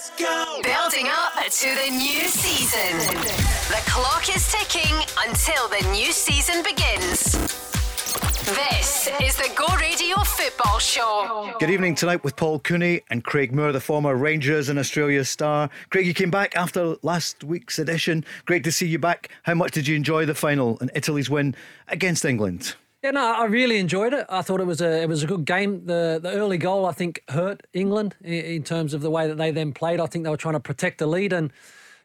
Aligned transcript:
Let's 0.00 0.18
go. 0.18 0.60
Building 0.62 1.08
up 1.12 1.34
to 1.34 1.74
the 1.74 1.90
new 1.90 2.22
season. 2.22 2.96
The 3.68 3.82
clock 3.86 4.34
is 4.34 4.50
ticking 4.50 4.96
until 5.28 5.68
the 5.68 5.86
new 5.92 6.10
season 6.10 6.62
begins. 6.62 7.32
This 8.46 9.10
is 9.20 9.36
the 9.36 9.50
Go 9.54 9.66
Radio 9.76 10.16
Football 10.20 10.78
Show. 10.78 11.54
Good 11.60 11.68
evening 11.68 11.96
tonight 11.96 12.24
with 12.24 12.34
Paul 12.34 12.60
Cooney 12.60 13.02
and 13.10 13.22
Craig 13.22 13.52
Moore, 13.54 13.72
the 13.72 13.80
former 13.80 14.16
Rangers 14.16 14.70
and 14.70 14.78
Australia 14.78 15.22
star. 15.22 15.68
Craig, 15.90 16.06
you 16.06 16.14
came 16.14 16.30
back 16.30 16.56
after 16.56 16.96
last 17.02 17.44
week's 17.44 17.78
edition. 17.78 18.24
Great 18.46 18.64
to 18.64 18.72
see 18.72 18.86
you 18.86 18.98
back. 18.98 19.28
How 19.42 19.52
much 19.52 19.72
did 19.72 19.86
you 19.86 19.96
enjoy 19.96 20.24
the 20.24 20.34
final 20.34 20.78
and 20.80 20.90
Italy's 20.94 21.28
win 21.28 21.54
against 21.88 22.24
England? 22.24 22.74
Yeah, 23.02 23.12
no, 23.12 23.34
I 23.34 23.46
really 23.46 23.78
enjoyed 23.78 24.12
it. 24.12 24.26
I 24.28 24.42
thought 24.42 24.60
it 24.60 24.66
was 24.66 24.82
a 24.82 25.02
it 25.02 25.08
was 25.08 25.22
a 25.22 25.26
good 25.26 25.46
game. 25.46 25.86
The 25.86 26.20
the 26.22 26.32
early 26.32 26.58
goal 26.58 26.84
I 26.84 26.92
think 26.92 27.22
hurt 27.28 27.66
England 27.72 28.14
in, 28.22 28.44
in 28.44 28.62
terms 28.62 28.92
of 28.92 29.00
the 29.00 29.10
way 29.10 29.26
that 29.26 29.38
they 29.38 29.50
then 29.50 29.72
played. 29.72 30.00
I 30.00 30.06
think 30.06 30.24
they 30.24 30.30
were 30.30 30.36
trying 30.36 30.54
to 30.54 30.60
protect 30.60 30.98
the 30.98 31.06
lead 31.06 31.32
and. 31.32 31.52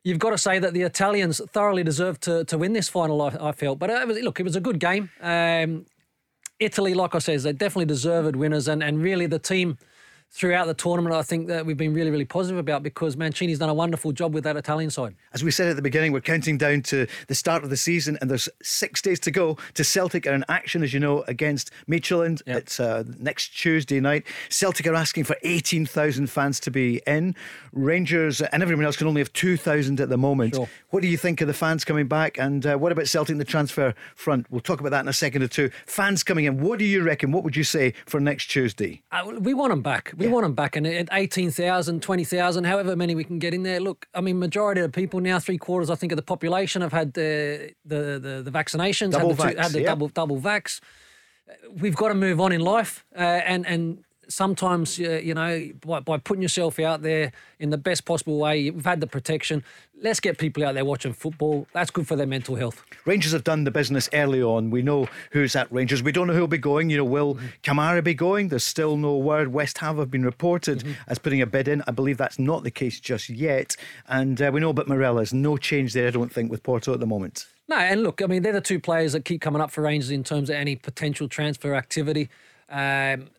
You've 0.07 0.19
got 0.19 0.29
to 0.29 0.37
say 0.37 0.59
that 0.59 0.75
the 0.75 0.83
Italians 0.83 1.41
thoroughly 1.49 1.83
deserved 1.83 2.21
to, 2.21 2.45
to 2.45 2.59
win 2.59 2.73
this 2.73 2.87
final. 2.87 3.19
I, 3.23 3.35
I 3.41 3.51
felt, 3.53 3.79
but 3.79 3.89
it 3.89 4.07
was, 4.07 4.19
look, 4.21 4.39
it 4.39 4.43
was 4.43 4.55
a 4.55 4.61
good 4.61 4.79
game. 4.79 5.09
Um, 5.19 5.87
Italy, 6.59 6.93
like 6.93 7.15
I 7.15 7.17
said, 7.17 7.39
they 7.39 7.53
definitely 7.53 7.85
deserved 7.85 8.35
winners, 8.35 8.67
and, 8.67 8.83
and 8.83 9.01
really 9.01 9.25
the 9.25 9.39
team 9.39 9.79
throughout 10.35 10.67
the 10.67 10.73
tournament, 10.73 11.15
I 11.15 11.21
think 11.21 11.47
that 11.47 11.65
we've 11.65 11.77
been 11.77 11.93
really, 11.93 12.11
really 12.11 12.25
positive 12.25 12.59
about 12.59 12.83
because 12.83 13.15
Mancini's 13.15 13.57
done 13.57 13.69
a 13.69 13.73
wonderful 13.73 14.11
job 14.11 14.33
with 14.33 14.43
that 14.43 14.57
Italian 14.57 14.89
side. 14.89 15.15
As 15.33 15.45
we 15.45 15.49
said 15.49 15.67
at 15.69 15.77
the 15.77 15.81
beginning, 15.81 16.11
we're 16.11 16.19
counting 16.19 16.57
down 16.57 16.81
to 16.83 17.07
the 17.27 17.35
start 17.35 17.63
of 17.63 17.69
the 17.69 17.77
season, 17.77 18.17
and 18.19 18.29
there's 18.29 18.49
six 18.61 19.01
days 19.01 19.17
to 19.21 19.31
go 19.31 19.57
to 19.75 19.83
Celtic 19.85 20.27
are 20.27 20.33
in 20.33 20.43
action, 20.49 20.83
as 20.83 20.93
you 20.93 20.99
know, 20.99 21.23
against 21.29 21.71
Midtjylland. 21.89 22.41
Yep. 22.45 22.57
It's 22.57 22.79
uh, 22.81 23.05
next 23.17 23.49
Tuesday 23.57 24.01
night. 24.01 24.25
Celtic 24.49 24.85
are 24.87 24.93
asking 24.93 25.23
for 25.23 25.37
18,000 25.43 26.29
fans 26.29 26.59
to 26.59 26.71
be 26.71 27.01
in. 27.07 27.33
Rangers 27.71 28.41
and 28.41 28.61
everyone 28.61 28.85
else 28.85 28.97
can 28.97 29.07
only 29.07 29.21
have 29.21 29.31
2,000 29.31 30.01
at 30.01 30.09
the 30.09 30.17
moment. 30.17 30.55
Sure. 30.55 30.67
What 30.89 31.01
do 31.01 31.07
you 31.07 31.17
think 31.17 31.39
of 31.39 31.47
the 31.47 31.53
fans 31.53 31.85
coming 31.85 32.07
back? 32.07 32.37
And 32.37 32.65
uh, 32.65 32.75
what 32.75 32.91
about 32.91 33.07
Celtic 33.07 33.31
in 33.31 33.37
the 33.37 33.45
transfer 33.45 33.93
front? 34.15 34.47
We'll 34.49 34.59
talk 34.59 34.81
about 34.81 34.89
that 34.89 35.01
in 35.01 35.07
a 35.07 35.13
second 35.13 35.43
or 35.43 35.47
two. 35.47 35.69
Fans 35.85 36.23
coming 36.23 36.43
in, 36.43 36.59
what 36.59 36.77
do 36.77 36.85
you 36.85 37.03
reckon? 37.03 37.31
What 37.31 37.45
would 37.45 37.55
you 37.55 37.63
say 37.63 37.93
for 38.05 38.19
next 38.19 38.47
Tuesday? 38.47 39.01
Uh, 39.13 39.31
we 39.39 39.53
want 39.53 39.71
them 39.71 39.81
back. 39.81 40.11
We 40.17 40.24
we 40.25 40.29
yeah. 40.29 40.33
want 40.33 40.45
them 40.45 40.53
back. 40.53 40.75
And 40.75 40.87
at 40.87 41.09
18,000, 41.11 42.01
20,000, 42.01 42.63
however 42.63 42.95
many 42.95 43.15
we 43.15 43.23
can 43.23 43.39
get 43.39 43.53
in 43.53 43.63
there. 43.63 43.79
Look, 43.79 44.07
I 44.13 44.21
mean, 44.21 44.39
majority 44.39 44.81
of 44.81 44.91
the 44.91 44.95
people 44.95 45.19
now, 45.19 45.39
three 45.39 45.57
quarters, 45.57 45.89
I 45.89 45.95
think, 45.95 46.11
of 46.11 46.15
the 46.15 46.23
population 46.23 46.81
have 46.81 46.91
had 46.91 47.13
the 47.13 47.73
the 47.85 48.19
the, 48.19 48.41
the 48.43 48.51
vaccinations, 48.51 49.11
double 49.11 49.29
had 49.29 49.37
the, 49.37 49.43
vax, 49.43 49.57
had 49.61 49.71
the 49.71 49.81
yeah. 49.81 49.87
double 49.87 50.09
double 50.09 50.39
vax. 50.39 50.79
We've 51.71 51.95
got 51.95 52.09
to 52.09 52.15
move 52.15 52.41
on 52.41 52.51
in 52.51 52.61
life, 52.61 53.05
uh, 53.15 53.19
and 53.19 53.65
and 53.67 54.03
sometimes 54.27 54.99
uh, 54.99 55.21
you 55.23 55.33
know 55.33 55.69
by, 55.85 55.99
by, 55.99 56.17
putting 56.17 56.41
yourself 56.41 56.79
out 56.79 57.01
there 57.01 57.31
in 57.59 57.69
the 57.69 57.77
best 57.77 58.05
possible 58.05 58.37
way 58.37 58.69
we've 58.69 58.85
had 58.85 59.01
the 59.01 59.07
protection. 59.07 59.63
Let's 60.01 60.19
get 60.19 60.37
people 60.37 60.65
out 60.65 60.73
there 60.73 60.83
watching 60.83 61.13
football. 61.13 61.67
That's 61.73 61.89
good 61.89 62.05
for 62.05 62.17
their 62.17 62.27
mental 62.27 62.55
health. 62.55 62.83
Rangers 63.05 63.31
have 63.31 63.45
done 63.45 63.63
the 63.63 63.71
business 63.71 64.09
early 64.11 64.41
on. 64.41 64.69
We 64.69 64.81
know 64.81 65.07
who's 65.31 65.55
at 65.55 65.71
rangers. 65.71 66.03
We 66.03 66.11
don't 66.11 66.27
know 66.27 66.33
who'll 66.33 66.47
be 66.47 66.57
going. 66.57 66.89
You 66.89 66.97
know 66.97 67.05
will 67.05 67.35
mm-hmm. 67.35 67.45
kamara 67.63 68.03
be 68.03 68.13
going? 68.13 68.49
There's 68.49 68.65
still 68.65 68.97
no 68.97 69.15
word. 69.17 69.53
West 69.53 69.77
ham 69.77 69.97
have 69.97 70.11
been 70.11 70.25
reported 70.25 70.79
mm-hmm. 70.79 70.91
as 71.07 71.17
putting 71.17 71.41
a 71.41 71.45
bid 71.45 71.67
in. 71.67 71.81
I 71.87 71.91
believe 71.91 72.17
that's 72.17 72.39
not 72.39 72.63
the 72.63 72.71
case 72.71 72.99
just 72.99 73.29
yet. 73.29 73.75
And 74.07 74.41
uh, 74.41 74.51
we 74.53 74.59
know 74.59 74.69
about 74.69 74.87
Morelos 74.87 75.33
no 75.33 75.57
change 75.57 75.93
there 75.93 76.07
i 76.07 76.11
don't 76.11 76.31
think 76.31 76.51
with 76.51 76.63
porto 76.63 76.93
at 76.93 76.99
the 76.99 77.05
moment. 77.05 77.47
No, 77.67 77.77
and 77.77 78.03
look, 78.03 78.21
I 78.21 78.27
mean, 78.27 78.43
they're 78.43 78.53
the 78.53 78.61
two 78.61 78.79
players 78.79 79.13
that 79.13 79.25
keep 79.25 79.41
coming 79.41 79.61
up 79.61 79.71
for 79.71 79.81
Rangers 79.81 80.11
in 80.11 80.23
terms 80.23 80.49
of 80.49 80.55
any 80.55 80.75
potential 80.75 81.27
transfer 81.27 81.73
activity. 81.73 82.29
Um, 82.69 83.29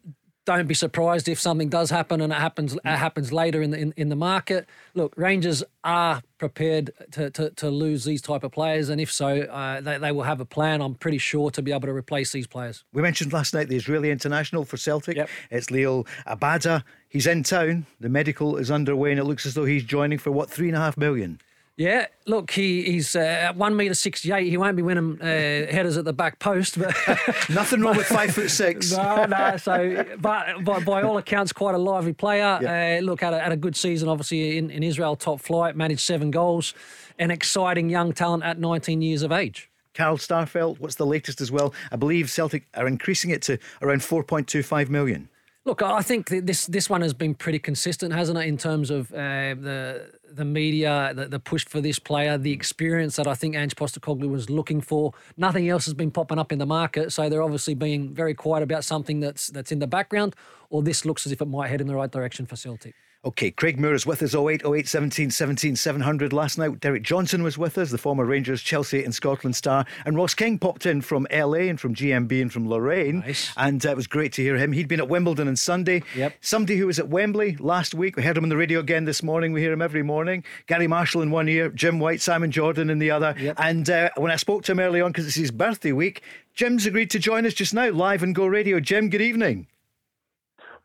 don't 0.47 0.67
be 0.67 0.75
surprised 0.75 1.29
if 1.29 1.39
something 1.39 1.69
does 1.69 1.91
happen 1.91 2.21
and 2.21 2.33
it 2.33 2.37
happens 2.37 2.75
it 2.75 2.85
happens 2.85 3.33
later 3.33 3.61
in 3.61 3.71
the 3.73 3.79
in, 3.79 3.93
in 3.97 4.09
the 4.09 4.17
market. 4.17 4.67
Look, 4.95 5.13
Rangers 5.17 5.63
are 5.85 6.23
prepared 6.39 6.93
to, 7.13 7.31
to, 7.31 7.51
to 7.51 7.71
lose 7.71 8.05
these 8.05 8.23
type 8.23 8.45
of 8.45 8.53
players, 8.53 8.89
and 8.89 9.01
if 9.01 9.11
so, 9.11 9.41
uh, 9.43 9.81
they, 9.81 9.99
they 9.99 10.13
will 10.13 10.23
have 10.23 10.41
a 10.41 10.45
plan. 10.45 10.81
I'm 10.81 10.95
pretty 10.95 11.19
sure 11.19 11.51
to 11.51 11.63
be 11.63 11.73
able 11.73 11.87
to 11.89 11.93
replace 11.93 12.33
these 12.33 12.47
players. 12.47 12.85
We 12.93 13.03
mentioned 13.03 13.33
last 13.33 13.53
night 13.55 13.69
the 13.69 13.77
Israeli 13.77 14.11
international 14.11 14.65
for 14.65 14.77
Celtic. 14.77 15.17
Yep. 15.17 15.29
It's 15.51 15.67
Liel 15.67 16.07
Abada. 16.27 16.85
He's 17.09 17.27
in 17.27 17.43
town. 17.43 17.87
The 18.01 18.09
medical 18.09 18.57
is 18.57 18.71
underway, 18.71 19.11
and 19.11 19.21
it 19.21 19.25
looks 19.25 19.47
as 19.47 19.55
though 19.55 19.65
he's 19.65 19.85
joining 19.85 20.19
for 20.19 20.31
what 20.31 20.51
three 20.51 20.69
and 20.69 20.77
a 20.77 20.81
half 20.81 20.97
million. 20.97 21.41
Yeah, 21.77 22.07
look, 22.27 22.53
he, 22.53 22.85
he's 22.85 23.15
uh, 23.15 23.19
at 23.19 23.57
one 23.57 23.77
meter 23.77 23.93
sixty 23.93 24.33
eight. 24.33 24.49
He 24.49 24.57
won't 24.57 24.77
be 24.77 24.83
winning 24.83 25.21
uh, 25.21 25.25
headers 25.27 25.99
at 25.99 26.07
the 26.07 26.13
back 26.15 26.39
post, 26.39 26.79
but 26.79 26.95
nothing 27.51 27.83
wrong 27.83 27.99
with 27.99 28.07
five 28.07 28.35
foot 28.35 28.51
six. 28.51 28.93
no, 28.97 29.27
no. 29.27 29.59
So, 29.59 30.07
but 30.19 30.65
by, 30.65 30.83
by 30.83 31.03
all 31.03 31.19
accounts, 31.19 31.53
quite 31.53 31.75
a 31.75 31.79
lively 31.79 32.15
player. 32.15 32.59
Yeah. 32.63 32.99
Uh, 32.99 33.05
look, 33.05 33.21
had 33.21 33.35
a, 33.35 33.41
had 33.41 33.53
a 33.53 33.57
good 33.59 33.77
season, 33.77 34.09
obviously 34.09 34.57
in, 34.57 34.71
in 34.71 34.83
Israel, 34.83 35.17
top 35.17 35.39
flight, 35.41 35.77
managed 35.77 36.01
seven 36.01 36.31
goals, 36.31 36.73
an 37.19 37.31
exciting 37.31 37.91
young 37.91 38.15
talent 38.15 38.43
at 38.43 38.59
nineteen 38.59 39.03
years 39.03 39.21
of 39.23 39.31
age. 39.31 39.69
Carl 39.93 40.17
Starfelt, 40.17 40.81
what's 40.81 40.95
the 40.95 41.07
latest 41.07 41.43
as 41.43 41.53
well? 41.53 41.75
I 41.93 41.97
believe 41.97 42.31
Celtic 42.31 42.65
are 42.75 42.87
increasing 42.87 43.31
it 43.31 43.43
to 43.43 43.59
around 43.83 44.03
four 44.03 44.23
point 44.23 44.49
two 44.49 44.63
five 44.63 44.89
million. 44.89 45.29
Look, 45.67 45.83
I 45.83 46.01
think 46.01 46.29
this 46.29 46.67
this 46.67 46.89
one 46.89 47.01
has 47.01 47.13
been 47.13 47.35
pretty 47.35 47.59
consistent, 47.59 48.15
hasn't 48.15 48.39
it, 48.39 48.47
in 48.47 48.57
terms 48.57 48.89
of 48.89 49.13
uh, 49.13 49.57
the 49.57 50.11
the 50.31 50.45
media, 50.45 51.13
the, 51.15 51.27
the, 51.27 51.39
push 51.39 51.65
for 51.67 51.81
this 51.81 51.99
player, 51.99 52.37
the 52.37 52.53
experience 52.53 53.17
that 53.17 53.27
I 53.27 53.35
think 53.35 53.57
Ange 53.57 53.75
Postecoglou 53.77 54.29
was 54.29 54.51
looking 54.51 54.81
for. 54.81 55.13
Nothing 55.37 55.69
else 55.69 55.85
has 55.85 55.95
been 55.95 56.11
popping 56.11 56.39
up 56.39 56.53
in 56.53 56.59
the 56.59 56.67
market, 56.67 57.13
so 57.13 57.29
they're 57.29 57.43
obviously 57.43 57.75
being 57.75 58.13
very 58.13 58.35
quiet 58.35 58.63
about 58.63 58.85
something 58.85 59.21
that's 59.21 59.49
that's 59.49 59.73
in 59.73 59.79
the 59.79 59.87
background, 59.87 60.35
or 60.71 60.83
this 60.83 61.05
looks 61.05 61.27
as 61.27 61.33
if 61.33 61.41
it 61.41 61.47
might 61.47 61.69
head 61.69 61.81
in 61.81 61.87
the 61.87 61.95
right 61.95 62.11
direction 62.11 62.47
for 62.47 62.57
Celtic. 62.57 62.95
Okay, 63.27 63.51
Craig 63.51 63.81
Moore 63.81 63.93
is 63.93 64.07
with 64.07 64.23
us 64.23 64.37
08 64.37 64.65
08 64.65 64.87
17 64.87 65.33
17 65.33 65.75
700 65.75 66.33
last 66.33 66.59
night. 66.59 66.79
Derek 66.79 67.03
Johnstone 67.03 67.43
was 67.43 67.59
with 67.59 67.77
us, 67.77 67.91
the 67.91 67.99
former 67.99 68.25
Rangers, 68.25 68.63
Chelsea, 68.63 69.03
and 69.03 69.13
Scotland 69.13 69.57
star. 69.57 69.85
And 70.05 70.17
Ross 70.17 70.33
King 70.33 70.61
popped 70.61 70.87
in 70.87 71.01
from 71.01 71.27
LA 71.33 71.67
and 71.67 71.81
from 71.81 71.93
GMB 71.93 72.41
and 72.41 72.53
from 72.53 72.69
Lorraine. 72.69 73.19
Nice. 73.21 73.53
And 73.57 73.85
uh, 73.85 73.91
it 73.91 73.97
was 73.97 74.07
great 74.07 74.33
to 74.35 74.43
hear 74.43 74.57
him. 74.57 74.71
He'd 74.71 74.87
been 74.87 75.01
at 75.01 75.09
Wimbledon 75.09 75.49
on 75.49 75.57
Sunday. 75.57 76.05
Yep. 76.15 76.35
Somebody 76.41 76.77
who 76.77 76.87
was 76.87 77.01
at 77.01 77.09
Wembley 77.09 77.57
last 77.57 77.95
week. 77.95 78.15
We 78.15 78.23
heard 78.23 78.37
him 78.39 78.45
on 78.45 78.49
the 78.49 78.57
radio 78.57 78.79
again 78.79 79.07
this 79.07 79.25
morning. 79.25 79.53
We 79.53 79.61
hear 79.61 79.73
him 79.73 79.83
every 79.83 80.05
morning. 80.05 80.45
Gary 80.69 80.87
Marshall 80.87 81.23
in 81.23 81.33
one 81.33 81.49
ear, 81.49 81.69
Jim 81.71 81.99
White, 81.99 82.21
Simon 82.21 82.53
Jordan 82.53 82.91
in 82.91 83.01
the 83.01 83.11
other. 83.11 83.35
Yep. 83.41 83.57
And 83.59 83.91
uh, 83.91 84.11
when 84.17 84.31
I 84.31 84.37
spoke 84.37 84.63
to 84.65 84.73
him 84.73 84.79
early 84.79 85.01
on, 85.01 85.11
because 85.11 85.27
it's 85.27 85.35
his 85.35 85.51
birthday 85.51 85.91
week, 85.91 86.23
Jim's 86.55 86.87
agreed 86.87 87.11
to 87.11 87.19
join 87.19 87.45
us 87.45 87.55
just 87.55 87.75
now, 87.75 87.91
live 87.91 88.23
and 88.23 88.37
Go 88.37 88.47
Radio. 88.47 88.79
Jim, 88.79 89.11
good 89.11 89.21
evening. 89.21 89.67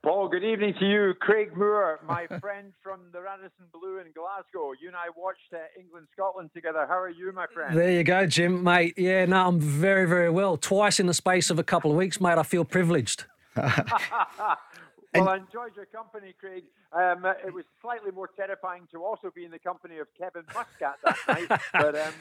Paul, 0.03 0.29
good 0.29 0.43
evening 0.43 0.73
to 0.79 0.85
you. 0.85 1.13
Craig 1.21 1.55
Moore, 1.55 1.99
my 2.07 2.25
friend 2.39 2.73
from 2.81 3.01
the 3.13 3.21
Radisson 3.21 3.67
Blu 3.71 3.99
in 3.99 4.07
Glasgow. 4.13 4.71
You 4.81 4.87
and 4.87 4.95
I 4.95 5.09
watched 5.15 5.53
uh, 5.53 5.57
England 5.79 6.07
Scotland 6.11 6.49
together. 6.55 6.87
How 6.87 6.97
are 6.97 7.09
you, 7.09 7.31
my 7.33 7.45
friend? 7.53 7.77
There 7.77 7.91
you 7.91 8.03
go, 8.03 8.25
Jim, 8.25 8.63
mate. 8.63 8.95
Yeah, 8.97 9.25
no, 9.25 9.47
I'm 9.47 9.59
very, 9.59 10.07
very 10.07 10.31
well. 10.31 10.57
Twice 10.57 10.99
in 10.99 11.05
the 11.05 11.13
space 11.13 11.51
of 11.51 11.59
a 11.59 11.63
couple 11.63 11.91
of 11.91 11.97
weeks, 11.97 12.19
mate. 12.19 12.39
I 12.39 12.43
feel 12.43 12.65
privileged. 12.65 13.25
well, 13.55 13.69
I 13.69 15.37
enjoyed 15.37 15.75
your 15.75 15.85
company, 15.93 16.33
Craig. 16.39 16.63
Um, 16.93 17.23
it 17.45 17.53
was 17.53 17.65
slightly 17.79 18.09
more 18.09 18.29
terrifying 18.35 18.87
to 18.93 19.03
also 19.03 19.31
be 19.33 19.45
in 19.45 19.51
the 19.51 19.59
company 19.59 19.99
of 19.99 20.07
Kevin 20.17 20.45
Muscat 20.47 20.97
that 21.03 21.17
night, 21.27 21.61
but, 21.73 21.95
um, 21.95 22.13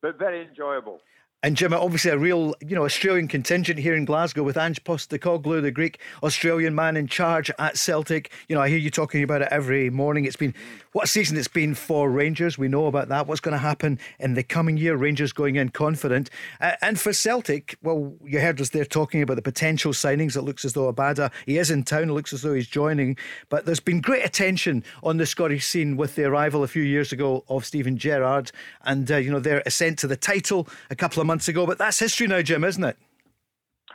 but 0.00 0.18
very 0.18 0.44
enjoyable. 0.44 0.98
And 1.44 1.56
Jim, 1.56 1.74
obviously 1.74 2.12
a 2.12 2.18
real, 2.18 2.54
you 2.60 2.76
know, 2.76 2.84
Australian 2.84 3.26
contingent 3.26 3.80
here 3.80 3.96
in 3.96 4.04
Glasgow 4.04 4.44
with 4.44 4.56
Ange 4.56 4.84
Postecoglou, 4.84 5.60
the 5.60 5.72
Greek 5.72 5.98
Australian 6.22 6.72
man 6.72 6.96
in 6.96 7.08
charge 7.08 7.50
at 7.58 7.76
Celtic. 7.76 8.30
You 8.48 8.54
know, 8.54 8.62
I 8.62 8.68
hear 8.68 8.78
you 8.78 8.90
talking 8.90 9.24
about 9.24 9.42
it 9.42 9.48
every 9.50 9.90
morning. 9.90 10.24
It's 10.24 10.36
been 10.36 10.54
what 10.92 11.04
a 11.04 11.08
season 11.08 11.36
it's 11.36 11.48
been 11.48 11.74
for 11.74 12.10
Rangers. 12.10 12.58
We 12.58 12.68
know 12.68 12.86
about 12.86 13.08
that. 13.08 13.26
What's 13.26 13.40
going 13.40 13.52
to 13.52 13.58
happen 13.58 13.98
in 14.18 14.34
the 14.34 14.42
coming 14.42 14.76
year? 14.76 14.94
Rangers 14.94 15.32
going 15.32 15.56
in 15.56 15.70
confident, 15.70 16.30
uh, 16.60 16.72
and 16.82 17.00
for 17.00 17.12
Celtic, 17.12 17.76
well, 17.82 18.14
you 18.24 18.40
heard 18.40 18.60
us 18.60 18.70
there 18.70 18.84
talking 18.84 19.22
about 19.22 19.36
the 19.36 19.42
potential 19.42 19.92
signings. 19.92 20.36
It 20.36 20.42
looks 20.42 20.64
as 20.64 20.74
though 20.74 20.92
Abada 20.92 21.32
he 21.46 21.58
is 21.58 21.70
in 21.70 21.82
town. 21.82 22.10
It 22.10 22.12
looks 22.12 22.32
as 22.32 22.42
though 22.42 22.54
he's 22.54 22.68
joining, 22.68 23.16
but 23.48 23.64
there's 23.64 23.80
been 23.80 24.00
great 24.00 24.24
attention 24.24 24.84
on 25.02 25.16
the 25.16 25.26
Scottish 25.26 25.66
scene 25.66 25.96
with 25.96 26.14
the 26.14 26.24
arrival 26.24 26.62
a 26.62 26.68
few 26.68 26.82
years 26.82 27.12
ago 27.12 27.44
of 27.48 27.64
Steven 27.64 27.96
Gerrard, 27.96 28.52
and 28.84 29.10
uh, 29.10 29.16
you 29.16 29.30
know 29.30 29.40
their 29.40 29.62
ascent 29.64 29.98
to 30.00 30.06
the 30.06 30.16
title 30.16 30.68
a 30.90 30.94
couple 30.94 31.20
of 31.20 31.26
months 31.26 31.48
ago. 31.48 31.66
But 31.66 31.78
that's 31.78 31.98
history 31.98 32.26
now, 32.26 32.42
Jim, 32.42 32.64
isn't 32.64 32.84
it? 32.84 32.96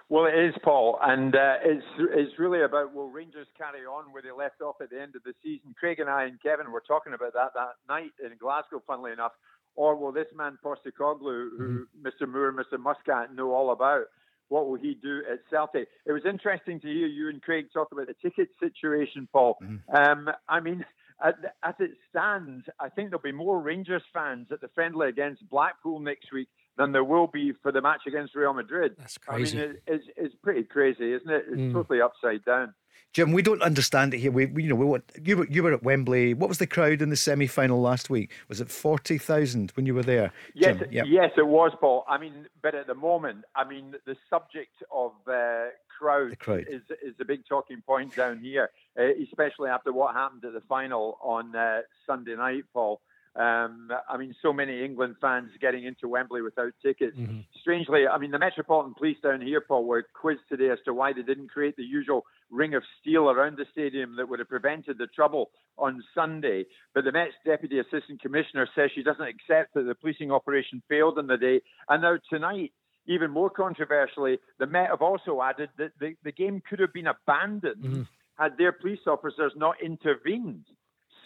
Well, 0.10 0.26
it 0.26 0.40
is, 0.40 0.56
Paul, 0.64 0.98
and 1.02 1.36
uh, 1.36 1.56
it's 1.64 1.86
it's 2.00 2.40
really 2.40 2.62
about 2.62 2.94
will 2.94 3.10
Rangers 3.10 3.48
carry 3.58 3.86
on 3.86 4.06
where 4.14 4.22
they 4.22 4.32
left 4.32 4.62
off 4.62 4.76
at 4.82 4.90
the 4.90 5.02
end 5.02 5.18
of 5.18 5.24
the 5.24 5.34
season. 5.44 5.76
Craig 5.78 6.00
and 6.00 6.10
I 6.10 6.24
and 6.24 6.42
Kevin 6.42 6.72
were 6.72 6.84
talking 6.88 7.14
about 7.14 7.34
that 7.34 7.54
that 7.56 7.76
night 7.90 8.12
in 8.24 8.32
Glasgow, 8.40 8.82
funnily 8.88 9.12
enough, 9.12 9.34
or 9.76 9.98
will 9.98 10.14
this 10.14 10.28
man 10.34 10.58
Postecoglou, 10.64 11.50
who 11.58 11.86
mm-hmm. 11.86 12.08
Mr. 12.08 12.28
Moore, 12.28 12.54
Mr. 12.54 12.80
Muscat 12.80 13.36
know 13.36 13.52
all 13.52 13.72
about, 13.72 14.06
what 14.48 14.70
will 14.70 14.78
he 14.78 14.98
do 15.02 15.24
at 15.30 15.40
Celtic? 15.50 15.90
It 16.06 16.14
was 16.14 16.24
interesting 16.26 16.80
to 16.80 16.88
hear 16.88 17.08
you 17.08 17.28
and 17.30 17.42
Craig 17.42 17.68
talk 17.74 17.90
about 17.92 18.08
the 18.08 18.16
ticket 18.22 18.48
situation, 18.62 19.28
Paul. 19.34 19.58
Mm-hmm. 19.62 19.96
Um, 19.96 20.30
I 20.48 20.62
mean, 20.62 20.86
as 21.22 21.74
it 21.80 21.92
stands, 22.10 22.66
I 22.80 22.90
think 22.90 23.10
there'll 23.10 23.22
be 23.22 23.32
more 23.32 23.60
Rangers 23.60 24.04
fans 24.14 24.48
at 24.52 24.62
the 24.62 24.70
friendly 24.70 25.10
against 25.10 25.48
Blackpool 25.50 26.00
next 26.00 26.32
week 26.32 26.48
than 26.78 26.92
there 26.92 27.04
will 27.04 27.28
be 27.28 27.54
for 27.64 27.72
the 27.72 27.82
match 27.82 28.02
against 28.08 28.36
Real 28.36 28.54
Madrid. 28.54 28.96
That's 28.98 29.18
crazy. 29.18 29.58
I 29.58 29.62
mean, 29.62 29.72
it, 29.72 29.84
it's, 29.88 30.06
it's 30.16 30.36
pretty 30.44 30.64
crazy, 30.64 31.14
isn't 31.14 31.30
it? 31.30 31.46
It's 31.50 31.60
mm. 31.60 31.74
totally 31.74 32.02
upside 32.02 32.46
down. 32.46 32.74
Jim, 33.14 33.32
we 33.32 33.42
don't 33.42 33.62
understand 33.62 34.14
it 34.14 34.20
here. 34.20 34.32
We, 34.32 34.46
we 34.46 34.64
you 34.64 34.70
know, 34.70 34.76
we 34.76 34.86
want 34.86 35.12
you 35.24 35.38
were 35.38 35.48
you 35.48 35.64
were 35.64 35.74
at 35.74 35.82
Wembley. 35.82 36.34
What 36.34 36.50
was 36.50 36.60
the 36.60 36.68
crowd 36.68 37.02
in 37.02 37.10
the 37.10 37.16
semi 37.16 37.48
final 37.48 37.82
last 37.82 38.10
week? 38.10 38.32
Was 38.48 38.62
it 38.62 38.70
forty 38.70 39.18
thousand 39.18 39.72
when 39.72 39.86
you 39.86 39.96
were 39.96 40.04
there? 40.04 40.32
Yes, 40.54 40.78
yep. 40.92 41.06
yes, 41.08 41.32
it 41.38 41.48
was, 41.48 41.72
Paul. 41.80 42.06
I 42.08 42.18
mean, 42.18 42.48
but 42.62 42.76
at 42.76 42.86
the 42.86 42.94
moment, 42.94 43.46
I 43.56 43.68
mean, 43.68 43.96
the 44.06 44.16
subject 44.30 44.84
of 44.92 45.14
uh, 45.28 45.68
crowd, 45.98 46.38
crowd, 46.40 46.66
is 46.70 46.82
is 47.02 47.16
a 47.20 47.26
big 47.26 47.48
talking 47.48 47.82
point 47.82 48.16
down 48.16 48.40
here, 48.40 48.70
uh, 49.00 49.04
especially 49.24 49.70
after 49.70 49.92
what 49.92 50.14
happened 50.14 50.46
at 50.46 50.54
the 50.54 50.62
final 50.68 51.18
on 51.24 51.56
uh, 51.56 51.82
Sunday 52.06 52.36
night, 52.36 52.66
Paul. 52.74 53.02
Um, 53.38 53.92
I 54.10 54.18
mean, 54.18 54.34
so 54.42 54.52
many 54.52 54.84
England 54.84 55.18
fans 55.22 55.52
getting 55.62 55.84
into 55.84 56.08
Wembley 56.08 56.42
without 56.42 56.74
tickets. 56.82 57.16
Mm-hmm. 57.16 57.42
Strangely, 57.62 58.08
I 58.08 58.18
mean, 58.18 58.32
the 58.32 58.40
Metropolitan 58.40 58.96
Police 58.98 59.18
down 59.22 59.42
here, 59.42 59.62
Paul, 59.62 59.86
were 59.86 60.08
quizzed 60.20 60.42
today 60.50 60.72
as 60.72 60.80
to 60.86 60.94
why 60.94 61.14
they 61.14 61.22
didn't 61.22 61.50
create 61.50 61.76
the 61.76 61.84
usual 61.84 62.26
ring 62.50 62.74
of 62.74 62.82
steel 63.00 63.30
around 63.30 63.58
the 63.58 63.66
stadium 63.72 64.16
that 64.16 64.28
would 64.28 64.40
have 64.40 64.50
prevented 64.50 64.98
the 64.98 65.06
trouble 65.08 65.52
on 65.78 66.04
Sunday. 66.16 66.66
But 66.96 67.04
the 67.04 67.12
Met's 67.12 67.34
Deputy 67.46 67.78
Assistant 67.78 68.22
Commissioner 68.22 68.68
says 68.74 68.90
she 68.96 69.04
doesn't 69.04 69.22
accept 69.22 69.76
that 69.76 69.84
the 69.84 69.94
policing 69.94 70.32
operation 70.32 70.82
failed 70.90 71.20
on 71.20 71.28
the 71.28 71.38
day. 71.38 71.62
And 71.90 72.02
now 72.02 72.18
tonight, 72.32 72.74
even 73.06 73.30
more 73.30 73.52
controversially, 73.52 74.40
the 74.58 74.66
Met 74.66 74.90
have 74.90 75.04
also 75.04 75.44
added 75.44 75.70
that 75.78 75.92
the, 76.00 76.16
the 76.24 76.32
game 76.32 76.64
could 76.68 76.80
have 76.80 76.92
been 76.92 77.08
abandoned 77.08 77.84
mm-hmm. 77.84 78.02
had 78.38 78.58
their 78.58 78.72
police 78.72 79.06
officers 79.06 79.54
not 79.56 79.76
intervened. 79.80 80.66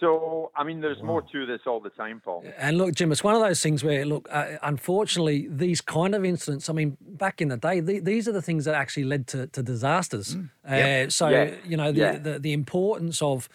So, 0.02 0.52
I 0.56 0.64
mean, 0.64 0.82
there's 0.82 0.98
wow. 0.98 1.06
more 1.06 1.22
to 1.22 1.46
this 1.46 1.62
all 1.68 1.80
the 1.80 1.92
time, 1.92 2.24
Paul. 2.26 2.44
And 2.58 2.80
look, 2.80 2.96
Jim, 2.96 3.12
it's 3.12 3.24
one 3.24 3.36
of 3.36 3.42
those 3.42 3.62
things 3.62 3.84
where, 3.84 4.04
look, 4.04 4.28
uh, 4.32 4.58
unfortunately, 4.64 5.48
these 5.48 5.80
kind 5.80 6.16
of 6.16 6.26
incidents, 6.26 6.70
I 6.70 6.74
mean, 6.74 6.98
back 7.00 7.40
in 7.40 7.50
the 7.50 7.58
day, 7.58 7.82
the, 7.82 8.00
these 8.00 8.28
are 8.28 8.32
the 8.32 8.42
things 8.42 8.66
that 8.66 8.74
actually 8.74 9.04
led 9.04 9.28
to, 9.28 9.46
to 9.48 9.62
disasters. 9.62 10.36
Mm. 10.36 10.50
Uh, 10.68 10.76
yep. 10.76 11.12
So, 11.12 11.30
yeah. 11.30 11.52
you 11.64 11.78
know, 11.78 11.92
the, 11.92 12.00
yeah. 12.00 12.18
the, 12.18 12.40
the, 12.40 12.52
importance 12.52 13.22
of 13.22 13.48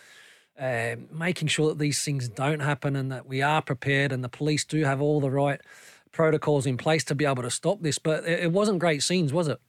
uh, 0.57 0.95
making 1.11 1.49
sure 1.49 1.71
that 1.71 1.81
these 1.81 2.05
things 2.05 2.29
don't 2.29 2.61
happen 2.61 2.95
and 2.95 3.11
that 3.11 3.27
we 3.27 3.43
are 3.43 3.61
prepared 3.61 4.13
and 4.13 4.23
the 4.23 4.29
police 4.29 4.65
do 4.65 4.85
have 4.85 5.03
all 5.03 5.21
the 5.21 5.31
right 5.31 5.61
protocols 6.13 6.65
in 6.65 6.77
place 6.77 7.03
to 7.05 7.17
be 7.17 7.25
able 7.25 7.43
to 7.43 7.51
stop 7.51 7.83
this. 7.83 7.99
But 7.99 8.25
it, 8.25 8.45
it 8.45 8.53
wasn't 8.53 8.79
great 8.79 9.03
scenes, 9.03 9.33
was 9.33 9.49
it? 9.49 9.61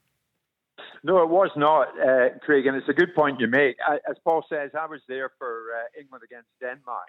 No, 1.08 1.24
it 1.24 1.30
was 1.30 1.50
not, 1.56 1.88
uh, 1.98 2.38
Craig, 2.42 2.68
and 2.68 2.76
it's 2.76 2.90
a 2.90 2.94
good 2.94 3.16
point 3.16 3.40
you 3.40 3.48
make. 3.48 3.78
As 3.90 4.18
Paul 4.26 4.44
says, 4.50 4.72
I 4.78 4.88
was 4.88 5.00
there 5.08 5.32
for 5.38 5.64
uh, 5.74 5.98
England 5.98 6.22
against 6.26 6.50
Denmark 6.60 7.08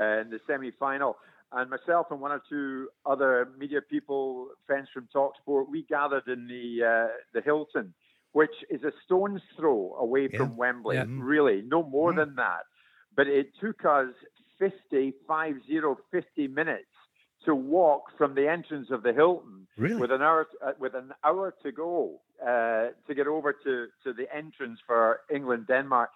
uh, 0.00 0.20
in 0.20 0.30
the 0.30 0.38
semi-final, 0.46 1.16
and 1.50 1.68
myself 1.68 2.06
and 2.12 2.20
one 2.20 2.30
or 2.30 2.40
two 2.48 2.90
other 3.04 3.48
media 3.58 3.80
people, 3.82 4.50
friends 4.68 4.86
from 4.94 5.08
Talksport, 5.12 5.68
we 5.68 5.82
gathered 5.82 6.28
in 6.28 6.46
the 6.46 6.86
uh, 6.86 7.08
the 7.34 7.40
Hilton, 7.40 7.92
which 8.30 8.54
is 8.70 8.84
a 8.84 8.92
stone's 9.04 9.42
throw 9.56 9.96
away 9.98 10.28
yeah. 10.30 10.38
from 10.38 10.56
Wembley. 10.56 10.94
Yeah. 10.94 11.06
Really, 11.08 11.64
no 11.66 11.82
more 11.82 12.12
mm. 12.12 12.18
than 12.18 12.36
that. 12.36 12.66
But 13.16 13.26
it 13.26 13.48
took 13.60 13.84
us 13.84 14.10
50, 14.60 15.12
50, 15.26 15.80
50 16.12 16.46
minutes 16.46 16.84
to 17.46 17.56
walk 17.56 18.16
from 18.16 18.36
the 18.36 18.48
entrance 18.48 18.92
of 18.92 19.02
the 19.02 19.12
Hilton 19.12 19.66
really? 19.76 19.96
with 19.96 20.12
an 20.12 20.22
hour 20.22 20.46
uh, 20.64 20.70
with 20.78 20.94
an 20.94 21.10
hour 21.24 21.52
to 21.64 21.72
go 21.72 22.20
uh, 22.46 22.88
to 23.06 23.14
get 23.14 23.26
over 23.26 23.52
to, 23.52 23.86
to 24.04 24.12
the 24.12 24.26
entrance 24.34 24.78
for 24.86 25.20
England 25.32 25.66
Denmark 25.66 26.10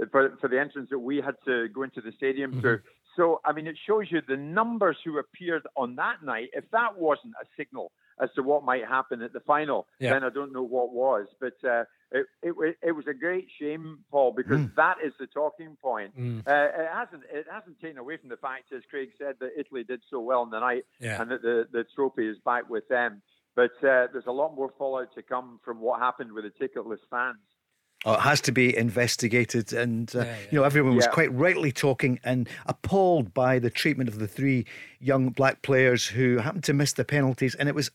uh, 0.00 0.06
for 0.10 0.36
for 0.40 0.48
the 0.48 0.58
entrance 0.58 0.88
that 0.90 0.98
we 0.98 1.16
had 1.16 1.36
to 1.46 1.68
go 1.68 1.82
into 1.82 2.00
the 2.00 2.12
stadium 2.12 2.52
mm-hmm. 2.52 2.60
through. 2.60 2.80
So 3.16 3.40
I 3.44 3.52
mean, 3.52 3.66
it 3.66 3.76
shows 3.86 4.06
you 4.10 4.20
the 4.26 4.36
numbers 4.36 4.96
who 5.04 5.18
appeared 5.18 5.62
on 5.76 5.96
that 5.96 6.22
night. 6.24 6.50
If 6.52 6.70
that 6.70 6.98
wasn't 6.98 7.34
a 7.40 7.46
signal 7.56 7.92
as 8.22 8.28
to 8.36 8.42
what 8.42 8.64
might 8.64 8.86
happen 8.86 9.22
at 9.22 9.32
the 9.32 9.40
final, 9.40 9.86
yeah. 9.98 10.12
then 10.12 10.24
I 10.24 10.28
don't 10.28 10.52
know 10.52 10.62
what 10.62 10.92
was. 10.92 11.26
But 11.40 11.56
uh, 11.66 11.84
it, 12.12 12.26
it, 12.42 12.76
it 12.82 12.92
was 12.92 13.06
a 13.08 13.14
great 13.14 13.48
shame, 13.58 14.00
Paul, 14.10 14.32
because 14.36 14.58
mm. 14.58 14.74
that 14.76 14.96
is 15.04 15.12
the 15.18 15.26
talking 15.26 15.76
point. 15.80 16.18
Mm. 16.18 16.40
Uh, 16.40 16.82
it 16.82 16.88
hasn't 16.92 17.22
it 17.32 17.46
hasn't 17.50 17.80
taken 17.80 17.98
away 17.98 18.16
from 18.16 18.28
the 18.28 18.36
fact, 18.36 18.72
as 18.76 18.82
Craig 18.90 19.10
said, 19.18 19.36
that 19.40 19.50
Italy 19.58 19.84
did 19.84 20.00
so 20.10 20.20
well 20.20 20.42
in 20.42 20.50
the 20.50 20.60
night, 20.60 20.84
yeah. 21.00 21.20
and 21.20 21.30
that 21.30 21.42
the 21.42 21.66
the 21.72 21.84
trophy 21.94 22.28
is 22.28 22.36
back 22.44 22.68
with 22.68 22.86
them. 22.88 23.22
But 23.56 23.72
uh, 23.82 24.06
there's 24.12 24.26
a 24.26 24.32
lot 24.32 24.54
more 24.54 24.72
fallout 24.78 25.14
to 25.14 25.22
come 25.22 25.60
from 25.64 25.80
what 25.80 26.00
happened 26.00 26.32
with 26.32 26.44
the 26.44 26.50
ticketless 26.50 27.00
fans. 27.10 27.38
Oh, 28.06 28.14
it 28.14 28.20
has 28.20 28.40
to 28.42 28.52
be 28.52 28.74
investigated, 28.74 29.74
and 29.74 30.10
uh, 30.16 30.20
yeah, 30.20 30.24
yeah. 30.24 30.36
you 30.50 30.58
know 30.58 30.64
everyone 30.64 30.96
was 30.96 31.04
yeah. 31.04 31.12
quite 31.12 31.32
rightly 31.34 31.70
talking 31.70 32.18
and 32.24 32.48
appalled 32.64 33.34
by 33.34 33.58
the 33.58 33.68
treatment 33.68 34.08
of 34.08 34.18
the 34.18 34.26
three 34.26 34.64
young 35.00 35.28
black 35.28 35.60
players 35.60 36.06
who 36.06 36.38
happened 36.38 36.64
to 36.64 36.72
miss 36.72 36.94
the 36.94 37.04
penalties, 37.04 37.54
and 37.54 37.68
it 37.68 37.74
was 37.74 37.90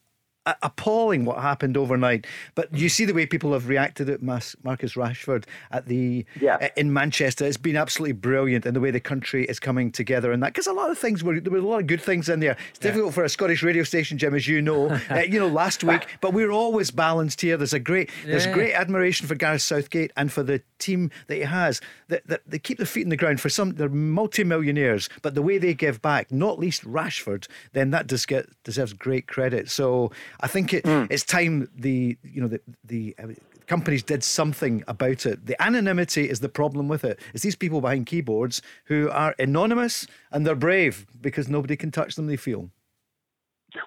appalling 0.62 1.25
what 1.25 1.42
happened 1.42 1.77
overnight. 1.77 2.27
But 2.53 2.74
you 2.74 2.89
see 2.89 3.06
the 3.06 3.13
way 3.13 3.25
people 3.25 3.53
have 3.53 3.68
reacted 3.68 4.09
at 4.09 4.21
Marcus 4.21 4.56
Rashford 4.63 5.45
at 5.71 5.88
the 5.88 6.25
yeah. 6.39 6.57
Uh, 6.62 6.68
in 6.77 6.94
Manchester. 6.94 7.45
It's 7.45 7.57
been 7.57 7.75
absolutely 7.75 8.13
brilliant, 8.13 8.65
and 8.65 8.75
the 8.75 8.80
way 8.80 8.92
the 8.92 9.00
country 9.00 9.45
is 9.45 9.59
coming 9.59 9.92
together 9.92 10.31
and 10.31 10.42
that 10.44 10.53
because 10.53 10.68
a 10.68 10.74
lot 10.74 10.92
of 10.92 10.97
things 10.97 11.24
were 11.24 11.39
there 11.39 11.51
were 11.51 11.57
a 11.57 11.62
lot 11.62 11.81
of 11.81 11.88
good 11.88 12.01
things 12.01 12.30
in 12.30 12.39
there. 12.39 12.57
It's 12.69 12.80
difficult 12.80 13.07
yeah. 13.07 13.15
for 13.15 13.24
a 13.24 13.30
Scottish 13.30 13.63
radio 13.63 13.83
station, 13.83 14.18
Jim, 14.18 14.36
as 14.36 14.47
you 14.47 14.62
know. 14.62 15.00
uh, 15.09 15.19
you 15.19 15.39
know, 15.39 15.47
last 15.47 15.83
week, 15.83 16.07
but 16.21 16.33
we're 16.33 16.51
always 16.51 16.92
balanced 16.92 17.42
here. 17.42 17.57
There's 17.57 17.74
a 17.74 17.80
great 17.80 18.09
there's 18.25 18.47
great 18.47 18.74
admiration 18.74 19.27
for 19.27 19.36
Gareth 19.36 19.62
Southgate 19.62 20.12
and 20.15 20.31
for 20.31 20.44
the 20.44 20.62
team 20.80 21.12
that 21.27 21.36
he 21.36 21.42
has. 21.42 21.81
That, 22.07 22.27
that 22.27 22.42
they 22.45 22.59
keep 22.59 22.77
their 22.77 22.86
feet 22.86 23.01
in 23.03 23.09
the 23.09 23.18
ground 23.18 23.42
for 23.42 23.50
some. 23.50 23.71
They're 23.71 23.89
multi-millionaires, 23.89 25.09
but 25.24 25.33
the 25.33 25.42
way 25.42 25.57
they 25.57 25.74
give 25.74 26.01
back, 26.03 26.31
not 26.31 26.59
least 26.59 26.83
Rashford, 26.83 27.47
then 27.74 27.89
that 27.92 28.06
does 28.06 28.27
get 28.27 28.47
deserves 28.63 28.94
great 28.94 29.27
credit. 29.27 29.69
So. 29.69 30.12
I 30.39 30.47
think 30.47 30.73
it, 30.73 30.83
mm. 30.83 31.07
it's 31.09 31.23
time 31.23 31.69
the 31.75 32.17
you 32.23 32.41
know 32.41 32.47
the 32.47 32.61
the 32.83 33.15
uh, 33.21 33.27
companies 33.67 34.03
did 34.03 34.23
something 34.23 34.83
about 34.87 35.25
it. 35.25 35.45
The 35.45 35.61
anonymity 35.61 36.29
is 36.29 36.39
the 36.39 36.49
problem 36.49 36.87
with 36.87 37.03
it. 37.03 37.19
It's 37.33 37.43
these 37.43 37.55
people 37.55 37.81
behind 37.81 38.05
keyboards 38.05 38.61
who 38.85 39.09
are 39.09 39.35
anonymous 39.39 40.07
and 40.31 40.45
they're 40.45 40.55
brave 40.55 41.05
because 41.21 41.49
nobody 41.49 41.75
can 41.75 41.91
touch 41.91 42.15
them. 42.15 42.27
They 42.27 42.37
feel. 42.37 42.69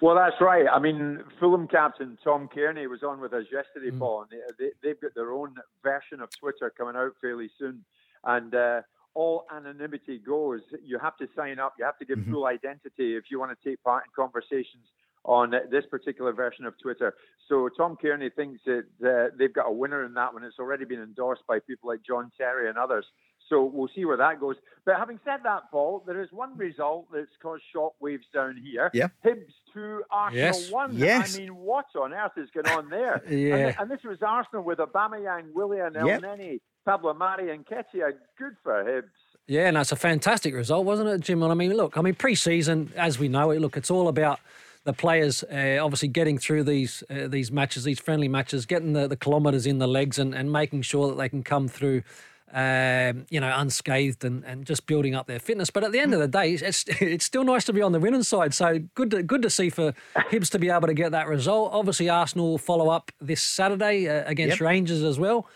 Well, 0.03 0.17
that's 0.17 0.37
right. 0.41 0.67
I 0.71 0.79
mean, 0.79 1.21
Fulham 1.41 1.67
captain 1.67 2.19
Tom 2.23 2.49
Cairney 2.55 2.89
was 2.89 3.03
on 3.03 3.21
with 3.21 3.33
us 3.33 3.45
yesterday, 3.51 3.91
mm. 3.91 3.99
Paul, 3.99 4.27
and 4.31 4.41
they, 4.59 4.71
they've 4.83 5.01
got 5.01 5.15
their 5.15 5.33
own 5.33 5.55
version 5.83 6.21
of 6.21 6.29
Twitter 6.39 6.73
coming 6.77 6.95
out 6.95 7.13
fairly 7.21 7.49
soon. 7.59 7.85
And 8.25 8.55
uh, 8.55 8.83
all 9.15 9.47
anonymity 9.55 10.19
goes. 10.19 10.61
You 10.85 10.99
have 10.99 11.17
to 11.19 11.29
sign 11.35 11.59
up. 11.59 11.75
You 11.79 11.85
have 11.85 11.99
to 11.99 12.05
give 12.05 12.19
mm-hmm. 12.19 12.33
full 12.33 12.47
identity 12.47 13.17
if 13.17 13.25
you 13.31 13.41
want 13.41 13.57
to 13.59 13.69
take 13.69 13.83
part 13.83 14.05
in 14.05 14.11
conversations 14.15 14.87
on 15.25 15.53
this 15.71 15.85
particular 15.91 16.33
version 16.33 16.65
of 16.65 16.79
Twitter. 16.79 17.15
So 17.49 17.69
Tom 17.77 17.97
Cairney 18.03 18.35
thinks 18.35 18.61
that 18.67 18.85
uh, 19.05 19.35
they've 19.39 19.53
got 19.53 19.67
a 19.69 19.73
winner 19.73 20.05
in 20.05 20.15
that 20.15 20.33
one. 20.33 20.45
It's 20.45 20.59
already 20.59 20.85
been 20.85 21.03
endorsed 21.03 21.43
by 21.47 21.59
people 21.61 21.89
like 21.89 22.01
John 22.07 22.31
Terry 22.37 22.69
and 22.69 22.79
others. 22.79 23.07
So 23.49 23.65
we'll 23.65 23.89
see 23.95 24.05
where 24.05 24.17
that 24.19 24.41
goes. 24.41 24.57
But 24.85 24.97
having 24.97 25.19
said 25.25 25.39
that, 25.45 25.71
Paul, 25.71 26.03
there 26.07 26.21
is 26.23 26.29
one 26.33 26.57
result 26.57 27.07
that's 27.13 27.31
caused 27.43 27.63
shockwaves 27.75 28.25
down 28.35 28.61
here. 28.63 28.91
Yeah. 28.93 29.09
Hibs 29.25 29.53
2, 29.73 30.03
Arsenal 30.11 30.45
yes. 30.45 30.71
1. 30.71 30.97
Yes. 30.97 31.35
I 31.37 31.41
mean, 31.41 31.57
what 31.57 31.87
on 31.99 32.13
earth 32.13 32.33
is 32.37 32.51
going 32.51 32.69
on 32.69 32.91
there? 32.91 33.23
yeah. 33.29 33.55
And, 33.55 33.77
and, 33.81 33.91
this 33.91 34.01
was 34.05 34.19
Arsenal 34.21 34.65
with 34.65 34.79
Aubameyang, 34.79 35.53
Willian, 35.55 35.97
El 35.97 36.07
yep. 36.07 36.23
Neni, 36.23 36.61
Pablo 36.85 37.15
Mari 37.15 37.51
and 37.51 37.65
Nketiah. 37.65 38.13
Good 38.39 38.57
for 38.63 38.85
Hibs. 38.85 39.09
Yeah, 39.47 39.69
and 39.69 39.79
that's 39.79 39.93
a 39.93 39.97
fantastic 39.97 40.55
result, 40.55 40.85
wasn't 40.85 41.09
it, 41.09 41.23
Jim? 41.23 41.43
I 41.43 41.55
mean, 41.55 41.73
look, 41.73 41.97
I 41.97 42.03
mean, 42.03 42.15
pre-season, 42.15 42.93
as 42.97 43.19
we 43.19 43.29
know 43.29 43.51
it, 43.51 43.61
look, 43.61 43.79
it's 43.79 43.91
all 43.91 44.09
about– 44.09 44.41
the 44.89 44.95
players 44.95 45.45
uh, 45.45 45.79
obviously 45.83 46.09
getting 46.09 46.39
through 46.39 46.65
these 46.65 47.05
uh, 47.11 47.29
these 47.29 47.53
matches, 47.53 47.85
these 47.85 48.01
friendly 48.01 48.27
matches, 48.27 48.65
getting 48.65 48.95
the, 48.95 49.07
the 49.07 49.17
kilometres 49.17 49.67
in 49.67 49.77
the 49.77 49.87
legs 49.87 50.19
and, 50.19 50.35
and 50.35 50.51
making 50.51 50.81
sure 50.81 51.09
that 51.09 51.19
they 51.19 51.29
can 51.29 51.43
come 51.43 51.69
through. 51.69 52.03
Um, 52.51 53.27
you 53.29 53.41
know, 53.41 53.53
unscathed 53.55 54.25
and, 54.25 54.43
and 54.45 54.65
just 54.65 54.87
building 54.87 55.15
up 55.15 55.27
their 55.27 55.39
fitness. 55.39 55.69
But 55.69 55.85
at 55.85 55.93
the 55.93 56.01
end 56.01 56.15
of 56.15 56.21
the 56.21 56.29
day, 56.29 56.55
it's 56.55 56.85
it's 56.89 57.27
still 57.27 57.45
nice 57.45 57.67
to 57.67 57.75
be 57.75 57.83
on 57.83 57.93
the 57.93 58.01
winning 58.01 58.23
side. 58.23 58.55
So 58.55 58.79
good 58.95 59.11
to, 59.11 59.23
good 59.23 59.43
to 59.43 59.51
see 59.51 59.69
for 59.69 59.93
Hibs 60.17 60.49
to 60.53 60.59
be 60.59 60.71
able 60.71 60.87
to 60.87 60.95
get 60.95 61.13
that 61.13 61.29
result. 61.29 61.75
Obviously, 61.75 62.09
Arsenal 62.09 62.53
will 62.53 62.57
follow 62.57 62.89
up 62.89 63.13
this 63.21 63.43
Saturday 63.43 64.09
uh, 64.09 64.23
against 64.25 64.61
yep. 64.61 64.67
Rangers 64.67 65.03
as 65.03 65.19
well, 65.19 65.47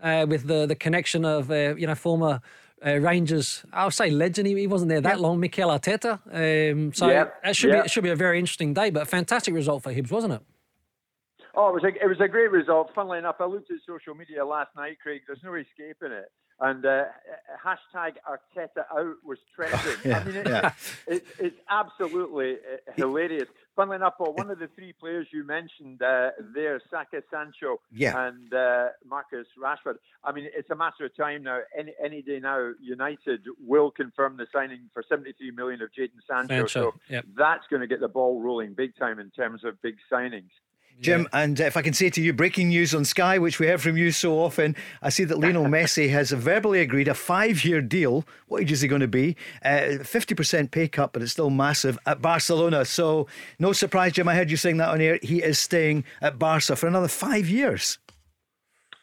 uh, 0.00 0.26
with 0.28 0.46
the 0.46 0.66
the 0.66 0.76
connection 0.76 1.24
of 1.24 1.50
uh, 1.50 1.74
you 1.74 1.86
know 1.86 1.94
former 1.94 2.42
uh, 2.84 2.98
Rangers, 2.98 3.64
I'll 3.72 3.90
say 3.90 4.10
legend. 4.10 4.46
He, 4.48 4.54
he 4.54 4.66
wasn't 4.66 4.88
there 4.90 5.00
that 5.00 5.14
yep. 5.14 5.20
long. 5.20 5.40
Mikel 5.40 5.68
Arteta. 5.68 6.20
Um, 6.72 6.92
so 6.92 7.08
yep. 7.08 7.40
it 7.44 7.56
should 7.56 7.70
yep. 7.70 7.82
be 7.82 7.86
it 7.86 7.90
should 7.90 8.04
be 8.04 8.10
a 8.10 8.16
very 8.16 8.38
interesting 8.38 8.74
day. 8.74 8.90
But 8.90 9.02
a 9.02 9.06
fantastic 9.06 9.54
result 9.54 9.82
for 9.82 9.92
Hibs, 9.92 10.10
wasn't 10.10 10.34
it? 10.34 10.42
Oh, 11.54 11.68
it 11.68 11.74
was 11.74 11.84
a 11.84 12.02
it 12.02 12.08
was 12.08 12.20
a 12.20 12.28
great 12.28 12.50
result. 12.50 12.90
Funnily 12.94 13.18
enough, 13.18 13.36
I 13.40 13.44
looked 13.44 13.70
at 13.70 13.78
social 13.86 14.14
media 14.14 14.44
last 14.44 14.70
night, 14.76 14.98
Craig. 15.02 15.22
There's 15.26 15.42
no 15.44 15.54
escaping 15.54 16.12
it. 16.12 16.30
And 16.60 16.84
uh, 16.86 17.04
hashtag 17.64 18.14
Arteta 18.28 18.84
out 18.96 19.16
was 19.24 19.38
trending. 19.54 19.96
yeah, 20.04 20.18
I 20.18 20.24
mean, 20.24 20.36
it, 20.36 20.48
yeah. 20.48 20.72
it, 21.08 21.24
it's 21.38 21.56
absolutely 21.68 22.52
uh, 22.52 22.92
hilarious. 22.94 23.48
Funnily 23.76 23.96
enough, 23.96 24.14
Paul, 24.18 24.34
one 24.34 24.50
of 24.50 24.58
the 24.58 24.68
three 24.74 24.92
players 24.92 25.26
you 25.32 25.44
mentioned 25.44 26.02
uh, 26.02 26.30
there, 26.54 26.80
Saka, 26.90 27.22
Sancho, 27.30 27.80
yeah. 27.90 28.26
and 28.26 28.52
uh, 28.52 28.86
Marcus 29.08 29.46
Rashford. 29.60 29.96
I 30.24 30.32
mean, 30.32 30.48
it's 30.54 30.70
a 30.70 30.76
matter 30.76 31.04
of 31.04 31.16
time 31.16 31.42
now. 31.44 31.60
Any 31.76 31.92
any 32.02 32.22
day 32.22 32.38
now, 32.40 32.72
United 32.80 33.44
will 33.64 33.90
confirm 33.90 34.36
the 34.36 34.46
signing 34.52 34.90
for 34.92 35.02
73 35.08 35.50
million 35.52 35.82
of 35.82 35.90
Jadon 35.90 36.10
Sancho. 36.26 36.54
Sancho, 36.54 36.66
so 36.66 36.94
yep. 37.08 37.24
that's 37.36 37.66
going 37.70 37.80
to 37.80 37.86
get 37.86 38.00
the 38.00 38.08
ball 38.08 38.40
rolling 38.40 38.74
big 38.74 38.96
time 38.96 39.18
in 39.18 39.30
terms 39.30 39.64
of 39.64 39.80
big 39.82 39.96
signings. 40.10 40.50
Jim, 41.00 41.28
and 41.32 41.58
if 41.58 41.76
I 41.76 41.82
can 41.82 41.94
say 41.94 42.10
to 42.10 42.20
you, 42.20 42.32
breaking 42.32 42.68
news 42.68 42.94
on 42.94 43.04
Sky, 43.04 43.38
which 43.38 43.58
we 43.58 43.66
hear 43.66 43.78
from 43.78 43.96
you 43.96 44.12
so 44.12 44.38
often, 44.38 44.76
I 45.02 45.08
see 45.08 45.24
that 45.24 45.38
Lionel 45.38 45.64
Messi 45.66 46.10
has 46.10 46.30
verbally 46.30 46.80
agreed 46.80 47.08
a 47.08 47.14
five 47.14 47.64
year 47.64 47.80
deal. 47.80 48.24
What 48.46 48.62
age 48.62 48.72
is 48.72 48.82
he 48.82 48.88
going 48.88 49.00
to 49.00 49.08
be? 49.08 49.36
Uh, 49.64 49.98
50% 50.00 50.70
pay 50.70 50.86
cut, 50.88 51.12
but 51.12 51.22
it's 51.22 51.32
still 51.32 51.50
massive 51.50 51.98
at 52.06 52.22
Barcelona. 52.22 52.84
So, 52.84 53.26
no 53.58 53.72
surprise, 53.72 54.12
Jim, 54.12 54.28
I 54.28 54.34
heard 54.34 54.50
you 54.50 54.56
saying 54.56 54.76
that 54.76 54.90
on 54.90 55.00
air. 55.00 55.18
He 55.22 55.42
is 55.42 55.58
staying 55.58 56.04
at 56.20 56.38
Barca 56.38 56.76
for 56.76 56.86
another 56.86 57.08
five 57.08 57.48
years. 57.48 57.98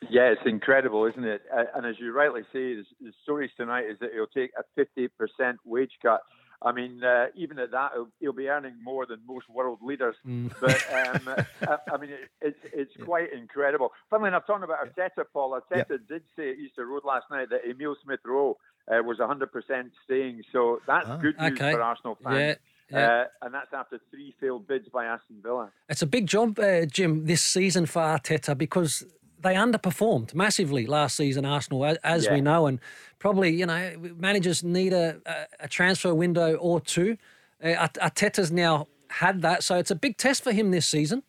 Yeah, 0.10 0.32
it's 0.32 0.42
incredible, 0.46 1.06
isn't 1.06 1.26
it? 1.26 1.42
Uh, 1.54 1.64
and 1.76 1.86
as 1.86 1.96
you 2.00 2.14
rightly 2.14 2.42
say, 2.54 2.76
the, 2.76 2.84
the 3.02 3.12
stories 3.24 3.52
tonight 3.58 3.86
is 3.90 3.98
that 4.00 4.12
he'll 4.14 4.28
take 4.28 4.52
a 4.58 4.64
50% 4.80 5.56
wage 5.66 5.92
cut. 6.02 6.22
I 6.62 6.74
mean, 6.74 7.04
uh, 7.04 7.28
even 7.36 7.58
at 7.58 7.72
that, 7.72 7.92
he'll, 7.94 8.10
he'll, 8.20 8.34
be 8.34 8.50
earning 8.50 8.76
more 8.84 9.06
than 9.06 9.20
most 9.26 9.50
world 9.50 9.80
leaders. 9.82 10.16
Mm. 10.28 10.52
But 10.60 10.84
um, 10.94 11.46
I, 11.62 11.78
I, 11.94 11.98
mean, 11.98 12.10
it, 12.10 12.30
it's 12.42 12.60
it's 12.74 12.92
yeah. 12.98 13.06
quite 13.06 13.32
incredible. 13.34 13.92
Funnily 14.10 14.30
enough, 14.30 14.46
talking 14.46 14.64
about 14.64 14.80
Arteta, 14.86 15.24
Paul, 15.32 15.52
Arteta 15.52 15.86
yeah. 15.90 15.98
did 16.10 16.24
say 16.36 16.52
at 16.52 16.58
Easter 16.58 16.86
Road 16.86 17.04
last 17.06 17.26
night 17.32 17.50
that 17.50 17.62
Emil 17.70 17.96
Smith 18.04 18.20
Rowe 18.26 18.58
uh, 18.92 19.02
was 19.04 19.20
100% 19.20 19.92
staying. 20.04 20.44
So 20.52 20.82
that's 20.86 21.08
oh, 21.10 21.18
good 21.18 21.40
news 21.40 21.54
okay. 21.54 21.72
for 21.74 21.82
Arsenal 21.82 22.18
fans. 22.24 22.38
Yeah. 22.38 22.56
Yeah. 22.92 23.08
Uh, 23.08 23.46
and 23.46 23.54
that's 23.54 23.72
after 23.72 24.00
three 24.10 24.34
failed 24.40 24.68
bids 24.68 24.90
by 24.90 25.06
Aston 25.06 25.38
Villa. 25.44 25.70
It's 25.88 26.02
a 26.02 26.08
big 26.08 26.26
job, 26.26 26.58
uh, 26.58 26.86
Jim, 26.86 27.26
this 27.26 27.44
season 27.44 27.86
for 27.86 28.02
Arteta 28.02 28.58
because 28.58 29.06
they 29.42 29.56
underperformed 29.56 30.34
massively 30.34 30.86
last 30.86 31.16
season, 31.16 31.46
Arsenal, 31.46 31.98
as 32.04 32.26
yeah. 32.26 32.34
we 32.34 32.42
know, 32.42 32.68
and 32.68 32.80
probably 33.20 33.56
you 33.56 33.66
know 33.66 33.96
managers 34.18 34.64
need 34.64 34.94
a, 34.94 35.20
a 35.60 35.68
transfer 35.68 36.14
window 36.14 36.56
or 36.56 36.80
two. 36.80 37.18
Uh, 37.64 37.88
Arteta's 38.02 38.52
now 38.52 38.88
had 39.10 39.42
that, 39.42 39.64
so 39.64 39.78
it's 39.78 39.92
a 39.92 39.96
big 39.96 40.18
test 40.18 40.44
for 40.44 40.52
him 40.52 40.72
this 40.72 40.88
season. 40.88 41.24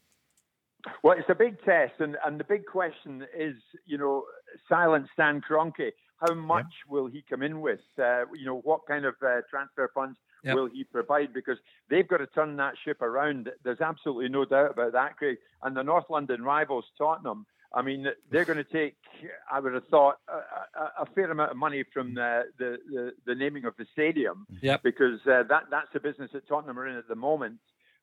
Well, 1.02 1.18
it's 1.18 1.28
a 1.28 1.34
big 1.34 1.62
test, 1.64 1.94
and, 1.98 2.16
and 2.24 2.38
the 2.40 2.44
big 2.44 2.66
question 2.66 3.26
is, 3.36 3.54
you 3.86 3.98
know, 3.98 4.24
silent 4.68 5.08
Stan 5.12 5.40
Kroenke. 5.40 5.90
How 6.26 6.34
much 6.34 6.64
yep. 6.64 6.90
will 6.90 7.06
he 7.06 7.24
come 7.28 7.42
in 7.42 7.60
with? 7.60 7.80
Uh, 7.98 8.24
you 8.34 8.44
know, 8.44 8.58
what 8.58 8.86
kind 8.86 9.04
of 9.06 9.14
uh, 9.24 9.40
transfer 9.48 9.90
funds 9.94 10.18
yep. 10.44 10.54
will 10.54 10.66
he 10.66 10.84
provide? 10.84 11.32
Because 11.32 11.56
they've 11.88 12.06
got 12.06 12.18
to 12.18 12.26
turn 12.26 12.56
that 12.56 12.74
ship 12.84 13.00
around. 13.00 13.50
There's 13.64 13.80
absolutely 13.80 14.28
no 14.28 14.44
doubt 14.44 14.72
about 14.72 14.92
that, 14.92 15.16
Craig. 15.16 15.38
And 15.62 15.74
the 15.74 15.82
North 15.82 16.04
London 16.10 16.42
rivals, 16.42 16.84
Tottenham, 16.98 17.46
I 17.72 17.82
mean, 17.82 18.06
they're 18.30 18.44
going 18.44 18.56
to 18.56 18.64
take, 18.64 18.96
I 19.50 19.60
would 19.60 19.74
have 19.74 19.86
thought, 19.88 20.18
a, 20.28 20.78
a, 20.80 21.02
a 21.02 21.06
fair 21.14 21.30
amount 21.30 21.52
of 21.52 21.56
money 21.56 21.84
from 21.94 22.14
the, 22.14 22.44
the, 22.58 22.78
the, 22.90 23.12
the 23.26 23.34
naming 23.34 23.64
of 23.64 23.74
the 23.78 23.86
stadium, 23.92 24.46
yep. 24.60 24.82
because 24.82 25.20
uh, 25.26 25.44
that 25.48 25.64
that's 25.70 25.86
the 25.92 26.00
business 26.00 26.30
that 26.32 26.48
Tottenham 26.48 26.78
are 26.78 26.88
in 26.88 26.96
at 26.96 27.06
the 27.06 27.14
moment. 27.14 27.58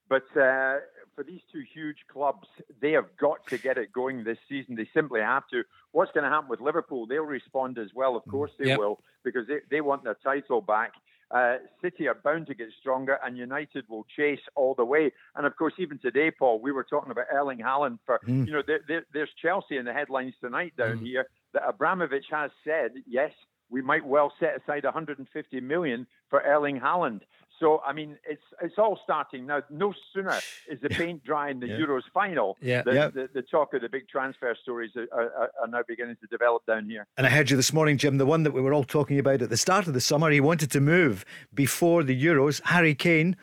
But 0.09 0.23
uh, 0.37 0.77
for 1.15 1.23
these 1.25 1.41
two 1.51 1.63
huge 1.73 1.97
clubs, 2.09 2.47
they 2.81 2.93
have 2.93 3.07
got 3.19 3.45
to 3.47 3.57
get 3.57 3.77
it 3.77 3.91
going 3.91 4.23
this 4.23 4.37
season. 4.47 4.75
They 4.75 4.87
simply 4.93 5.19
have 5.19 5.43
to. 5.49 5.63
What's 5.91 6.13
going 6.13 6.23
to 6.23 6.29
happen 6.29 6.49
with 6.49 6.61
Liverpool? 6.61 7.05
They'll 7.05 7.23
respond 7.23 7.77
as 7.77 7.89
well. 7.93 8.15
Of 8.15 8.25
course, 8.25 8.51
they 8.57 8.67
yep. 8.67 8.79
will, 8.79 9.01
because 9.25 9.47
they, 9.47 9.57
they 9.69 9.81
want 9.81 10.05
their 10.05 10.17
title 10.23 10.61
back. 10.61 10.93
Uh, 11.29 11.57
City 11.81 12.07
are 12.07 12.15
bound 12.15 12.47
to 12.47 12.53
get 12.53 12.67
stronger, 12.79 13.19
and 13.23 13.37
United 13.37 13.83
will 13.89 14.05
chase 14.15 14.39
all 14.55 14.73
the 14.75 14.85
way. 14.85 15.11
And 15.35 15.45
of 15.45 15.55
course, 15.57 15.73
even 15.77 15.99
today, 15.99 16.31
Paul, 16.31 16.59
we 16.61 16.71
were 16.71 16.85
talking 16.85 17.11
about 17.11 17.25
Erling 17.31 17.59
Haaland. 17.59 17.99
For 18.05 18.19
mm. 18.25 18.47
you 18.47 18.53
know, 18.53 18.63
there, 18.65 18.79
there, 18.87 19.05
there's 19.13 19.29
Chelsea 19.41 19.77
in 19.77 19.85
the 19.85 19.93
headlines 19.93 20.35
tonight 20.39 20.73
down 20.77 20.99
mm. 20.99 21.05
here 21.05 21.27
that 21.53 21.67
Abramovich 21.67 22.25
has 22.31 22.51
said, 22.63 22.91
yes, 23.05 23.31
we 23.69 23.81
might 23.81 24.05
well 24.05 24.31
set 24.39 24.57
aside 24.61 24.83
150 24.83 25.59
million 25.61 26.07
for 26.29 26.41
Erling 26.41 26.79
Haaland. 26.79 27.21
So 27.59 27.81
I 27.85 27.93
mean, 27.93 28.17
it's 28.27 28.41
it's 28.61 28.75
all 28.77 28.99
starting 29.03 29.47
now. 29.47 29.61
No 29.69 29.93
sooner 30.13 30.39
is 30.69 30.79
the 30.81 30.89
paint 30.89 31.23
dry 31.23 31.49
in 31.49 31.59
the 31.59 31.67
yeah. 31.67 31.77
Euros 31.77 32.03
final, 32.13 32.57
yeah. 32.61 32.83
The, 32.83 32.93
yeah. 32.93 33.07
the, 33.07 33.29
the, 33.33 33.41
talk 33.41 33.73
of 33.73 33.81
the 33.81 33.89
big 33.89 34.07
transfer 34.07 34.55
stories 34.61 34.91
are, 34.95 35.07
are, 35.11 35.51
are, 35.61 35.67
now 35.67 35.81
beginning 35.87 36.17
to 36.21 36.27
develop 36.27 36.65
down 36.65 36.85
here. 36.85 37.07
And 37.17 37.25
I 37.25 37.29
heard 37.29 37.49
you 37.49 37.57
this 37.57 37.73
morning, 37.73 37.97
Jim, 37.97 38.17
the 38.17 38.25
one 38.25 38.43
that 38.43 38.51
we 38.51 38.61
were 38.61 38.73
all 38.73 38.83
talking 38.83 39.17
about 39.17 39.41
at 39.41 39.49
the 39.49 39.57
start 39.57 39.87
of 39.87 39.93
the 39.93 40.01
summer. 40.01 40.29
He 40.29 40.39
wanted 40.39 40.71
to 40.71 40.79
move 40.79 41.25
before 41.53 42.03
the 42.03 42.19
Euros. 42.19 42.61
Harry 42.65 42.93
Kane. 42.95 43.35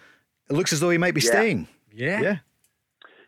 It 0.48 0.52
looks 0.52 0.72
as 0.72 0.80
though 0.80 0.90
he 0.90 0.98
might 0.98 1.14
be 1.14 1.22
yeah. 1.22 1.30
staying. 1.30 1.68
Yeah. 1.92 2.20
Yeah. 2.20 2.36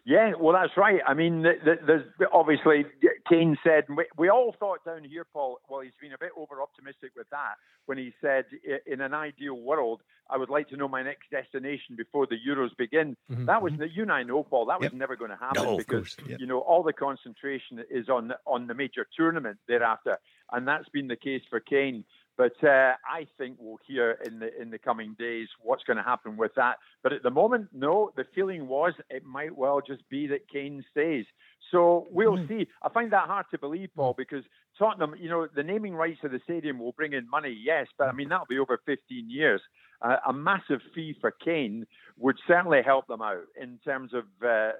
Yeah, 0.06 0.34
well, 0.38 0.54
that's 0.54 0.76
right. 0.76 1.00
I 1.04 1.14
mean, 1.14 1.42
there's 1.42 2.04
obviously 2.32 2.86
Kane 3.28 3.58
said 3.64 3.84
we, 3.88 4.04
we 4.16 4.28
all 4.30 4.54
thought 4.56 4.84
down 4.84 5.02
here, 5.02 5.26
Paul. 5.32 5.58
Well, 5.68 5.80
he's 5.80 5.98
been 6.00 6.12
a 6.12 6.18
bit 6.18 6.30
over 6.36 6.62
optimistic 6.62 7.10
with 7.16 7.28
that 7.30 7.56
when 7.86 7.98
he 7.98 8.12
said, 8.20 8.44
in 8.86 9.00
an 9.00 9.14
ideal 9.14 9.54
world, 9.54 10.02
I 10.28 10.36
would 10.36 10.50
like 10.50 10.68
to 10.68 10.76
know 10.76 10.88
my 10.88 11.02
next 11.02 11.30
destination 11.30 11.96
before 11.96 12.26
the 12.26 12.36
Euros 12.36 12.76
begin. 12.76 13.16
Mm-hmm. 13.30 13.46
That 13.46 13.62
was 13.62 13.72
mm-hmm. 13.72 13.84
you 13.94 14.02
and 14.02 14.12
I 14.12 14.22
know, 14.25 14.42
Paul. 14.42 14.66
That 14.66 14.80
was 14.80 14.86
yep. 14.86 14.92
never 14.94 15.16
going 15.16 15.30
to 15.30 15.36
happen 15.36 15.62
no, 15.62 15.76
because 15.76 16.16
yep. 16.28 16.40
you 16.40 16.46
know 16.46 16.60
all 16.60 16.82
the 16.82 16.92
concentration 16.92 17.82
is 17.90 18.08
on 18.08 18.32
on 18.44 18.66
the 18.66 18.75
major 18.75 19.06
tournament 19.16 19.58
thereafter, 19.68 20.18
and 20.52 20.66
that's 20.66 20.88
been 20.88 21.08
the 21.08 21.16
case 21.16 21.42
for 21.48 21.60
Kane. 21.60 22.04
But 22.36 22.52
uh, 22.62 22.92
I 23.10 23.26
think 23.38 23.56
we'll 23.58 23.78
hear 23.86 24.18
in 24.26 24.38
the 24.38 24.60
in 24.60 24.70
the 24.70 24.78
coming 24.78 25.16
days 25.18 25.48
what's 25.62 25.84
going 25.84 25.96
to 25.96 26.02
happen 26.02 26.36
with 26.36 26.52
that. 26.56 26.76
But 27.02 27.12
at 27.12 27.22
the 27.22 27.30
moment, 27.30 27.68
no. 27.72 28.12
The 28.16 28.24
feeling 28.34 28.68
was 28.68 28.92
it 29.08 29.24
might 29.24 29.56
well 29.56 29.80
just 29.86 30.06
be 30.10 30.26
that 30.28 30.48
Kane 30.48 30.84
stays. 30.90 31.24
So 31.70 32.06
we'll 32.10 32.36
mm. 32.36 32.48
see. 32.48 32.66
I 32.82 32.88
find 32.90 33.12
that 33.12 33.26
hard 33.26 33.46
to 33.52 33.58
believe, 33.58 33.90
Paul, 33.96 34.14
because 34.16 34.44
Tottenham, 34.78 35.14
you 35.18 35.28
know, 35.28 35.47
the 35.54 35.62
naming 35.62 35.95
rights 35.95 36.21
of 36.25 36.30
the 36.30 36.40
stadium 36.45 36.78
will 36.78 36.92
bring 36.92 37.12
in 37.12 37.28
money, 37.28 37.56
yes, 37.62 37.87
but 37.99 38.09
I 38.09 38.12
mean 38.12 38.28
that'll 38.28 38.47
be 38.47 38.59
over 38.59 38.80
15 38.85 39.30
years. 39.30 39.61
Uh, 40.02 40.16
a 40.28 40.33
massive 40.33 40.80
fee 40.95 41.16
for 41.21 41.30
Kane 41.30 41.87
would 42.18 42.37
certainly 42.47 42.83
help 42.83 43.06
them 43.06 43.23
out 43.23 43.45
in 43.61 43.78
terms 43.85 44.12
of 44.12 44.25
uh, 44.42 44.73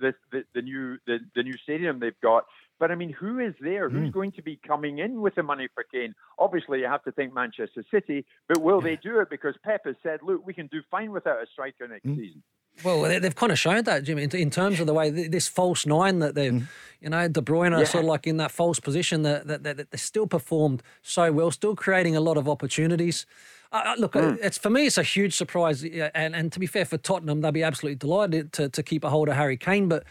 the, 0.00 0.14
the, 0.32 0.44
the 0.54 0.62
new 0.62 0.96
the, 1.06 1.18
the 1.34 1.42
new 1.42 1.54
stadium 1.62 2.00
they've 2.00 2.20
got. 2.22 2.44
But 2.78 2.90
I 2.90 2.94
mean, 2.94 3.12
who 3.12 3.40
is 3.40 3.54
there? 3.60 3.90
Mm. 3.90 3.92
Who's 3.92 4.10
going 4.10 4.32
to 4.32 4.42
be 4.42 4.58
coming 4.66 4.98
in 4.98 5.20
with 5.20 5.34
the 5.34 5.42
money 5.42 5.68
for 5.74 5.84
Kane? 5.92 6.14
Obviously, 6.38 6.80
you 6.80 6.86
have 6.86 7.02
to 7.04 7.12
think 7.12 7.34
Manchester 7.34 7.84
City, 7.90 8.24
but 8.46 8.62
will 8.62 8.80
yeah. 8.82 8.90
they 8.90 8.96
do 8.96 9.20
it? 9.20 9.28
Because 9.30 9.54
Pep 9.62 9.82
has 9.84 9.96
said, 10.02 10.20
look, 10.22 10.46
we 10.46 10.54
can 10.54 10.68
do 10.68 10.80
fine 10.90 11.10
without 11.10 11.42
a 11.42 11.46
striker 11.52 11.88
next 11.88 12.06
mm. 12.06 12.16
season. 12.16 12.42
Well, 12.84 13.02
they've 13.20 13.34
kind 13.34 13.52
of 13.52 13.58
shown 13.58 13.82
that, 13.84 14.04
Jimmy, 14.04 14.28
in 14.32 14.50
terms 14.50 14.80
of 14.80 14.86
the 14.86 14.94
way 14.94 15.10
this 15.10 15.48
false 15.48 15.86
nine 15.86 16.20
that 16.20 16.34
they've, 16.34 16.52
mm. 16.52 16.68
you 17.00 17.10
know, 17.10 17.26
De 17.28 17.40
Bruyne 17.40 17.76
yeah. 17.76 17.84
sort 17.84 18.04
of 18.04 18.08
like 18.08 18.26
in 18.26 18.36
that 18.36 18.50
false 18.50 18.78
position 18.78 19.22
that, 19.22 19.46
that, 19.46 19.62
that, 19.64 19.76
that, 19.76 19.90
they 19.90 19.98
still 19.98 20.26
performed 20.26 20.82
so 21.02 21.32
well, 21.32 21.50
still 21.50 21.74
creating 21.74 22.16
a 22.16 22.20
lot 22.20 22.36
of 22.36 22.48
opportunities. 22.48 23.26
Uh, 23.72 23.94
look, 23.98 24.12
mm. 24.12 24.38
it's 24.42 24.56
for 24.56 24.70
me, 24.70 24.86
it's 24.86 24.96
a 24.96 25.02
huge 25.02 25.34
surprise, 25.34 25.84
and 25.84 26.34
and 26.34 26.52
to 26.52 26.58
be 26.58 26.66
fair, 26.66 26.86
for 26.86 26.96
Tottenham, 26.96 27.42
they'll 27.42 27.52
be 27.52 27.62
absolutely 27.62 27.96
delighted 27.96 28.52
to 28.54 28.68
to 28.70 28.82
keep 28.82 29.04
a 29.04 29.10
hold 29.10 29.28
of 29.28 29.34
Harry 29.34 29.58
Kane, 29.58 29.88
but 29.88 30.04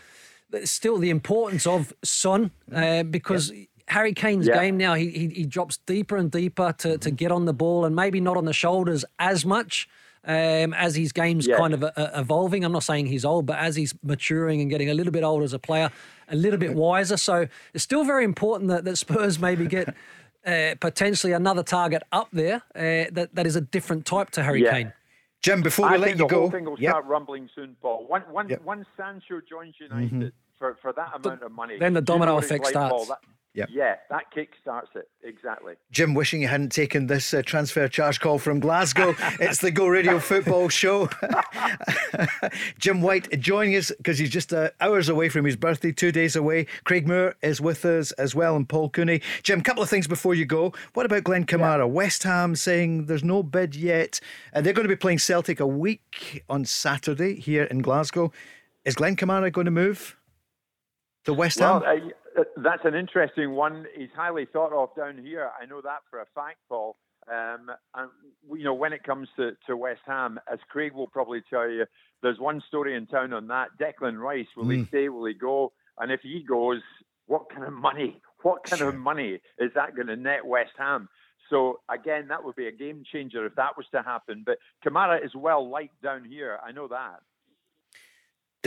still 0.64 0.98
the 0.98 1.10
importance 1.10 1.66
of 1.66 1.94
Son 2.04 2.52
uh, 2.74 3.04
because. 3.04 3.52
Yep. 3.52 3.68
Harry 3.90 4.14
Kane's 4.14 4.50
game 4.50 4.76
now, 4.76 4.96
he, 4.96 5.10
he, 5.12 5.28
he 5.30 5.46
drops 5.46 5.78
deeper 5.78 6.18
and 6.18 6.30
deeper 6.30 6.74
to, 6.78 6.98
to 6.98 7.10
get 7.10 7.32
on 7.32 7.46
the 7.46 7.54
ball 7.54 7.86
and 7.86 7.96
maybe 7.96 8.20
not 8.20 8.36
on 8.36 8.44
the 8.44 8.52
shoulders 8.52 9.06
as 9.18 9.46
much 9.46 9.88
um, 10.28 10.74
as 10.74 10.96
his 10.96 11.12
game's 11.14 11.48
kind 11.48 11.74
of 11.74 11.84
uh, 11.84 11.92
evolving. 11.96 12.66
I'm 12.66 12.74
not 12.74 12.84
saying 12.84 13.08
he's 13.08 13.26
old, 13.26 13.46
but 13.46 13.58
as 13.58 13.76
he's 13.76 13.96
maturing 14.04 14.62
and 14.62 14.70
getting 14.70 14.90
a 14.90 14.94
little 14.94 15.14
bit 15.14 15.24
older 15.24 15.44
as 15.44 15.54
a 15.54 15.60
player, 15.60 15.90
a 16.28 16.36
little 16.36 16.60
bit 16.60 16.76
wiser. 16.76 17.18
So 17.18 17.48
it's 17.74 17.84
still 17.84 18.04
very 18.04 18.26
important 18.26 18.70
that, 18.70 18.84
that 18.84 18.98
Spurs 18.98 19.40
maybe 19.48 19.66
get 19.68 19.96
uh, 20.46 20.76
potentially 20.82 21.34
another 21.34 21.64
target 21.64 22.04
up 22.12 22.28
there 22.34 22.62
uh, 22.76 23.10
that, 23.14 23.30
that 23.34 23.48
is 23.48 23.56
a 23.56 23.62
different 23.62 24.06
type 24.06 24.30
to 24.32 24.44
Harry 24.44 24.64
yeah. 24.64 24.72
Kane. 24.72 24.94
Jim, 25.42 25.62
before 25.62 25.88
we 25.88 25.96
I 25.96 25.98
let 25.98 26.06
think 26.08 26.18
you 26.18 26.26
the 26.26 26.30
go, 26.30 26.40
whole 26.42 26.52
thing 26.52 26.66
will 26.66 26.80
yep. 26.80 26.92
start 26.92 27.06
rumbling 27.06 27.50
soon, 27.56 27.78
Paul. 27.82 28.06
Once, 28.10 28.26
once, 28.30 28.50
yep. 28.50 28.62
once 28.64 28.86
Sancho 28.98 29.40
joins 29.48 29.76
United 29.80 30.12
mm-hmm. 30.12 30.28
for, 30.58 30.78
for 30.82 30.92
that 30.94 31.12
amount 31.16 31.44
of 31.44 31.52
money, 31.52 31.78
then 31.80 31.94
the 31.94 32.02
domino 32.02 32.38
effect 32.38 32.66
starts. 32.66 32.92
Paul, 32.92 33.06
that, 33.06 33.20
Yep. 33.54 33.70
Yeah, 33.72 33.96
that 34.12 34.30
kick 34.32 34.50
starts 34.62 34.90
it. 34.94 35.10
Exactly. 35.24 35.74
Jim, 35.90 36.14
wishing 36.14 36.42
you 36.42 36.48
hadn't 36.48 36.72
taken 36.72 37.08
this 37.08 37.34
uh, 37.34 37.42
transfer 37.44 37.88
charge 37.88 38.20
call 38.20 38.38
from 38.38 38.60
Glasgow. 38.60 39.16
it's 39.40 39.60
the 39.60 39.72
Go 39.72 39.88
Radio 39.88 40.20
Football 40.20 40.70
Show. 40.70 41.10
Jim 42.80 43.02
White 43.02 43.40
joining 43.40 43.76
us 43.76 43.92
because 43.98 44.20
he's 44.20 44.30
just 44.30 44.54
uh, 44.54 44.70
hours 44.80 45.10
away 45.10 45.30
from 45.30 45.44
his 45.44 45.56
birthday, 45.56 45.92
two 45.92 46.12
days 46.12 46.36
away. 46.36 46.68
Craig 46.84 47.08
Moore 47.08 47.36
is 47.42 47.60
with 47.60 47.84
us 47.84 48.12
as 48.14 48.36
well, 48.36 48.56
and 48.56 48.70
Paul 48.70 48.90
Cooney. 48.90 49.22
Jim, 49.42 49.60
a 49.60 49.64
couple 49.64 49.82
of 49.82 49.90
things 49.90 50.08
before 50.08 50.36
you 50.36 50.46
go. 50.46 50.72
What 50.94 51.08
about 51.08 51.24
Glenn 51.24 51.46
Kamara? 51.46 51.80
Yeah. 51.80 51.86
West 51.86 52.24
Ham 52.24 52.56
saying 52.56 53.08
there's 53.08 53.24
no 53.24 53.42
bid 53.42 53.76
yet. 53.76 54.20
and 54.54 54.66
they're 54.66 54.74
going 54.74 54.88
to 54.88 54.94
be 54.94 54.96
playing 54.96 55.20
Celtic 55.20 55.60
a 55.60 55.68
week 55.68 56.44
on 56.48 56.64
Saturday 56.66 57.40
here 57.40 57.64
in 57.64 57.80
Glasgow. 57.82 58.32
Is 58.86 58.96
Glenn 58.96 59.16
Kamara 59.16 59.52
going 59.52 59.66
to 59.66 59.72
move 59.72 60.16
to 61.26 61.34
West 61.34 61.60
well, 61.60 61.82
Ham? 61.82 62.12
That's 62.58 62.86
an 62.86 62.94
interesting 62.94 63.52
one. 63.52 63.86
He's 63.96 64.10
highly 64.16 64.46
thought 64.46 64.74
of 64.74 64.96
down 64.96 65.18
here. 65.18 65.50
I 65.60 65.66
know 65.66 65.82
that 65.82 66.00
for 66.10 66.20
a 66.20 66.26
fact, 66.36 66.58
Paul. 66.70 66.98
Um, 67.30 67.70
and 67.96 68.10
you 68.54 68.64
know, 68.64 68.74
when 68.74 68.94
it 68.94 69.04
comes 69.04 69.28
to, 69.38 69.52
to 69.68 69.76
West 69.76 70.02
Ham, 70.06 70.40
as 70.52 70.60
Craig 70.70 70.94
will 70.94 71.08
probably 71.08 71.42
tell 71.50 71.70
you, 71.70 71.86
there's 72.22 72.40
one 72.40 72.62
story 72.68 72.96
in 72.96 73.08
town 73.08 73.34
on 73.34 73.48
that. 73.48 73.70
Declan 73.80 74.20
Rice, 74.20 74.48
will 74.56 74.66
mm. 74.66 74.78
he 74.78 74.86
stay? 74.86 75.10
Will 75.10 75.26
he 75.26 75.34
go? 75.34 75.74
And 76.00 76.12
if 76.12 76.22
he 76.22 76.44
goes, 76.48 76.82
what 77.26 77.50
kind 77.50 77.66
of 77.66 77.74
money? 77.74 78.22
What 78.44 78.64
kind 78.64 78.80
sure. 78.80 78.90
of 78.90 78.96
money 78.96 79.40
is 79.58 79.72
that 79.76 79.96
going 79.96 80.08
to 80.08 80.16
net 80.16 80.46
West 80.46 80.72
Ham? 80.78 81.10
So 81.50 81.80
again, 81.90 82.28
that 82.30 82.44
would 82.44 82.56
be 82.56 82.68
a 82.68 82.72
game 82.72 83.04
changer 83.12 83.46
if 83.46 83.56
that 83.56 83.76
was 83.76 83.86
to 83.94 84.02
happen. 84.02 84.44
But 84.46 84.60
Kamara 84.86 85.24
is 85.24 85.32
well 85.36 85.70
liked 85.70 86.02
down 86.02 86.24
here. 86.24 86.60
I 86.66 86.72
know 86.72 86.88
that. 86.88 87.20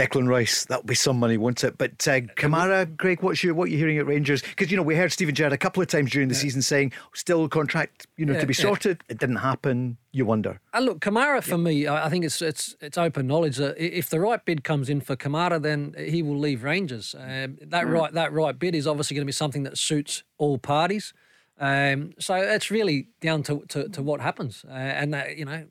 Declan 0.00 0.28
Rice, 0.28 0.64
that'll 0.64 0.84
be 0.84 0.94
some 0.94 1.18
money, 1.18 1.36
won't 1.36 1.62
it? 1.62 1.76
But 1.76 2.08
uh, 2.08 2.20
Kamara, 2.36 2.96
Greg, 2.96 3.22
what's 3.22 3.44
your 3.44 3.52
what 3.52 3.70
you 3.70 3.76
hearing 3.76 3.98
at 3.98 4.06
Rangers? 4.06 4.40
Because 4.40 4.70
you 4.70 4.76
know 4.78 4.82
we 4.82 4.96
heard 4.96 5.12
Steven 5.12 5.34
Gerrard 5.34 5.52
a 5.52 5.58
couple 5.58 5.82
of 5.82 5.88
times 5.88 6.10
during 6.10 6.28
the 6.28 6.34
yeah. 6.34 6.40
season 6.40 6.62
saying 6.62 6.92
still 7.12 7.46
contract, 7.50 8.06
you 8.16 8.24
know, 8.24 8.32
yeah, 8.32 8.40
to 8.40 8.46
be 8.46 8.54
sorted. 8.54 9.02
Yeah. 9.06 9.12
It 9.12 9.18
didn't 9.18 9.36
happen. 9.36 9.98
You 10.12 10.24
wonder. 10.24 10.58
Uh, 10.72 10.80
look, 10.80 11.00
Kamara 11.00 11.42
for 11.42 11.58
me, 11.58 11.86
I 11.86 12.08
think 12.08 12.24
it's 12.24 12.40
it's 12.40 12.74
it's 12.80 12.96
open 12.96 13.26
knowledge 13.26 13.58
that 13.58 13.76
if 13.78 14.08
the 14.08 14.20
right 14.20 14.42
bid 14.42 14.64
comes 14.64 14.88
in 14.88 15.02
for 15.02 15.16
Kamara, 15.16 15.60
then 15.60 15.94
he 15.98 16.22
will 16.22 16.38
leave 16.38 16.64
Rangers. 16.64 17.14
Um, 17.18 17.58
that 17.60 17.84
mm. 17.84 17.92
right 17.92 18.12
that 18.14 18.32
right 18.32 18.58
bid 18.58 18.74
is 18.74 18.86
obviously 18.86 19.16
going 19.16 19.24
to 19.24 19.26
be 19.26 19.32
something 19.32 19.64
that 19.64 19.76
suits 19.76 20.22
all 20.38 20.56
parties. 20.56 21.12
Um, 21.58 22.14
so 22.18 22.36
it's 22.36 22.70
really 22.70 23.08
down 23.20 23.42
to, 23.42 23.62
to, 23.68 23.86
to 23.90 24.02
what 24.02 24.22
happens, 24.22 24.64
uh, 24.66 24.72
and 24.72 25.12
that 25.12 25.36
you 25.36 25.44
know 25.44 25.66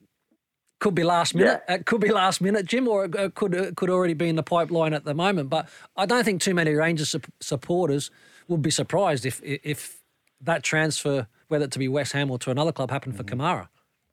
could 0.80 0.96
be 0.96 1.04
last 1.04 1.36
minute. 1.36 1.62
Yeah. 1.68 1.76
It 1.76 1.86
could 1.86 2.02
be 2.02 2.12
last 2.12 2.42
minute, 2.42 2.66
Jim, 2.66 2.88
or 2.88 3.06
it 3.06 3.36
could 3.36 3.54
it 3.54 3.76
could 3.76 3.90
already 3.90 4.14
be 4.14 4.30
in 4.30 4.36
the 4.36 4.44
pipeline 4.44 4.94
at 4.94 5.06
the 5.06 5.14
moment. 5.14 5.50
But 5.50 5.70
I 5.96 6.06
don't 6.06 6.24
think 6.24 6.42
too 6.42 6.54
many 6.54 6.74
Rangers 6.74 7.16
supporters 7.40 8.12
would 8.48 8.62
be 8.62 8.72
surprised 8.72 9.26
if 9.26 9.42
if 9.44 10.02
that 10.42 10.64
transfer, 10.64 11.28
whether 11.50 11.66
it 11.66 11.72
to 11.72 11.80
be 11.80 11.88
West 11.88 12.14
Ham 12.14 12.32
or 12.32 12.40
to 12.40 12.52
another 12.52 12.72
club, 12.72 12.92
happened 12.92 13.18
for 13.18 13.24
mm-hmm. 13.24 13.42
Kamara. 13.42 13.68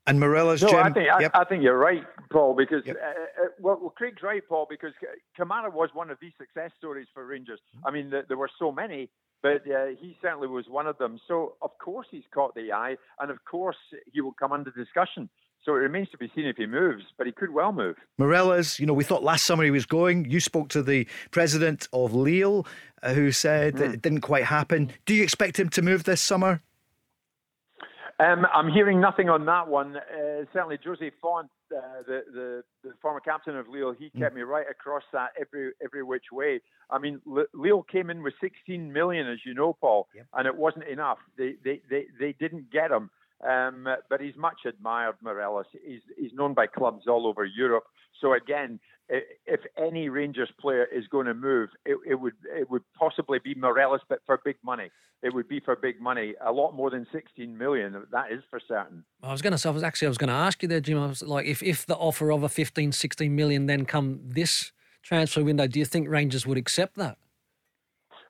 And 0.05 0.21
Morelos, 0.21 0.61
no, 0.61 0.69
Jim. 0.69 0.79
I 0.79 0.89
think 0.91 1.07
yep. 1.19 1.31
I, 1.33 1.41
I, 1.41 1.43
think 1.43 1.63
you're 1.63 1.77
right, 1.77 2.03
Paul. 2.31 2.55
Because 2.55 2.83
yep. 2.85 2.95
uh, 2.95 3.09
uh, 3.09 3.47
well, 3.59 3.77
well, 3.81 3.89
Craig's 3.89 4.23
right, 4.23 4.41
Paul. 4.47 4.65
Because 4.69 4.93
Kamara 5.37 5.71
was 5.71 5.89
one 5.93 6.09
of 6.09 6.17
these 6.21 6.31
success 6.37 6.71
stories 6.77 7.07
for 7.13 7.25
Rangers. 7.25 7.59
Mm-hmm. 7.75 7.87
I 7.87 7.91
mean, 7.91 8.09
the, 8.09 8.23
there 8.27 8.37
were 8.37 8.49
so 8.57 8.71
many, 8.71 9.09
but 9.41 9.63
uh, 9.67 9.87
he 9.99 10.17
certainly 10.21 10.47
was 10.47 10.65
one 10.69 10.87
of 10.87 10.97
them. 10.97 11.19
So 11.27 11.55
of 11.61 11.71
course 11.77 12.07
he's 12.09 12.23
caught 12.33 12.55
the 12.55 12.71
eye, 12.71 12.95
and 13.19 13.29
of 13.29 13.43
course 13.43 13.75
he 14.11 14.21
will 14.21 14.33
come 14.33 14.51
under 14.51 14.71
discussion. 14.71 15.29
So 15.67 15.75
it 15.75 15.79
remains 15.79 16.07
to 16.11 16.17
be 16.17 16.31
seen 16.33 16.45
if 16.45 16.55
he 16.55 16.65
moves, 16.65 17.03
but 17.17 17.27
he 17.27 17.33
could 17.33 17.53
well 17.53 17.73
move. 17.73 17.97
Morelos, 18.17 18.79
you 18.79 18.85
know, 18.85 18.93
we 18.93 19.03
thought 19.03 19.21
last 19.21 19.45
summer 19.45 19.65
he 19.65 19.71
was 19.71 19.85
going. 19.85 20.23
You 20.23 20.39
spoke 20.39 20.69
to 20.69 20.81
the 20.81 21.05
president 21.31 21.89
of 21.91 22.13
Lille, 22.13 22.65
uh, 23.03 23.13
who 23.13 23.33
said 23.33 23.75
mm. 23.75 23.93
it 23.95 24.01
didn't 24.01 24.21
quite 24.21 24.45
happen. 24.45 24.93
Do 25.05 25.13
you 25.13 25.23
expect 25.23 25.59
him 25.59 25.67
to 25.71 25.81
move 25.81 26.05
this 26.05 26.21
summer? 26.21 26.61
Um, 28.17 28.47
I'm 28.53 28.69
hearing 28.71 29.01
nothing 29.01 29.27
on 29.27 29.45
that 29.47 29.67
one. 29.67 29.97
Uh, 29.97 30.45
certainly, 30.53 30.79
Jose 30.85 31.11
Fonte, 31.21 31.49
uh, 31.75 31.81
the, 32.07 32.21
the, 32.33 32.63
the 32.85 32.93
former 33.01 33.19
captain 33.19 33.57
of 33.57 33.67
Lille, 33.67 33.91
he 33.91 34.05
mm. 34.05 34.19
kept 34.21 34.35
me 34.35 34.43
right 34.43 34.65
across 34.71 35.03
that 35.11 35.31
every 35.37 35.73
every 35.83 36.01
which 36.01 36.31
way. 36.31 36.61
I 36.89 36.97
mean, 36.97 37.19
Lille 37.25 37.83
came 37.83 38.09
in 38.09 38.23
with 38.23 38.35
16 38.39 38.93
million, 38.93 39.27
as 39.27 39.39
you 39.45 39.53
know, 39.53 39.73
Paul, 39.73 40.07
yep. 40.15 40.27
and 40.33 40.47
it 40.47 40.55
wasn't 40.55 40.85
enough. 40.85 41.17
They, 41.37 41.55
they 41.65 41.81
they 41.89 42.05
they 42.17 42.31
didn't 42.39 42.71
get 42.71 42.89
him. 42.89 43.09
Um, 43.45 43.87
but 44.09 44.19
he's 44.19 44.35
much 44.35 44.61
admired, 44.65 45.15
Morelos. 45.21 45.65
He's, 45.85 46.01
he's 46.17 46.33
known 46.33 46.53
by 46.53 46.67
clubs 46.67 47.05
all 47.07 47.27
over 47.27 47.45
Europe. 47.45 47.83
So 48.19 48.33
again, 48.33 48.79
if 49.09 49.61
any 49.77 50.09
Rangers 50.09 50.49
player 50.59 50.85
is 50.85 51.07
going 51.07 51.27
to 51.27 51.33
move, 51.33 51.69
it, 51.85 51.97
it, 52.05 52.15
would 52.15 52.33
it 52.55 52.69
would 52.69 52.83
possibly 52.97 53.39
be 53.39 53.55
Morelos, 53.55 54.01
but 54.09 54.19
for 54.25 54.39
big 54.43 54.57
money. 54.63 54.89
It 55.23 55.33
would 55.33 55.47
be 55.47 55.59
for 55.59 55.75
big 55.75 55.99
money, 55.99 56.35
a 56.45 56.51
lot 56.51 56.75
more 56.75 56.91
than 56.91 57.07
16 57.11 57.57
million. 57.57 58.05
That 58.11 58.31
is 58.31 58.43
for 58.49 58.59
certain. 58.67 59.03
I 59.23 59.31
was 59.31 59.41
going 59.41 59.51
to 59.51 59.57
say, 59.57 59.69
I 59.69 59.71
was 59.71 59.81
actually, 59.81 60.07
I 60.07 60.09
was 60.09 60.17
going 60.17 60.27
to 60.27 60.35
ask 60.35 60.61
you 60.61 60.69
there, 60.69 60.79
Jim. 60.79 60.99
I 60.99 61.07
was 61.07 61.23
like, 61.23 61.47
if 61.47 61.63
if 61.63 61.85
the 61.85 61.95
offer 61.95 62.31
of 62.31 62.43
a 62.43 62.49
15, 62.49 62.91
16 62.91 63.35
million 63.35 63.65
then 63.65 63.85
come 63.85 64.19
this 64.23 64.71
transfer 65.01 65.43
window, 65.43 65.65
do 65.65 65.79
you 65.79 65.85
think 65.85 66.07
Rangers 66.07 66.45
would 66.45 66.57
accept 66.57 66.95
that? 66.97 67.17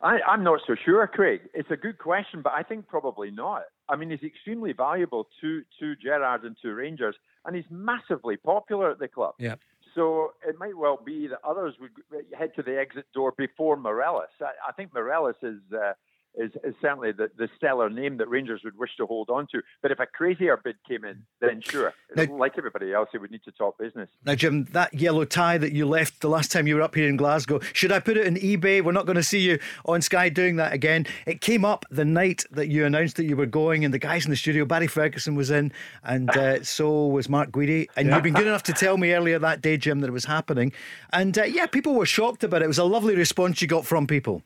I, 0.01 0.19
I'm 0.27 0.43
not 0.43 0.61
so 0.67 0.75
sure, 0.85 1.05
Craig. 1.07 1.41
It's 1.53 1.71
a 1.71 1.77
good 1.77 1.97
question, 1.97 2.41
but 2.41 2.53
I 2.53 2.63
think 2.63 2.87
probably 2.87 3.31
not. 3.31 3.63
I 3.89 3.95
mean, 3.95 4.09
he's 4.09 4.23
extremely 4.23 4.73
valuable 4.73 5.27
to 5.41 5.63
to 5.79 5.95
Gerrard 5.95 6.43
and 6.43 6.55
to 6.61 6.73
Rangers, 6.73 7.15
and 7.45 7.55
he's 7.55 7.65
massively 7.69 8.37
popular 8.37 8.91
at 8.91 8.99
the 8.99 9.07
club. 9.07 9.35
Yeah. 9.39 9.55
So 9.95 10.33
it 10.47 10.59
might 10.59 10.77
well 10.77 10.99
be 11.03 11.27
that 11.27 11.39
others 11.43 11.73
would 11.81 11.91
head 12.37 12.51
to 12.55 12.61
the 12.61 12.77
exit 12.77 13.05
door 13.13 13.33
before 13.35 13.75
Morelos. 13.77 14.27
I, 14.39 14.51
I 14.69 14.71
think 14.73 14.93
Morelos 14.93 15.35
is 15.41 15.59
uh, 15.73 15.93
is, 16.38 16.51
is 16.63 16.75
certainly 16.82 17.12
the, 17.12 17.29
the 17.38 17.50
stellar 17.58 17.89
name 17.89 18.17
that 18.17 18.29
Rangers 18.29 18.62
would 18.63 18.77
wish 18.77 18.91
to 18.98 19.06
hold 19.06 19.29
on 19.29 19.48
to. 19.51 19.62
But 19.82 19.91
if 19.91 20.00
a 20.00 20.06
crazier 20.06 20.60
bid 20.63 20.75
came 20.88 21.03
in, 21.03 21.24
then 21.41 21.62
sure, 21.62 21.94
now, 22.15 22.25
like 22.36 22.53
everybody 22.58 22.94
else, 22.94 23.10
it 23.13 23.20
would 23.20 23.32
need 23.32 23.44
to 23.46 23.51
talk 23.51 23.77
business. 23.77 24.10
Now, 24.25 24.36
Jim, 24.36 24.65
that 24.72 24.94
yellow 24.94 25.25
tie 25.25 25.58
that 25.58 25.74
you 25.74 25.86
left 25.86 26.22
the 26.22 26.29
last 26.29 26.51
time 26.51 26.67
you 26.67 26.76
were 26.76 26.82
up 26.82 26.95
here 26.95 27.08
in 27.08 27.17
Glasgow, 27.17 27.60
should 27.73 27.91
I 27.91 28.00
put 28.00 28.17
it 28.17 28.28
in 28.28 28.36
eBay? 28.36 28.84
We're 28.84 28.91
not 28.91 29.06
going 29.06 29.15
to 29.15 29.23
see 29.23 29.39
you 29.39 29.60
on 29.86 30.02
Sky 30.02 30.30
doing 30.30 30.58
that 30.58 30.73
again. 30.73 31.06
It 31.26 31.41
came 31.41 31.65
up 31.65 31.86
the 31.89 32.06
night 32.06 32.43
that 32.52 32.67
you 32.67 32.86
announced 32.86 33.17
that 33.17 33.26
you 33.26 33.36
were 33.36 33.45
going, 33.45 33.84
and 33.84 33.93
the 33.93 34.00
guys 34.00 34.26
in 34.26 34.32
the 34.32 34.38
studio, 34.38 34.65
Barry 34.65 34.88
Ferguson 34.88 35.36
was 35.36 35.52
in, 35.52 35.71
and 36.04 36.30
uh, 36.30 36.63
so 36.63 37.08
was 37.08 37.30
Mark 37.30 37.52
Guidi. 37.52 37.88
And 37.95 38.08
yeah. 38.08 38.15
you've 38.15 38.23
been 38.23 38.34
good 38.34 38.47
enough 38.47 38.63
to 38.63 38.73
tell 38.73 38.97
me 38.97 39.13
earlier 39.13 39.39
that 39.39 39.62
day, 39.62 39.78
Jim, 39.78 40.02
that 40.02 40.08
it 40.08 40.13
was 40.13 40.26
happening. 40.26 40.71
And 41.12 41.38
uh, 41.38 41.43
yeah, 41.43 41.65
people 41.65 41.95
were 41.95 42.06
shocked 42.06 42.43
about 42.43 42.62
it. 42.62 42.65
It 42.65 42.69
was 42.69 42.78
a 42.78 42.84
lovely 42.84 43.15
response 43.15 43.62
you 43.62 43.67
got 43.67 43.86
from 43.86 44.08
people. 44.08 44.43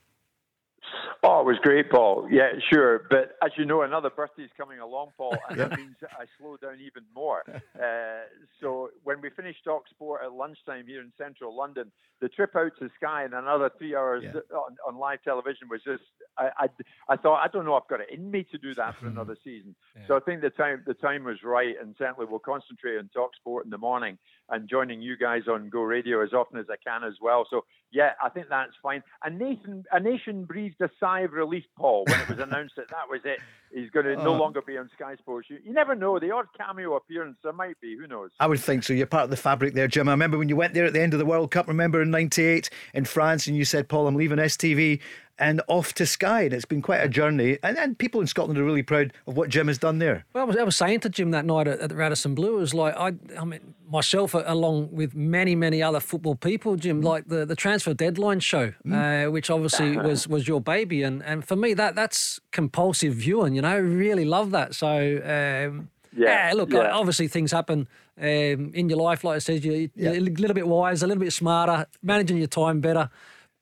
Oh, 1.24 1.42
it 1.42 1.46
was 1.46 1.58
great, 1.62 1.90
Paul. 1.90 2.28
Yeah, 2.32 2.50
sure. 2.72 3.06
But 3.10 3.38
as 3.44 3.52
you 3.58 3.66
know, 3.66 3.84
another 3.84 4.10
birthday 4.10 4.44
is 4.44 4.50
coming 4.58 4.80
along, 4.80 5.12
Paul, 5.18 5.38
and 5.50 5.60
that 5.60 5.78
means 5.78 5.96
I 6.04 6.26
slow 6.40 6.58
down 6.58 6.80
even 6.82 7.04
more. 7.14 7.44
Uh, 7.82 8.26
so 8.60 8.90
when 9.04 9.22
we 9.22 9.30
finished 9.32 9.64
Talk 9.64 9.88
Sport 9.90 10.22
at 10.24 10.32
lunchtime 10.32 10.86
here 10.86 11.02
in 11.02 11.12
central 11.18 11.56
London, 11.56 11.92
the 12.20 12.30
trip 12.30 12.56
out 12.56 12.72
to 12.80 12.90
Sky 12.96 13.24
and 13.24 13.34
another 13.34 13.72
three 13.78 13.96
hours 13.96 14.24
yeah. 14.24 14.40
on, 14.56 14.76
on, 14.88 15.00
live 15.00 15.24
television 15.24 15.68
was 15.68 15.82
just, 15.84 16.04
I, 16.38 16.50
I, 16.60 16.68
I, 17.10 17.18
thought, 17.18 17.42
I 17.44 17.48
don't 17.48 17.66
know, 17.66 17.74
I've 17.74 17.88
got 17.88 18.02
it 18.02 18.08
in 18.12 18.30
me 18.30 18.46
to 18.52 18.58
do 18.60 18.76
that 18.76 18.96
for 19.00 19.08
another 19.08 19.36
season. 19.44 19.76
Yeah. 19.96 20.04
So 20.08 20.16
I 20.16 20.20
think 20.20 20.42
the 20.42 20.52
time, 20.52 20.84
the 20.86 20.94
time 20.94 21.24
was 21.24 21.38
right, 21.44 21.74
and 21.82 21.96
certainly 21.98 22.28
we'll 22.30 22.40
concentrate 22.40 22.98
on 22.98 23.10
Talk 23.14 23.36
Sport 23.36 23.66
in 23.66 23.72
the 23.72 23.80
morning 23.80 24.20
and 24.52 24.70
joining 24.70 25.02
you 25.02 25.18
guys 25.18 25.44
on 25.50 25.70
Go 25.70 25.82
Radio 25.82 26.22
as 26.22 26.34
often 26.34 26.60
as 26.60 26.66
I 26.70 26.76
can 26.86 27.04
as 27.04 27.16
well. 27.22 27.48
So 27.50 27.64
yeah, 27.92 28.12
I 28.24 28.30
think 28.30 28.48
that's 28.50 28.72
fine. 28.82 29.04
And 29.24 29.40
Nathan, 29.40 29.86
a 29.92 30.00
nation 30.00 30.46
breathed 30.46 30.80
a 30.82 30.90
sigh 31.00 31.22
of 31.22 31.34
relief, 31.34 31.64
Paul, 31.78 32.06
when 32.08 32.20
it 32.20 32.30
was 32.30 32.40
announced 32.48 32.76
that 32.78 32.90
that 32.90 33.10
was 33.10 33.22
it. 33.26 33.40
He's 33.74 33.90
going 33.90 34.06
to 34.06 34.16
no 34.18 34.36
uh. 34.36 34.38
longer 34.38 34.62
be 34.62 34.78
on 34.78 34.90
Sky 34.94 35.16
Sports. 35.16 35.50
You, 35.50 35.58
you, 35.64 35.74
never 35.74 35.96
know. 35.96 36.20
The 36.20 36.32
odd 36.32 36.48
cameo 36.58 36.96
appearance 36.96 37.38
there 37.44 37.54
might 37.54 37.80
be. 37.82 37.98
Who 37.98 38.08
knows? 38.08 38.32
I 38.40 38.48
would 38.48 38.60
think 38.60 38.84
so. 38.84 38.94
You're 38.94 39.08
part 39.08 39.26
of 39.26 39.30
the 39.30 39.38
fabric 39.38 39.74
there, 39.74 39.88
Jim. 39.88 40.10
I 40.10 40.12
remember 40.12 40.38
when 40.38 40.50
you 40.50 40.56
went 40.56 40.74
there 40.74 40.86
at 40.86 40.94
the 40.94 41.02
end 41.02 41.14
of 41.14 41.20
the 41.20 41.26
World 41.26 41.52
Cup. 41.52 41.68
Remember 41.68 42.02
in 42.02 42.12
'98 42.12 42.70
in 42.94 43.06
France, 43.06 43.48
and 43.48 43.56
you 43.56 43.64
said, 43.64 43.88
"Paul, 43.88 44.08
I'm 44.08 44.16
leaving 44.16 44.38
STV." 44.38 45.00
And 45.42 45.60
off 45.68 45.94
to 45.96 46.06
Sky. 46.06 46.44
And 46.44 46.54
it's 46.54 46.66
been 46.66 46.82
quite 46.82 47.02
a 47.02 47.10
journey. 47.10 47.58
And, 47.64 47.78
and 47.78 47.98
people 47.98 48.22
in 48.22 48.28
Scotland 48.28 48.60
are 48.60 48.64
really 48.64 48.84
proud 48.84 49.12
of 49.28 49.36
what 49.36 49.50
Jim 49.50 49.68
has 49.68 49.80
done 49.80 49.98
there. 49.98 50.24
Well, 50.34 50.44
I 50.44 50.48
was, 50.48 50.58
I 50.58 50.64
was 50.64 50.78
saying 50.78 51.02
to 51.02 51.10
Jim 51.10 51.32
that 51.32 51.46
night 51.46 51.68
at, 51.68 51.80
at 51.80 51.90
the 51.90 51.96
Radisson 51.96 52.36
Blu, 52.36 52.58
it 52.58 52.60
was 52.60 52.74
like, 52.74 52.96
I, 52.96 53.14
I 53.38 53.44
mean, 53.44 53.74
myself, 53.90 54.36
along 54.36 54.92
with 54.92 55.16
many, 55.16 55.56
many 55.56 55.82
other 55.82 56.00
football 56.00 56.36
people, 56.36 56.76
Jim, 56.76 57.02
mm. 57.02 57.06
like 57.06 57.28
the, 57.28 57.46
the 57.46 57.56
transfer 57.56 57.94
deadline 57.94 58.40
show, 58.40 58.74
mm. 58.86 59.28
uh, 59.28 59.32
which 59.32 59.50
obviously 59.50 59.98
was, 60.08 60.28
was 60.28 60.48
your 60.48 60.62
baby. 60.62 61.02
And, 61.02 61.24
and 61.24 61.44
for 61.44 61.56
me, 61.56 61.74
that 61.74 61.96
that's 61.96 62.40
compulsive 62.52 63.16
viewing, 63.16 63.56
you 63.56 63.64
know, 63.64 63.70
I 63.70 63.76
really 63.78 64.26
love 64.26 64.52
that. 64.52 64.76
So, 64.76 64.88
um, 64.88 65.90
yeah, 66.16 66.50
yeah, 66.50 66.54
look, 66.54 66.72
yeah. 66.72 66.92
obviously 66.92 67.28
things 67.28 67.52
happen 67.52 67.88
um, 68.20 68.72
in 68.74 68.90
your 68.90 69.00
life. 69.00 69.24
Like 69.24 69.38
I 69.38 69.40
said, 69.40 69.64
you, 69.64 69.86
are 69.86 69.90
yeah. 69.96 70.12
a 70.12 70.20
little 70.20 70.54
bit 70.54 70.68
wiser, 70.68 71.06
a 71.06 71.08
little 71.08 71.24
bit 71.24 71.34
smarter, 71.34 71.88
managing 72.04 72.38
your 72.38 72.48
time 72.48 72.82
better. 72.82 73.10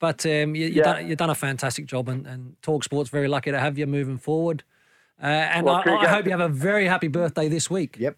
But 0.00 0.24
um, 0.26 0.56
you, 0.56 0.66
have 0.66 0.74
yeah. 0.74 0.82
done, 0.82 1.14
done, 1.14 1.30
a 1.30 1.34
fantastic 1.34 1.86
job, 1.86 2.08
and, 2.08 2.26
and 2.26 2.60
Talk 2.62 2.82
Sport's 2.84 3.10
very 3.10 3.28
lucky 3.28 3.50
to 3.52 3.60
have 3.60 3.78
you 3.78 3.86
moving 3.86 4.18
forward. 4.18 4.64
Uh, 5.22 5.26
and 5.26 5.66
well, 5.66 5.76
I, 5.76 5.82
Craig, 5.82 5.98
I, 6.00 6.08
hope 6.08 6.24
you 6.24 6.30
have 6.30 6.40
a 6.40 6.48
very 6.48 6.86
happy 6.86 7.08
birthday 7.08 7.48
this 7.48 7.70
week. 7.70 7.96
Yep. 7.98 8.16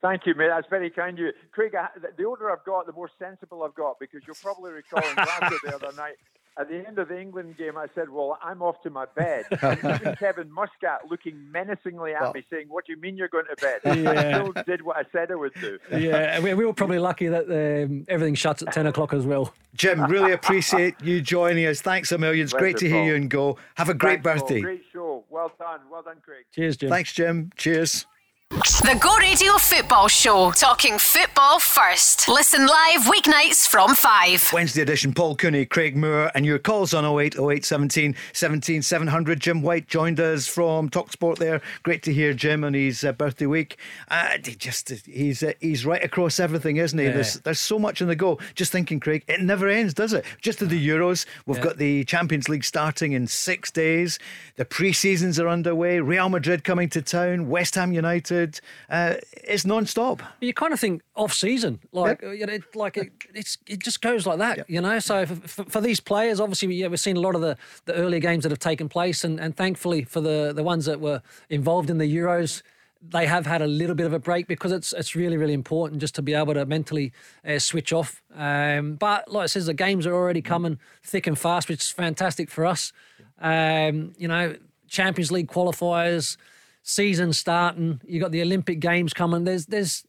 Thank 0.00 0.26
you, 0.26 0.34
mate. 0.34 0.48
That's 0.48 0.68
very 0.70 0.90
kind 0.90 1.18
of 1.18 1.24
you. 1.24 1.32
Craig, 1.50 1.74
the 2.16 2.24
older 2.24 2.50
I've 2.50 2.64
got, 2.64 2.86
the 2.86 2.92
more 2.92 3.10
sensible 3.18 3.64
I've 3.64 3.74
got 3.74 3.98
because 3.98 4.22
you'll 4.26 4.36
probably 4.40 4.70
recall 4.72 5.02
in 5.08 5.14
Glasgow 5.14 5.56
the 5.64 5.74
other 5.74 5.96
night, 5.96 6.14
at 6.58 6.68
the 6.68 6.86
end 6.86 6.98
of 6.98 7.08
the 7.08 7.18
England 7.18 7.56
game, 7.56 7.78
I 7.78 7.86
said, 7.94 8.10
Well, 8.10 8.38
I'm 8.42 8.62
off 8.62 8.82
to 8.82 8.90
my 8.90 9.06
bed. 9.16 9.44
And 9.62 9.78
even 9.78 10.16
Kevin 10.16 10.50
Muscat 10.52 11.10
looking 11.10 11.50
menacingly 11.50 12.14
at 12.14 12.20
well, 12.22 12.32
me, 12.34 12.44
saying, 12.50 12.66
What 12.68 12.86
do 12.86 12.92
you 12.92 13.00
mean 13.00 13.16
you're 13.16 13.28
going 13.28 13.46
to 13.46 13.56
bed? 13.56 13.80
Yeah. 14.02 14.10
I 14.10 14.50
still 14.50 14.62
did 14.64 14.82
what 14.82 14.96
I 14.96 15.04
said 15.12 15.30
I 15.30 15.34
would 15.34 15.54
do. 15.54 15.78
Yeah, 15.92 16.40
we, 16.40 16.52
we 16.54 16.66
were 16.66 16.72
probably 16.72 16.98
lucky 16.98 17.28
that 17.28 17.44
um, 17.48 18.04
everything 18.08 18.34
shuts 18.34 18.62
at 18.62 18.72
10 18.72 18.86
o'clock 18.88 19.12
as 19.12 19.24
well. 19.24 19.54
Jim, 19.74 20.04
really 20.06 20.32
appreciate 20.32 20.94
you 21.00 21.20
joining 21.20 21.64
us. 21.66 21.80
Thanks 21.80 22.12
a 22.12 22.18
million. 22.18 22.44
It's 22.44 22.52
great 22.52 22.76
to 22.78 22.88
hear 22.88 23.04
you 23.04 23.14
and 23.14 23.30
go. 23.30 23.56
Have 23.76 23.88
a 23.88 23.94
great 23.94 24.22
Thanks, 24.22 24.42
birthday. 24.42 24.60
Paul. 24.60 24.62
Great 24.62 24.82
show. 24.92 25.24
Well 25.30 25.52
done. 25.58 25.80
Well 25.90 26.02
done, 26.02 26.16
Craig. 26.24 26.44
Cheers, 26.54 26.76
Jim. 26.76 26.90
Thanks, 26.90 27.12
Jim. 27.12 27.50
Cheers. 27.56 28.06
The 28.52 28.98
Go 29.00 29.16
Radio 29.16 29.54
Football 29.54 30.08
Show, 30.08 30.50
talking 30.50 30.98
football 30.98 31.58
first. 31.58 32.28
Listen 32.28 32.66
live 32.66 33.00
weeknights 33.04 33.66
from 33.66 33.94
5. 33.94 34.52
Wednesday 34.52 34.82
edition, 34.82 35.14
Paul 35.14 35.36
Cooney, 35.36 35.64
Craig 35.64 35.96
Moore, 35.96 36.30
and 36.34 36.44
your 36.44 36.58
calls 36.58 36.92
on 36.92 37.06
08 37.06 37.38
08 37.38 37.64
17 37.64 38.14
17 38.34 38.82
700. 38.82 39.40
Jim 39.40 39.62
White 39.62 39.88
joined 39.88 40.20
us 40.20 40.46
from 40.46 40.90
Talksport 40.90 41.38
there. 41.38 41.62
Great 41.82 42.02
to 42.02 42.12
hear 42.12 42.34
Jim 42.34 42.62
on 42.62 42.74
his 42.74 43.02
uh, 43.04 43.12
birthday 43.12 43.46
week. 43.46 43.78
Uh, 44.08 44.36
he 44.44 44.54
just 44.54 44.90
He's 45.06 45.42
uh, 45.42 45.54
he's 45.58 45.86
right 45.86 46.04
across 46.04 46.38
everything, 46.38 46.76
isn't 46.76 46.98
he? 46.98 47.06
Yeah. 47.06 47.12
There's, 47.12 47.34
there's 47.40 47.60
so 47.60 47.78
much 47.78 48.02
on 48.02 48.08
the 48.08 48.16
go. 48.16 48.38
Just 48.54 48.70
thinking, 48.70 49.00
Craig, 49.00 49.24
it 49.28 49.40
never 49.40 49.66
ends, 49.66 49.94
does 49.94 50.12
it? 50.12 50.26
Just 50.42 50.58
to 50.58 50.66
the 50.66 50.88
Euros, 50.88 51.24
we've 51.46 51.56
yeah. 51.56 51.64
got 51.64 51.78
the 51.78 52.04
Champions 52.04 52.50
League 52.50 52.64
starting 52.64 53.12
in 53.12 53.26
six 53.26 53.70
days. 53.70 54.18
The 54.56 54.66
pre 54.66 54.92
seasons 54.92 55.40
are 55.40 55.48
underway. 55.48 56.00
Real 56.00 56.28
Madrid 56.28 56.64
coming 56.64 56.90
to 56.90 57.00
town, 57.00 57.48
West 57.48 57.76
Ham 57.76 57.94
United 57.94 58.41
uh, 58.90 59.14
it's 59.44 59.64
non-stop. 59.64 60.22
You 60.40 60.52
kind 60.52 60.72
of 60.72 60.80
think 60.80 61.02
off-season, 61.16 61.80
like 61.92 62.22
yep. 62.22 62.34
you 62.34 62.46
know, 62.46 62.58
like 62.74 62.96
it, 62.96 63.12
it's 63.34 63.58
it 63.66 63.80
just 63.80 64.00
goes 64.00 64.26
like 64.26 64.38
that, 64.38 64.58
yep. 64.58 64.66
you 64.68 64.80
know. 64.80 64.98
So 64.98 65.26
for, 65.26 65.34
for, 65.34 65.64
for, 65.64 65.80
these 65.80 66.00
players, 66.00 66.40
obviously, 66.40 66.74
yeah, 66.74 66.88
we've 66.88 67.00
seen 67.00 67.16
a 67.16 67.20
lot 67.20 67.34
of 67.34 67.40
the, 67.40 67.56
the 67.84 67.94
earlier 67.94 68.20
games 68.20 68.42
that 68.44 68.52
have 68.52 68.58
taken 68.58 68.88
place, 68.88 69.24
and, 69.24 69.40
and 69.40 69.56
thankfully 69.56 70.04
for 70.04 70.20
the 70.20 70.52
the 70.54 70.62
ones 70.62 70.84
that 70.86 71.00
were 71.00 71.22
involved 71.50 71.90
in 71.90 71.98
the 71.98 72.16
Euros. 72.16 72.62
They 73.04 73.26
have 73.26 73.46
had 73.46 73.62
a 73.62 73.66
little 73.66 73.96
bit 73.96 74.06
of 74.06 74.12
a 74.12 74.20
break 74.20 74.46
because 74.46 74.70
it's 74.70 74.92
it's 74.92 75.16
really 75.16 75.36
really 75.36 75.54
important 75.54 76.00
just 76.00 76.14
to 76.14 76.22
be 76.22 76.34
able 76.34 76.54
to 76.54 76.64
mentally 76.64 77.12
uh, 77.44 77.58
switch 77.58 77.92
off. 77.92 78.22
Um, 78.32 78.94
but 78.94 79.30
like 79.30 79.44
I 79.44 79.46
says, 79.46 79.66
the 79.66 79.74
games 79.74 80.06
are 80.06 80.14
already 80.14 80.40
coming 80.40 80.78
thick 81.02 81.26
and 81.26 81.36
fast, 81.36 81.68
which 81.68 81.82
is 81.82 81.90
fantastic 81.90 82.48
for 82.48 82.64
us. 82.64 82.92
Um, 83.40 84.12
you 84.16 84.28
know, 84.28 84.54
Champions 84.92 85.32
League 85.32 85.48
qualifiers, 85.48 86.36
season 86.82 87.32
starting. 87.32 88.00
You 88.04 88.20
got 88.20 88.32
the 88.32 88.42
Olympic 88.42 88.80
Games 88.80 89.12
coming. 89.12 89.44
There's 89.44 89.66
there's 89.66 90.04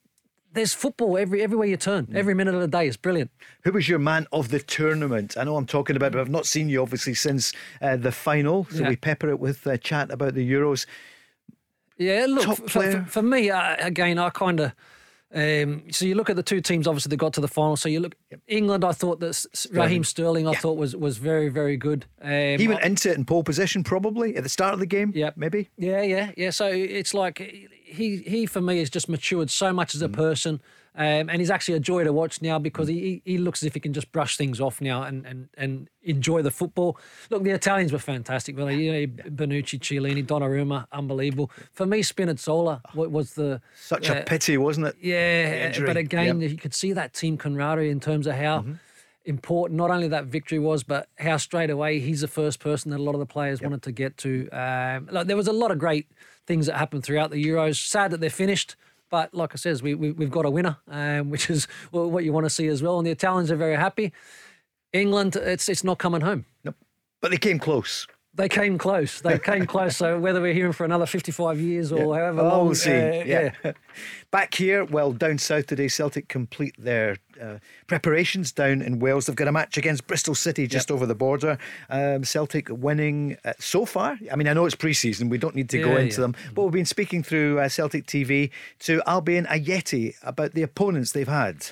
there's 0.53 0.73
football 0.73 1.17
every 1.17 1.41
everywhere 1.41 1.67
you 1.67 1.77
turn. 1.77 2.07
Mm. 2.07 2.15
Every 2.15 2.33
minute 2.33 2.55
of 2.55 2.61
the 2.61 2.67
day 2.67 2.87
is 2.87 2.97
brilliant. 2.97 3.31
Who 3.63 3.71
was 3.71 3.89
your 3.89 3.99
man 3.99 4.27
of 4.31 4.49
the 4.49 4.59
tournament? 4.59 5.35
I 5.37 5.43
know 5.43 5.55
I'm 5.55 5.65
talking 5.65 5.95
about, 5.95 6.11
but 6.11 6.21
I've 6.21 6.29
not 6.29 6.45
seen 6.45 6.69
you 6.69 6.81
obviously 6.81 7.13
since 7.13 7.53
uh, 7.81 7.97
the 7.97 8.11
final. 8.11 8.67
So 8.69 8.83
yeah. 8.83 8.89
we 8.89 8.95
pepper 8.95 9.29
it 9.29 9.39
with 9.39 9.65
a 9.65 9.77
chat 9.77 10.11
about 10.11 10.33
the 10.35 10.49
Euros. 10.49 10.85
Yeah, 11.97 12.25
look 12.27 12.57
for, 12.57 12.69
for, 12.69 13.05
for, 13.07 13.21
me 13.21 13.51
uh, 13.51 13.75
again. 13.79 14.17
I 14.17 14.29
kind 14.31 14.59
of 14.59 14.73
um, 15.33 15.83
so 15.91 16.05
you 16.05 16.15
look 16.15 16.29
at 16.29 16.35
the 16.35 16.43
two 16.43 16.61
teams, 16.61 16.87
obviously 16.87 17.09
they 17.09 17.15
got 17.15 17.33
to 17.33 17.41
the 17.41 17.47
final. 17.47 17.75
So 17.75 17.89
you 17.89 17.99
look. 17.99 18.15
England. 18.47 18.85
I 18.85 18.91
thought 18.91 19.19
that 19.21 19.45
Raheem 19.71 20.03
Sterling, 20.03 20.47
I 20.47 20.51
yeah. 20.51 20.59
thought 20.59 20.77
was 20.77 20.95
was 20.95 21.17
very 21.17 21.49
very 21.49 21.77
good. 21.77 22.05
Um, 22.21 22.59
he 22.59 22.67
went 22.67 22.83
into 22.83 23.09
it 23.09 23.17
in 23.17 23.25
pole 23.25 23.43
position 23.43 23.83
probably 23.83 24.35
at 24.35 24.43
the 24.43 24.49
start 24.49 24.73
of 24.73 24.79
the 24.79 24.85
game. 24.85 25.11
Yeah, 25.15 25.31
maybe. 25.35 25.69
Yeah, 25.77 26.01
yeah, 26.01 26.31
yeah. 26.37 26.51
So 26.51 26.67
it's 26.67 27.13
like 27.13 27.39
he 27.39 28.17
he 28.17 28.45
for 28.45 28.61
me 28.61 28.79
has 28.79 28.89
just 28.89 29.09
matured 29.09 29.49
so 29.49 29.73
much 29.73 29.95
as 29.95 30.01
a 30.01 30.09
mm. 30.09 30.13
person. 30.13 30.61
Um, 30.95 31.29
and 31.29 31.39
he's 31.39 31.49
actually 31.49 31.75
a 31.75 31.79
joy 31.79 32.03
to 32.03 32.13
watch 32.13 32.41
now 32.41 32.59
because 32.59 32.87
he, 32.87 33.21
he 33.25 33.39
looks 33.39 33.63
as 33.63 33.67
if 33.67 33.73
he 33.73 33.79
can 33.79 33.93
just 33.93 34.11
brush 34.11 34.37
things 34.37 34.61
off 34.61 34.79
now 34.79 35.03
and, 35.03 35.25
and, 35.25 35.49
and 35.57 35.89
enjoy 36.03 36.43
the 36.43 36.51
football. 36.51 36.97
Look, 37.31 37.43
the 37.43 37.49
Italians 37.49 37.91
were 37.91 37.99
fantastic. 37.99 38.55
Well, 38.55 38.69
you 38.69 38.91
know, 38.91 38.97
yeah. 38.99 39.29
Bonucci, 39.29 39.79
Chiellini, 39.79 40.23
Donnarumma, 40.23 40.85
unbelievable. 40.91 41.49
For 41.71 41.87
me, 41.87 42.03
Spinazzola 42.03 42.81
was 42.93 43.33
the 43.33 43.61
such 43.75 44.09
uh, 44.09 44.17
a 44.17 44.23
pity, 44.23 44.57
wasn't 44.57 44.87
it? 44.87 44.95
Yeah, 45.01 45.79
but 45.83 45.97
again, 45.97 46.41
yep. 46.41 46.51
you 46.51 46.57
could 46.57 46.75
see 46.75 46.93
that 46.93 47.13
team 47.13 47.37
camaraderie 47.37 47.89
in 47.89 47.99
terms 47.99 48.27
of 48.27 48.35
how. 48.35 48.59
Mm-hmm 48.59 48.73
important 49.25 49.77
not 49.77 49.89
only 49.89 50.07
that 50.09 50.25
victory 50.25 50.59
was, 50.59 50.83
but 50.83 51.07
how 51.17 51.37
straight 51.37 51.69
away 51.69 51.99
he's 51.99 52.21
the 52.21 52.27
first 52.27 52.59
person 52.59 52.91
that 52.91 52.99
a 52.99 53.03
lot 53.03 53.15
of 53.15 53.19
the 53.19 53.25
players 53.25 53.61
yep. 53.61 53.69
wanted 53.69 53.81
to 53.83 53.91
get 53.91 54.17
to. 54.17 54.49
Um, 54.49 55.07
like, 55.11 55.27
there 55.27 55.37
was 55.37 55.47
a 55.47 55.53
lot 55.53 55.71
of 55.71 55.79
great 55.79 56.07
things 56.45 56.65
that 56.65 56.77
happened 56.77 57.03
throughout 57.03 57.31
the 57.31 57.43
Euros. 57.43 57.75
Sad 57.75 58.11
that 58.11 58.19
they're 58.19 58.29
finished. 58.29 58.75
But 59.13 59.31
like 59.31 59.53
I 59.53 59.57
says, 59.57 59.83
we, 59.83 59.93
we 59.93 60.25
have 60.25 60.31
got 60.31 60.43
a 60.43 60.49
winner, 60.49 60.75
um, 60.87 61.29
which 61.29 61.47
is 61.51 61.67
what 61.91 62.23
you 62.23 62.33
want 62.33 62.47
to 62.47 62.49
see 62.49 62.65
as 62.65 62.81
well. 62.81 62.97
And 62.97 63.05
the 63.05 63.11
Italians 63.11 63.51
are 63.51 63.55
very 63.55 63.75
happy. 63.75 64.11
England, 64.91 65.35
it's 65.35 65.69
it's 65.69 65.83
not 65.83 65.99
coming 65.99 66.21
home. 66.21 66.45
Nope. 66.63 66.77
But 67.21 67.29
they 67.29 67.37
came 67.37 67.59
close. 67.59 68.07
They 68.35 68.49
came 68.49 68.79
close. 68.79 69.21
They 69.21 69.37
came 69.37 69.67
close. 69.67 69.97
So 69.97 70.19
whether 70.19 70.41
we're 70.41 70.53
here 70.53 70.73
for 70.73 70.85
another 70.85 71.05
55 71.05 71.59
years 71.59 71.91
or 71.91 71.99
yeah. 71.99 72.21
however 72.21 72.41
oh, 72.41 72.47
long, 72.47 72.65
we'll 72.65 72.75
see. 72.75 72.91
Uh, 72.91 73.23
yeah. 73.25 73.51
yeah. 73.63 73.73
Back 74.31 74.55
here, 74.55 74.83
well, 74.85 75.11
down 75.11 75.37
south 75.37 75.67
today, 75.67 75.87
Celtic 75.87 76.29
complete 76.29 76.73
their 76.79 77.17
uh, 77.39 77.59
preparations 77.85 78.51
down 78.51 78.81
in 78.81 78.97
Wales. 78.97 79.27
They've 79.27 79.35
got 79.35 79.47
a 79.47 79.51
match 79.51 79.77
against 79.77 80.07
Bristol 80.07 80.33
City 80.33 80.65
just 80.65 80.89
yep. 80.89 80.95
over 80.95 81.05
the 81.05 81.13
border. 81.13 81.59
Um, 81.91 82.23
Celtic 82.23 82.69
winning 82.69 83.37
uh, 83.45 83.53
so 83.59 83.85
far. 83.85 84.17
I 84.31 84.35
mean, 84.35 84.47
I 84.47 84.53
know 84.53 84.65
it's 84.65 84.73
pre-season. 84.73 85.29
We 85.29 85.37
don't 85.37 85.55
need 85.55 85.69
to 85.69 85.77
yeah, 85.77 85.85
go 85.85 85.97
into 85.97 86.19
them. 86.19 86.33
But 86.55 86.63
we've 86.63 86.71
been 86.71 86.85
speaking 86.85 87.21
through 87.21 87.59
uh, 87.59 87.69
Celtic 87.69 88.07
TV 88.07 88.49
to 88.79 89.03
Albian 89.05 89.45
Ajeti 89.45 90.15
about 90.23 90.53
the 90.53 90.63
opponents 90.63 91.11
they've 91.11 91.27
had. 91.27 91.67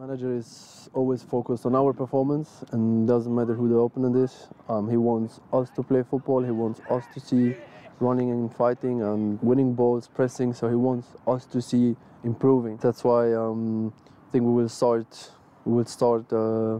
Manager 0.00 0.34
is 0.34 0.88
always 0.94 1.22
focused 1.22 1.66
on 1.66 1.74
our 1.74 1.92
performance 1.92 2.64
and 2.72 3.06
doesn't 3.06 3.34
matter 3.34 3.52
who 3.52 3.68
the 3.68 3.76
opponent 3.76 4.16
is. 4.16 4.48
Um, 4.66 4.88
he 4.88 4.96
wants 4.96 5.40
us 5.52 5.68
to 5.76 5.82
play 5.82 6.02
football. 6.02 6.42
He 6.42 6.50
wants 6.50 6.80
us 6.88 7.04
to 7.12 7.20
see 7.20 7.54
running 8.00 8.30
and 8.30 8.50
fighting 8.54 9.02
and 9.02 9.38
winning 9.42 9.74
balls, 9.74 10.08
pressing. 10.08 10.54
So 10.54 10.70
he 10.70 10.74
wants 10.74 11.08
us 11.26 11.44
to 11.52 11.60
see 11.60 11.96
improving. 12.24 12.78
That's 12.78 13.04
why 13.04 13.34
um, 13.34 13.92
I 14.26 14.32
think 14.32 14.44
we 14.44 14.52
will 14.52 14.70
start. 14.70 15.32
We 15.66 15.74
will 15.74 15.84
start 15.84 16.32
uh, 16.32 16.78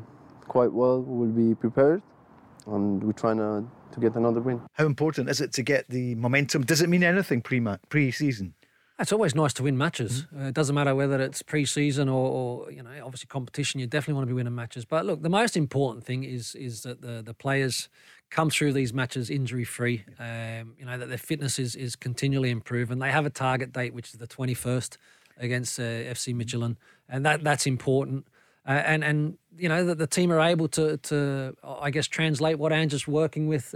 quite 0.48 0.72
well. 0.72 1.02
We 1.02 1.26
will 1.26 1.36
be 1.48 1.54
prepared, 1.54 2.00
and 2.66 3.04
we're 3.04 3.12
trying 3.12 3.36
to 3.36 3.66
to 3.92 4.00
get 4.00 4.14
another 4.14 4.40
win. 4.40 4.62
How 4.72 4.86
important 4.86 5.28
is 5.28 5.42
it 5.42 5.52
to 5.54 5.62
get 5.62 5.90
the 5.90 6.14
momentum? 6.14 6.64
Does 6.64 6.80
it 6.80 6.88
mean 6.88 7.04
anything 7.04 7.42
pre 7.42 7.60
pre 7.90 8.12
season? 8.12 8.54
It's 9.00 9.12
always 9.12 9.34
nice 9.34 9.54
to 9.54 9.62
win 9.62 9.78
matches. 9.78 10.22
Mm-hmm. 10.22 10.44
Uh, 10.44 10.48
it 10.48 10.54
doesn't 10.54 10.74
matter 10.74 10.94
whether 10.94 11.20
it's 11.20 11.40
pre-season 11.42 12.08
or, 12.08 12.28
or, 12.66 12.70
you 12.70 12.82
know, 12.82 12.90
obviously 13.02 13.26
competition. 13.28 13.80
You 13.80 13.86
definitely 13.86 14.14
want 14.14 14.24
to 14.24 14.28
be 14.28 14.34
winning 14.34 14.54
matches. 14.54 14.84
But 14.84 15.06
look, 15.06 15.22
the 15.22 15.30
most 15.30 15.56
important 15.56 16.04
thing 16.04 16.24
is 16.24 16.54
is 16.54 16.82
that 16.82 17.00
the 17.00 17.22
the 17.22 17.34
players 17.34 17.88
come 18.30 18.50
through 18.50 18.72
these 18.72 18.92
matches 18.92 19.30
injury 19.30 19.64
free. 19.64 20.04
Um, 20.18 20.74
you 20.78 20.84
know 20.84 20.98
that 20.98 21.08
their 21.08 21.18
fitness 21.18 21.58
is 21.58 21.74
is 21.74 21.96
continually 21.96 22.50
improving. 22.50 22.98
They 22.98 23.10
have 23.10 23.26
a 23.26 23.30
target 23.30 23.72
date 23.72 23.94
which 23.94 24.08
is 24.08 24.18
the 24.18 24.26
twenty 24.26 24.54
first 24.54 24.98
against 25.38 25.80
uh, 25.80 25.82
FC 25.82 26.34
Midtjylland, 26.34 26.76
and 27.08 27.24
that 27.24 27.42
that's 27.42 27.66
important. 27.66 28.26
Uh, 28.66 28.72
and 28.72 29.02
and 29.02 29.38
you 29.56 29.68
know 29.68 29.84
that 29.84 29.98
the 29.98 30.06
team 30.06 30.30
are 30.30 30.40
able 30.40 30.68
to 30.68 30.98
to 30.98 31.56
I 31.64 31.90
guess 31.90 32.06
translate 32.06 32.58
what 32.58 32.72
Ange's 32.72 33.08
working 33.08 33.48
with 33.48 33.74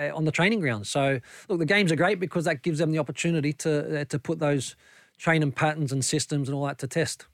uh, 0.00 0.16
on 0.16 0.24
the 0.24 0.32
training 0.32 0.60
ground. 0.60 0.86
So 0.86 1.20
look, 1.48 1.58
the 1.58 1.66
games 1.66 1.92
are 1.92 1.96
great 1.96 2.18
because 2.18 2.44
that 2.44 2.62
gives 2.62 2.78
them 2.78 2.90
the 2.90 2.98
opportunity 2.98 3.52
to 3.54 4.00
uh, 4.00 4.04
to 4.06 4.18
put 4.18 4.38
those 4.38 4.76
training 5.18 5.52
patterns 5.52 5.92
and 5.92 6.04
systems 6.04 6.48
and 6.48 6.56
all 6.56 6.66
that 6.66 6.78
to 6.78 6.86
test. 6.86 7.26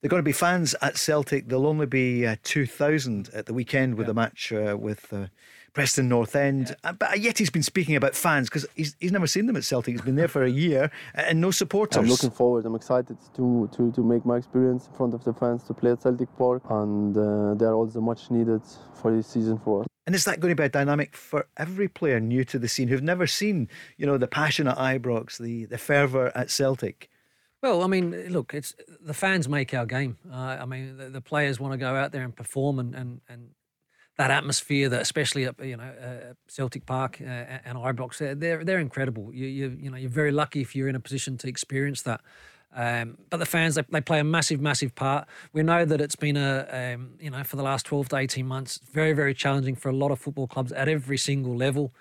They're 0.00 0.10
going 0.10 0.20
to 0.20 0.24
be 0.24 0.32
fans 0.32 0.74
at 0.82 0.96
Celtic. 0.96 1.48
There'll 1.48 1.66
only 1.66 1.86
be 1.86 2.26
uh, 2.26 2.36
2,000 2.44 3.30
at 3.34 3.46
the 3.46 3.54
weekend 3.54 3.96
with 3.96 4.04
yeah. 4.04 4.08
the 4.08 4.14
match 4.14 4.52
uh, 4.52 4.76
with 4.78 5.12
uh, 5.12 5.26
Preston 5.72 6.08
North 6.08 6.36
End. 6.36 6.68
Yeah. 6.68 6.90
Uh, 6.90 6.92
but 6.92 7.18
yet 7.18 7.38
he's 7.38 7.50
been 7.50 7.62
speaking 7.62 7.96
about 7.96 8.14
fans 8.14 8.48
because 8.48 8.66
he's, 8.74 8.94
he's 9.00 9.10
never 9.10 9.26
seen 9.26 9.46
them 9.46 9.56
at 9.56 9.64
Celtic. 9.64 9.92
He's 9.92 10.02
been 10.02 10.14
there 10.14 10.28
for 10.28 10.44
a 10.44 10.50
year 10.50 10.90
and 11.14 11.40
no 11.40 11.50
supporters. 11.50 11.96
I'm 11.96 12.08
looking 12.08 12.30
forward. 12.30 12.66
I'm 12.66 12.74
excited 12.74 13.16
to, 13.36 13.68
to, 13.74 13.90
to 13.90 14.04
make 14.04 14.24
my 14.24 14.36
experience 14.36 14.86
in 14.86 14.92
front 14.92 15.14
of 15.14 15.24
the 15.24 15.32
fans, 15.32 15.64
to 15.64 15.74
play 15.74 15.92
at 15.92 16.02
Celtic 16.02 16.28
Park, 16.36 16.62
and 16.70 17.16
uh, 17.16 17.54
they 17.54 17.64
are 17.64 17.74
also 17.74 18.00
much 18.00 18.30
needed 18.30 18.62
for 18.94 19.10
this 19.16 19.26
season 19.26 19.58
for 19.58 19.80
us. 19.80 19.86
And 20.06 20.14
is 20.14 20.24
that 20.24 20.38
going 20.38 20.52
to 20.52 20.60
be 20.60 20.64
a 20.64 20.68
dynamic 20.68 21.16
for 21.16 21.48
every 21.56 21.88
player 21.88 22.20
new 22.20 22.44
to 22.44 22.58
the 22.58 22.68
scene 22.68 22.88
who've 22.88 23.02
never 23.02 23.26
seen, 23.26 23.68
you 23.96 24.06
know, 24.06 24.16
the 24.16 24.28
passion 24.28 24.68
at 24.68 24.76
Ibrox, 24.76 25.38
the, 25.38 25.64
the 25.64 25.78
fervour 25.78 26.30
at 26.36 26.48
Celtic? 26.48 27.10
Well, 27.60 27.82
I 27.82 27.88
mean, 27.88 28.28
look, 28.28 28.54
it's 28.54 28.74
the 29.00 29.14
fans 29.14 29.48
make 29.48 29.74
our 29.74 29.86
game. 29.86 30.18
Uh, 30.30 30.58
I 30.60 30.64
mean, 30.66 30.96
the, 30.96 31.08
the, 31.08 31.20
players 31.20 31.58
want 31.58 31.72
to 31.72 31.78
go 31.78 31.96
out 31.96 32.12
there 32.12 32.22
and 32.22 32.36
perform, 32.36 32.78
and, 32.78 32.94
and, 32.94 33.20
and 33.28 33.48
that 34.18 34.30
atmosphere 34.30 34.88
that 34.88 35.02
especially 35.02 35.44
at 35.44 35.54
you 35.64 35.76
know 35.76 35.84
uh, 35.84 36.34
Celtic 36.48 36.86
Park 36.86 37.18
uh, 37.20 37.24
and 37.24 37.76
Ibrox 37.76 38.38
they're 38.38 38.64
they're 38.64 38.78
incredible. 38.78 39.32
You 39.32 39.46
you 39.46 39.76
you 39.80 39.90
know 39.90 39.96
you're 39.96 40.10
very 40.10 40.32
lucky 40.32 40.60
if 40.60 40.76
you're 40.76 40.88
in 40.88 40.96
a 40.96 41.00
position 41.00 41.36
to 41.38 41.48
experience 41.48 42.02
that. 42.02 42.20
Um, 42.74 43.16
but 43.30 43.38
the 43.38 43.46
fans 43.46 43.74
they, 43.76 43.82
they 43.90 44.00
play 44.00 44.20
a 44.20 44.24
massive 44.24 44.60
massive 44.60 44.94
part. 44.94 45.26
We 45.52 45.62
know 45.62 45.84
that 45.84 46.00
it's 46.00 46.16
been 46.16 46.36
a 46.36 46.94
um, 46.94 47.12
you 47.20 47.30
know 47.30 47.42
for 47.44 47.56
the 47.56 47.62
last 47.62 47.86
12 47.86 48.10
to 48.10 48.16
18 48.16 48.46
months 48.46 48.80
very 48.92 49.12
very 49.12 49.34
challenging 49.34 49.74
for 49.74 49.88
a 49.88 49.96
lot 49.96 50.10
of 50.10 50.18
football 50.18 50.46
clubs 50.46 50.72
at 50.72 50.88
every 50.88 51.18
single 51.18 51.56
level. 51.56 51.94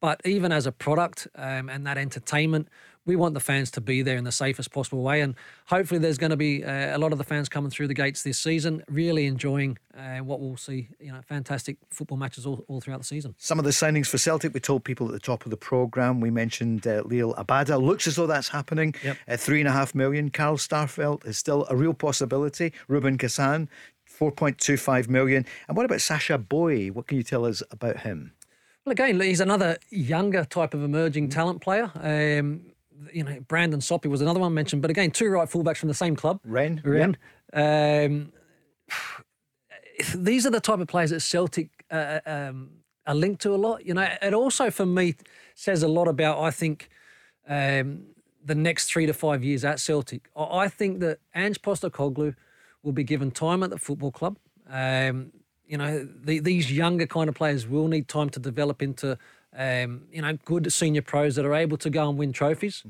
But 0.00 0.20
even 0.24 0.50
as 0.50 0.66
a 0.66 0.72
product 0.72 1.28
um, 1.36 1.68
and 1.68 1.86
that 1.86 1.96
entertainment, 1.96 2.68
we 3.04 3.16
want 3.16 3.34
the 3.34 3.40
fans 3.40 3.70
to 3.72 3.80
be 3.80 4.02
there 4.02 4.16
in 4.16 4.24
the 4.24 4.32
safest 4.32 4.70
possible 4.70 5.02
way. 5.02 5.20
And 5.20 5.34
hopefully, 5.66 5.98
there's 5.98 6.18
going 6.18 6.30
to 6.30 6.36
be 6.36 6.64
uh, 6.64 6.96
a 6.96 6.98
lot 6.98 7.12
of 7.12 7.18
the 7.18 7.24
fans 7.24 7.48
coming 7.48 7.70
through 7.70 7.88
the 7.88 7.94
gates 7.94 8.22
this 8.22 8.38
season, 8.38 8.82
really 8.88 9.26
enjoying 9.26 9.78
uh, 9.96 10.18
what 10.18 10.40
we'll 10.40 10.56
see. 10.56 10.88
You 11.00 11.12
know, 11.12 11.20
fantastic 11.22 11.78
football 11.90 12.18
matches 12.18 12.46
all, 12.46 12.64
all 12.68 12.80
throughout 12.80 13.00
the 13.00 13.06
season. 13.06 13.34
Some 13.38 13.58
of 13.58 13.64
the 13.64 13.70
signings 13.70 14.06
for 14.06 14.18
Celtic, 14.18 14.54
we 14.54 14.60
told 14.60 14.84
people 14.84 15.06
at 15.06 15.12
the 15.12 15.20
top 15.20 15.44
of 15.44 15.50
the 15.50 15.56
programme. 15.56 16.20
We 16.20 16.30
mentioned 16.30 16.86
uh, 16.86 17.02
Liel 17.02 17.36
Abada. 17.36 17.80
Looks 17.82 18.06
as 18.06 18.16
though 18.16 18.26
that's 18.26 18.48
happening. 18.48 18.94
Yep. 19.02 19.16
Uh, 19.28 19.36
three 19.36 19.60
and 19.60 19.68
a 19.68 19.72
half 19.72 19.94
million. 19.94 20.30
Carl 20.30 20.56
Starfelt 20.56 21.26
is 21.26 21.36
still 21.36 21.66
a 21.68 21.76
real 21.76 21.94
possibility. 21.94 22.72
Rubin 22.88 23.18
Kazan, 23.18 23.68
4.25 24.08 25.08
million. 25.08 25.44
And 25.66 25.76
what 25.76 25.86
about 25.86 26.00
Sacha 26.00 26.38
Boey? 26.38 26.92
What 26.92 27.08
can 27.08 27.16
you 27.16 27.24
tell 27.24 27.44
us 27.44 27.62
about 27.70 28.00
him? 28.00 28.32
Well, 28.84 28.92
again, 28.92 29.20
he's 29.20 29.40
another 29.40 29.78
younger 29.90 30.44
type 30.44 30.74
of 30.74 30.82
emerging 30.82 31.28
talent 31.28 31.60
player. 31.60 31.90
Um, 31.94 32.71
you 33.12 33.24
know, 33.24 33.40
Brandon 33.48 33.80
Soppy 33.80 34.08
was 34.08 34.20
another 34.20 34.40
one 34.40 34.54
mentioned, 34.54 34.82
but 34.82 34.90
again, 34.90 35.10
two 35.10 35.28
right 35.28 35.48
fullbacks 35.48 35.78
from 35.78 35.88
the 35.88 35.94
same 35.94 36.16
club. 36.16 36.40
Rennes, 36.44 36.80
Rennes. 36.84 37.16
Um, 37.52 38.32
these 40.14 40.46
are 40.46 40.50
the 40.50 40.60
type 40.60 40.80
of 40.80 40.88
players 40.88 41.10
that 41.10 41.20
Celtic 41.20 41.70
uh, 41.90 42.20
um, 42.26 42.70
are 43.06 43.14
linked 43.14 43.42
to 43.42 43.54
a 43.54 43.56
lot. 43.56 43.84
You 43.84 43.94
know, 43.94 44.08
it 44.20 44.34
also 44.34 44.70
for 44.70 44.86
me 44.86 45.14
says 45.54 45.82
a 45.82 45.88
lot 45.88 46.08
about 46.08 46.40
I 46.40 46.50
think 46.50 46.88
um, 47.48 48.04
the 48.44 48.54
next 48.54 48.86
three 48.90 49.06
to 49.06 49.14
five 49.14 49.44
years 49.44 49.64
at 49.64 49.80
Celtic. 49.80 50.28
I 50.36 50.42
I 50.64 50.68
think 50.68 51.00
that 51.00 51.18
Ange 51.34 51.60
Postecoglou 51.62 52.34
will 52.82 52.92
be 52.92 53.04
given 53.04 53.30
time 53.30 53.62
at 53.62 53.70
the 53.70 53.78
football 53.78 54.10
club. 54.10 54.38
Um, 54.68 55.32
you 55.66 55.78
know, 55.78 56.08
the, 56.22 56.40
these 56.40 56.70
younger 56.70 57.06
kind 57.06 57.28
of 57.28 57.34
players 57.34 57.66
will 57.66 57.88
need 57.88 58.08
time 58.08 58.28
to 58.30 58.40
develop 58.40 58.82
into, 58.82 59.16
um, 59.56 60.02
you 60.10 60.22
know, 60.22 60.36
good 60.44 60.72
senior 60.72 61.02
pros 61.02 61.36
that 61.36 61.44
are 61.44 61.54
able 61.54 61.76
to 61.78 61.90
go 61.90 62.08
and 62.08 62.18
win 62.18 62.32
trophies. 62.32 62.84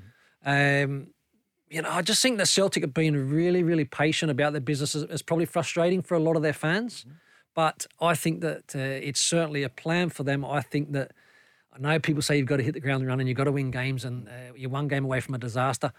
Um, 0.44 1.08
you 1.70 1.80
know, 1.80 1.90
I 1.90 2.02
just 2.02 2.20
think 2.20 2.38
that 2.38 2.48
Celtic 2.48 2.82
have 2.82 2.92
been 2.92 3.30
really, 3.30 3.62
really 3.62 3.84
patient 3.84 4.30
about 4.30 4.52
their 4.52 4.60
business. 4.60 4.94
It's 4.94 5.22
probably 5.22 5.46
frustrating 5.46 6.02
for 6.02 6.14
a 6.14 6.20
lot 6.20 6.36
of 6.36 6.42
their 6.42 6.52
fans, 6.52 7.06
but 7.54 7.86
I 8.00 8.14
think 8.14 8.42
that 8.42 8.74
uh, 8.74 8.78
it's 8.78 9.20
certainly 9.20 9.62
a 9.62 9.68
plan 9.68 10.10
for 10.10 10.22
them. 10.22 10.44
I 10.44 10.60
think 10.60 10.92
that 10.92 11.12
I 11.72 11.78
know 11.78 11.98
people 11.98 12.20
say 12.20 12.36
you've 12.36 12.46
got 12.46 12.58
to 12.58 12.62
hit 12.62 12.74
the 12.74 12.80
ground 12.80 13.06
running, 13.06 13.26
you've 13.26 13.38
got 13.38 13.44
to 13.44 13.52
win 13.52 13.70
games, 13.70 14.04
and 14.04 14.28
uh, 14.28 14.54
you're 14.54 14.70
one 14.70 14.88
game 14.88 15.04
away 15.04 15.20
from 15.20 15.34
a 15.34 15.38
disaster. 15.38 15.92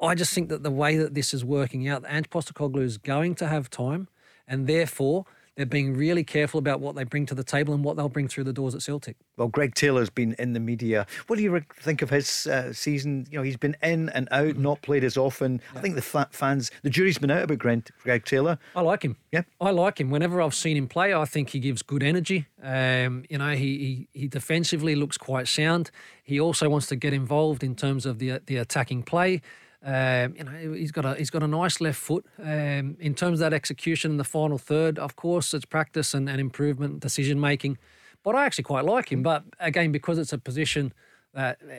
I 0.00 0.14
just 0.14 0.32
think 0.32 0.48
that 0.48 0.62
the 0.62 0.70
way 0.70 0.96
that 0.96 1.12
this 1.12 1.34
is 1.34 1.44
working 1.44 1.86
out, 1.86 2.04
Ange 2.08 2.30
Postecoglou 2.30 2.82
is 2.82 2.96
going 2.96 3.34
to 3.36 3.46
have 3.46 3.68
time, 3.68 4.08
and 4.48 4.66
therefore 4.66 5.26
they're 5.60 5.66
being 5.66 5.94
really 5.94 6.24
careful 6.24 6.58
about 6.58 6.80
what 6.80 6.96
they 6.96 7.04
bring 7.04 7.26
to 7.26 7.34
the 7.34 7.44
table 7.44 7.74
and 7.74 7.84
what 7.84 7.96
they'll 7.96 8.08
bring 8.08 8.28
through 8.28 8.44
the 8.44 8.52
doors 8.52 8.74
at 8.74 8.80
Celtic. 8.80 9.16
Well, 9.36 9.48
Greg 9.48 9.74
Taylor's 9.74 10.08
been 10.08 10.34
in 10.38 10.54
the 10.54 10.60
media. 10.60 11.06
What 11.26 11.36
do 11.36 11.42
you 11.42 11.62
think 11.80 12.00
of 12.00 12.08
his 12.08 12.46
uh, 12.46 12.72
season? 12.72 13.26
You 13.30 13.38
know, 13.38 13.42
he's 13.42 13.58
been 13.58 13.76
in 13.82 14.08
and 14.08 14.26
out, 14.30 14.40
Mm-hmm. 14.54 14.62
not 14.62 14.80
played 14.80 15.04
as 15.04 15.16
often. 15.18 15.60
I 15.76 15.80
think 15.80 15.96
the 15.96 16.02
fa- 16.02 16.28
fans, 16.32 16.70
the 16.82 16.88
jury's 16.88 17.18
been 17.18 17.30
out 17.30 17.42
about 17.42 17.58
Greg, 17.58 17.86
Greg 18.02 18.24
Taylor. 18.24 18.58
I 18.74 18.80
like 18.80 19.02
him. 19.04 19.16
Yeah. 19.32 19.42
I 19.60 19.70
like 19.70 20.00
him. 20.00 20.08
Whenever 20.10 20.40
I've 20.40 20.54
seen 20.54 20.76
him 20.78 20.88
play, 20.88 21.12
I 21.12 21.26
think 21.26 21.50
he 21.50 21.58
gives 21.60 21.82
good 21.82 22.02
energy. 22.02 22.46
Um, 22.62 23.24
you 23.28 23.36
know, 23.38 23.50
he, 23.54 24.06
he 24.14 24.20
he 24.20 24.28
defensively 24.28 24.94
looks 24.94 25.18
quite 25.18 25.46
sound. 25.46 25.90
He 26.24 26.40
also 26.40 26.68
wants 26.70 26.86
to 26.86 26.96
get 26.96 27.12
involved 27.12 27.62
in 27.62 27.74
terms 27.74 28.06
of 28.06 28.18
the 28.18 28.40
the 28.46 28.56
attacking 28.56 29.02
play. 29.02 29.42
Um, 29.82 30.34
you 30.36 30.44
know, 30.44 30.74
he's 30.74 30.92
got 30.92 31.04
a 31.06 31.14
he's 31.14 31.30
got 31.30 31.42
a 31.42 31.46
nice 31.46 31.80
left 31.80 31.98
foot. 31.98 32.26
Um, 32.38 32.96
in 33.00 33.14
terms 33.14 33.34
of 33.34 33.50
that 33.50 33.54
execution 33.54 34.10
in 34.10 34.16
the 34.18 34.24
final 34.24 34.58
third, 34.58 34.98
of 34.98 35.16
course, 35.16 35.54
it's 35.54 35.64
practice 35.64 36.12
and, 36.12 36.28
and 36.28 36.40
improvement, 36.40 37.00
decision 37.00 37.40
making. 37.40 37.78
But 38.22 38.34
I 38.34 38.44
actually 38.44 38.64
quite 38.64 38.84
like 38.84 39.10
him. 39.10 39.22
But 39.22 39.44
again, 39.58 39.92
because 39.92 40.18
it's 40.18 40.32
a 40.32 40.38
position 40.38 40.92
that 41.32 41.58
uh, 41.62 41.74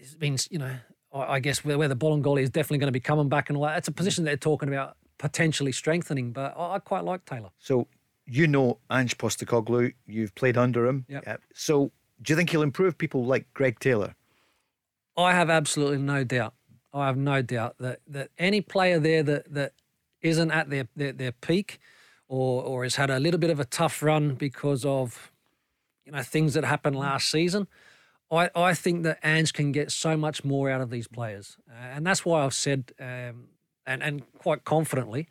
has 0.00 0.14
been, 0.16 0.36
you 0.50 0.58
know, 0.58 0.74
I, 1.12 1.34
I 1.34 1.40
guess 1.40 1.64
where, 1.64 1.78
where 1.78 1.88
the 1.88 1.94
ball 1.94 2.14
and 2.14 2.24
goal 2.24 2.38
is 2.38 2.50
definitely 2.50 2.78
going 2.78 2.88
to 2.88 2.92
be 2.92 3.00
coming 3.00 3.28
back 3.28 3.48
and 3.48 3.56
all 3.56 3.64
that. 3.64 3.78
It's 3.78 3.88
a 3.88 3.92
position 3.92 4.24
they're 4.24 4.36
talking 4.36 4.68
about 4.68 4.96
potentially 5.18 5.70
strengthening. 5.70 6.32
But 6.32 6.54
I, 6.58 6.74
I 6.74 6.78
quite 6.80 7.04
like 7.04 7.24
Taylor. 7.24 7.50
So 7.58 7.86
you 8.26 8.48
know 8.48 8.78
Ange 8.90 9.16
Postecoglou. 9.18 9.94
You've 10.06 10.34
played 10.34 10.56
under 10.56 10.86
him. 10.86 11.04
Yep. 11.08 11.24
Yeah. 11.24 11.36
So 11.54 11.92
do 12.20 12.32
you 12.32 12.36
think 12.36 12.50
he'll 12.50 12.62
improve 12.62 12.98
people 12.98 13.24
like 13.24 13.46
Greg 13.54 13.78
Taylor? 13.78 14.14
I 15.16 15.32
have 15.32 15.50
absolutely 15.50 15.98
no 15.98 16.24
doubt. 16.24 16.54
I 16.92 17.06
have 17.06 17.16
no 17.16 17.42
doubt 17.42 17.76
that, 17.78 18.00
that 18.06 18.30
any 18.38 18.60
player 18.60 18.98
there 18.98 19.22
that, 19.22 19.52
that 19.52 19.72
isn't 20.20 20.50
at 20.50 20.70
their, 20.70 20.88
their, 20.94 21.12
their 21.12 21.32
peak 21.32 21.78
or, 22.28 22.62
or 22.62 22.82
has 22.82 22.96
had 22.96 23.10
a 23.10 23.18
little 23.18 23.40
bit 23.40 23.50
of 23.50 23.60
a 23.60 23.64
tough 23.64 24.02
run 24.02 24.34
because 24.34 24.84
of 24.84 25.32
you 26.04 26.12
know 26.12 26.22
things 26.22 26.54
that 26.54 26.64
happened 26.64 26.96
last 26.96 27.30
season, 27.30 27.66
I, 28.30 28.50
I 28.54 28.74
think 28.74 29.02
that 29.04 29.18
Ange 29.22 29.52
can 29.52 29.72
get 29.72 29.90
so 29.90 30.16
much 30.16 30.44
more 30.44 30.70
out 30.70 30.80
of 30.80 30.90
these 30.90 31.06
players. 31.06 31.58
Uh, 31.70 31.74
and 31.94 32.06
that's 32.06 32.24
why 32.24 32.44
I've 32.44 32.54
said, 32.54 32.92
um, 32.98 33.48
and, 33.86 34.02
and 34.02 34.22
quite 34.38 34.64
confidently, 34.64 35.28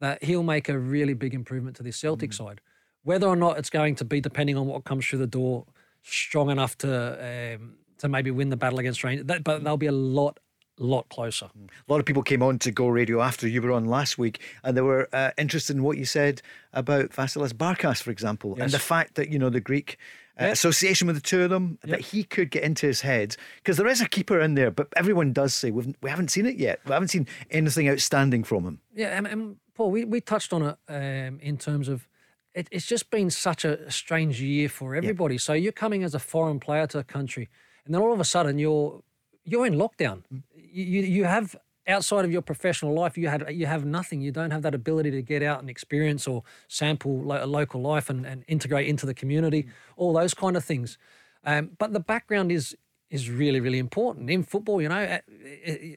that 0.00 0.24
he'll 0.24 0.42
make 0.42 0.68
a 0.68 0.78
really 0.78 1.14
big 1.14 1.34
improvement 1.34 1.76
to 1.76 1.82
this 1.82 1.96
Celtic 1.96 2.32
side. 2.32 2.60
Whether 3.02 3.26
or 3.26 3.36
not 3.36 3.58
it's 3.58 3.70
going 3.70 3.94
to 3.96 4.04
be 4.04 4.20
depending 4.20 4.56
on 4.56 4.66
what 4.66 4.84
comes 4.84 5.06
through 5.06 5.20
the 5.20 5.26
door, 5.26 5.66
strong 6.02 6.50
enough 6.50 6.76
to 6.78 7.54
um, 7.54 7.74
to 7.98 8.08
maybe 8.08 8.30
win 8.30 8.48
the 8.48 8.56
battle 8.56 8.78
against 8.78 9.04
Rangers, 9.04 9.26
that, 9.26 9.44
but 9.44 9.62
there'll 9.62 9.76
be 9.76 9.86
a 9.86 9.92
lot, 9.92 10.40
lot 10.84 11.08
closer. 11.08 11.46
A 11.46 11.92
lot 11.92 12.00
of 12.00 12.06
people 12.06 12.22
came 12.22 12.42
on 12.42 12.58
to 12.60 12.70
Go 12.70 12.88
Radio 12.88 13.20
after 13.20 13.46
you 13.48 13.60
were 13.62 13.72
on 13.72 13.84
last 13.86 14.18
week, 14.18 14.40
and 14.64 14.76
they 14.76 14.80
were 14.82 15.08
uh, 15.12 15.30
interested 15.38 15.76
in 15.76 15.82
what 15.82 15.98
you 15.98 16.04
said 16.04 16.42
about 16.72 17.10
Vasilis 17.10 17.52
Barkas, 17.52 18.02
for 18.02 18.10
example, 18.10 18.56
and 18.60 18.70
the 18.72 18.78
fact 18.78 19.14
that 19.14 19.28
you 19.28 19.38
know 19.38 19.50
the 19.50 19.60
Greek 19.60 19.98
uh, 20.40 20.44
Yeah. 20.44 20.50
association 20.52 21.06
with 21.06 21.16
the 21.16 21.22
two 21.22 21.42
of 21.42 21.50
them, 21.50 21.78
that 21.84 22.00
he 22.00 22.24
could 22.24 22.50
get 22.50 22.62
into 22.62 22.86
his 22.86 23.02
head 23.02 23.36
because 23.56 23.76
there 23.76 23.86
is 23.86 24.00
a 24.00 24.08
keeper 24.08 24.40
in 24.40 24.54
there, 24.54 24.70
but 24.70 24.88
everyone 24.96 25.32
does 25.32 25.54
say 25.54 25.70
we've, 25.70 25.94
we 26.02 26.08
haven't 26.08 26.30
seen 26.30 26.46
it 26.46 26.56
yet. 26.56 26.80
We 26.86 26.92
haven't 26.92 27.08
seen 27.08 27.26
anything 27.50 27.88
outstanding 27.88 28.44
from 28.44 28.64
him. 28.64 28.80
Yeah, 28.94 29.08
and, 29.16 29.26
and 29.26 29.56
Paul, 29.74 29.90
we, 29.90 30.04
we 30.04 30.20
touched 30.20 30.52
on 30.52 30.62
it 30.62 30.76
um, 30.88 31.40
in 31.40 31.58
terms 31.58 31.88
of 31.88 32.08
it, 32.54 32.68
it's 32.72 32.86
just 32.86 33.10
been 33.10 33.30
such 33.30 33.64
a 33.64 33.90
strange 33.90 34.40
year 34.40 34.68
for 34.68 34.94
everybody. 34.96 35.36
So 35.38 35.52
you're 35.52 35.72
coming 35.72 36.02
as 36.04 36.14
a 36.14 36.18
foreign 36.18 36.58
player 36.58 36.86
to 36.88 36.98
a 36.98 37.04
country, 37.04 37.48
and 37.84 37.94
then 37.94 38.00
all 38.02 38.12
of 38.12 38.18
a 38.20 38.24
sudden 38.24 38.58
you're 38.58 39.02
you're 39.44 39.66
in 39.66 39.74
lockdown. 39.74 40.22
You, 40.30 40.42
you 40.72 41.02
you 41.02 41.24
have 41.24 41.56
outside 41.86 42.24
of 42.24 42.32
your 42.32 42.42
professional 42.42 42.94
life, 42.94 43.18
you 43.18 43.28
had 43.28 43.44
you 43.50 43.66
have 43.66 43.84
nothing. 43.84 44.20
You 44.20 44.32
don't 44.32 44.50
have 44.50 44.62
that 44.62 44.74
ability 44.74 45.10
to 45.10 45.22
get 45.22 45.42
out 45.42 45.60
and 45.60 45.68
experience 45.68 46.26
or 46.26 46.42
sample 46.68 47.20
lo- 47.22 47.44
local 47.46 47.80
life 47.80 48.08
and, 48.08 48.24
and 48.26 48.44
integrate 48.48 48.88
into 48.88 49.06
the 49.06 49.14
community, 49.14 49.66
all 49.96 50.12
those 50.12 50.34
kind 50.34 50.56
of 50.56 50.64
things. 50.64 50.98
Um, 51.44 51.70
but 51.78 51.92
the 51.92 52.00
background 52.00 52.52
is 52.52 52.76
is 53.10 53.28
really 53.28 53.60
really 53.60 53.78
important 53.78 54.30
in 54.30 54.42
football. 54.42 54.80
You 54.80 54.88
know, 54.88 55.18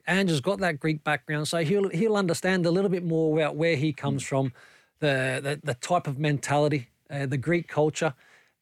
Ange 0.07 0.29
has 0.29 0.41
got 0.41 0.59
that 0.59 0.79
Greek 0.79 1.03
background, 1.03 1.47
so 1.47 1.63
he'll 1.63 1.89
he'll 1.89 2.15
understand 2.15 2.65
a 2.65 2.71
little 2.71 2.89
bit 2.89 3.03
more 3.03 3.37
about 3.37 3.55
where 3.55 3.75
he 3.75 3.93
comes 3.93 4.23
from, 4.23 4.53
the 4.99 5.39
the, 5.43 5.59
the 5.63 5.75
type 5.75 6.07
of 6.07 6.17
mentality, 6.17 6.89
uh, 7.09 7.25
the 7.25 7.37
Greek 7.37 7.67
culture. 7.67 8.13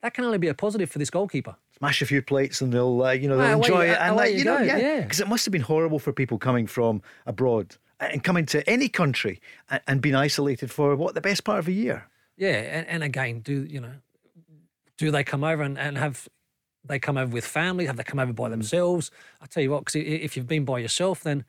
That 0.02 0.13
can 0.13 0.26
only 0.26 0.39
be 0.39 0.47
a 0.47 0.54
positive 0.54 0.89
for 0.89 1.00
this 1.00 1.12
goalkeeper. 1.12 1.56
Smash 1.82 2.02
a 2.04 2.06
few 2.06 2.22
plates 2.22 2.62
and 2.62 2.72
they'll, 2.72 3.02
uh, 3.02 3.12
you 3.12 3.28
know, 3.28 3.38
they'll 3.38 3.58
enjoy 3.58 3.86
you- 3.86 3.91
it. 3.94 3.98
And 4.00 4.15
like, 4.15 4.32
you 4.34 4.38
you 4.39 4.46
know, 4.46 4.60
go, 4.60 4.63
yeah, 4.63 4.78
yeah. 4.78 5.02
because 5.02 5.20
it 5.20 5.28
must 5.28 5.46
have 5.46 5.52
been 5.52 5.62
horrible 5.63 5.98
for 5.98 6.13
people 6.13 6.38
coming 6.38 6.67
from 6.67 7.02
abroad 7.26 7.76
and 8.00 8.24
coming 8.24 8.46
to 8.48 8.67
any 8.70 8.88
country 8.88 9.41
and, 9.70 9.82
and 9.88 10.02
being 10.02 10.13
isolated 10.13 10.70
for 10.72 10.96
what 10.96 11.15
the 11.15 11.22
best 11.22 11.44
part 11.44 11.58
of 11.58 11.67
a 11.67 11.72
year. 11.72 12.06
Yeah, 12.38 12.50
and, 12.52 12.88
and 12.88 13.04
again, 13.04 13.39
do 13.39 13.65
you 13.65 13.82
know? 13.82 13.94
Do 14.98 15.10
they 15.10 15.24
come 15.24 15.44
over 15.44 15.63
and, 15.63 15.78
and 15.80 15.98
have 15.98 16.28
they 16.86 17.00
come 17.00 17.17
over 17.17 17.34
with 17.34 17.46
family? 17.46 17.88
Have 17.88 17.98
they 17.98 18.04
come 18.04 18.20
over 18.20 18.34
by 18.34 18.50
themselves? 18.50 19.10
I 19.41 19.48
tell 19.48 19.63
you 19.63 19.72
what, 19.72 19.86
because 19.86 19.96
if 19.96 20.38
you've 20.38 20.48
been 20.48 20.65
by 20.65 20.78
yourself, 20.78 21.24
then 21.24 21.46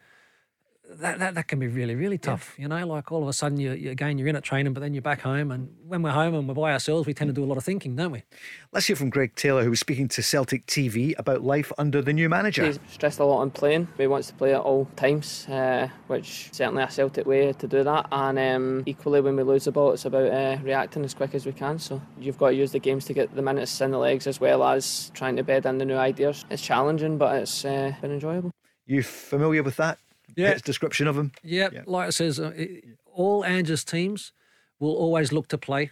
that, 0.90 1.18
that, 1.18 1.34
that 1.34 1.48
can 1.48 1.58
be 1.58 1.68
really 1.68 1.94
really 1.94 2.18
tough. 2.18 2.54
You 2.58 2.68
know, 2.68 2.86
like 2.86 3.10
all 3.12 3.22
of 3.22 3.28
a 3.28 3.32
sudden 3.32 3.58
you, 3.58 3.72
you 3.72 3.90
again 3.90 4.18
you're 4.18 4.28
in 4.28 4.36
at 4.36 4.42
training, 4.42 4.72
but 4.72 4.80
then 4.80 4.94
you're 4.94 5.02
back 5.02 5.20
home, 5.20 5.50
and 5.50 5.74
when 5.86 6.02
we're 6.02 6.10
home 6.10 6.34
and 6.34 6.48
we're 6.48 6.54
by 6.54 6.72
ourselves, 6.72 7.06
we 7.06 7.14
tend 7.14 7.28
to 7.28 7.34
do 7.34 7.44
a 7.44 7.46
lot 7.46 7.56
of 7.56 7.64
thinking, 7.64 7.96
don't 7.96 8.10
we? 8.10 8.22
Let's 8.72 8.86
hear 8.86 8.96
from 8.96 9.10
Greg 9.10 9.34
Taylor, 9.34 9.62
who 9.64 9.70
was 9.70 9.80
speaking 9.80 10.08
to 10.08 10.22
Celtic 10.22 10.66
TV 10.66 11.14
about 11.18 11.42
life 11.42 11.72
under 11.78 12.02
the 12.02 12.12
new 12.12 12.28
manager. 12.28 12.66
He's 12.66 12.78
stressed 12.88 13.20
a 13.20 13.24
lot 13.24 13.40
on 13.40 13.50
playing. 13.50 13.88
He 13.96 14.06
wants 14.06 14.28
to 14.28 14.34
play 14.34 14.54
at 14.54 14.60
all 14.60 14.86
times, 14.96 15.48
uh, 15.48 15.88
which 16.08 16.50
certainly 16.52 16.82
a 16.82 16.90
Celtic 16.90 17.26
way 17.26 17.52
to 17.52 17.68
do 17.68 17.84
that. 17.84 18.06
And 18.12 18.38
um, 18.38 18.82
equally, 18.86 19.20
when 19.20 19.36
we 19.36 19.42
lose 19.42 19.64
the 19.64 19.72
ball, 19.72 19.92
it's 19.92 20.04
about 20.04 20.30
uh, 20.30 20.58
reacting 20.62 21.04
as 21.04 21.14
quick 21.14 21.34
as 21.34 21.46
we 21.46 21.52
can. 21.52 21.78
So 21.78 22.00
you've 22.18 22.38
got 22.38 22.50
to 22.50 22.54
use 22.54 22.72
the 22.72 22.78
games 22.78 23.04
to 23.06 23.14
get 23.14 23.34
the 23.34 23.42
minutes 23.42 23.80
in 23.80 23.90
the 23.90 23.98
legs 23.98 24.26
as 24.26 24.40
well 24.40 24.62
as 24.64 25.10
trying 25.14 25.36
to 25.36 25.42
bed 25.42 25.66
in 25.66 25.78
the 25.78 25.84
new 25.84 25.96
ideas. 25.96 26.44
It's 26.50 26.62
challenging, 26.62 27.18
but 27.18 27.36
it's 27.36 27.64
uh, 27.64 27.94
been 28.00 28.12
enjoyable. 28.12 28.52
You 28.86 29.02
familiar 29.02 29.62
with 29.62 29.76
that? 29.76 29.98
Yeah. 30.36 30.58
Description 30.58 31.06
of 31.06 31.16
him. 31.16 31.32
Yeah, 31.42 31.68
like 31.86 32.08
it 32.08 32.12
says, 32.12 32.40
uh, 32.40 32.52
it, 32.54 32.84
all 33.06 33.44
Ange's 33.44 33.84
teams 33.84 34.32
will 34.78 34.94
always 34.94 35.32
look 35.32 35.48
to 35.48 35.58
play. 35.58 35.90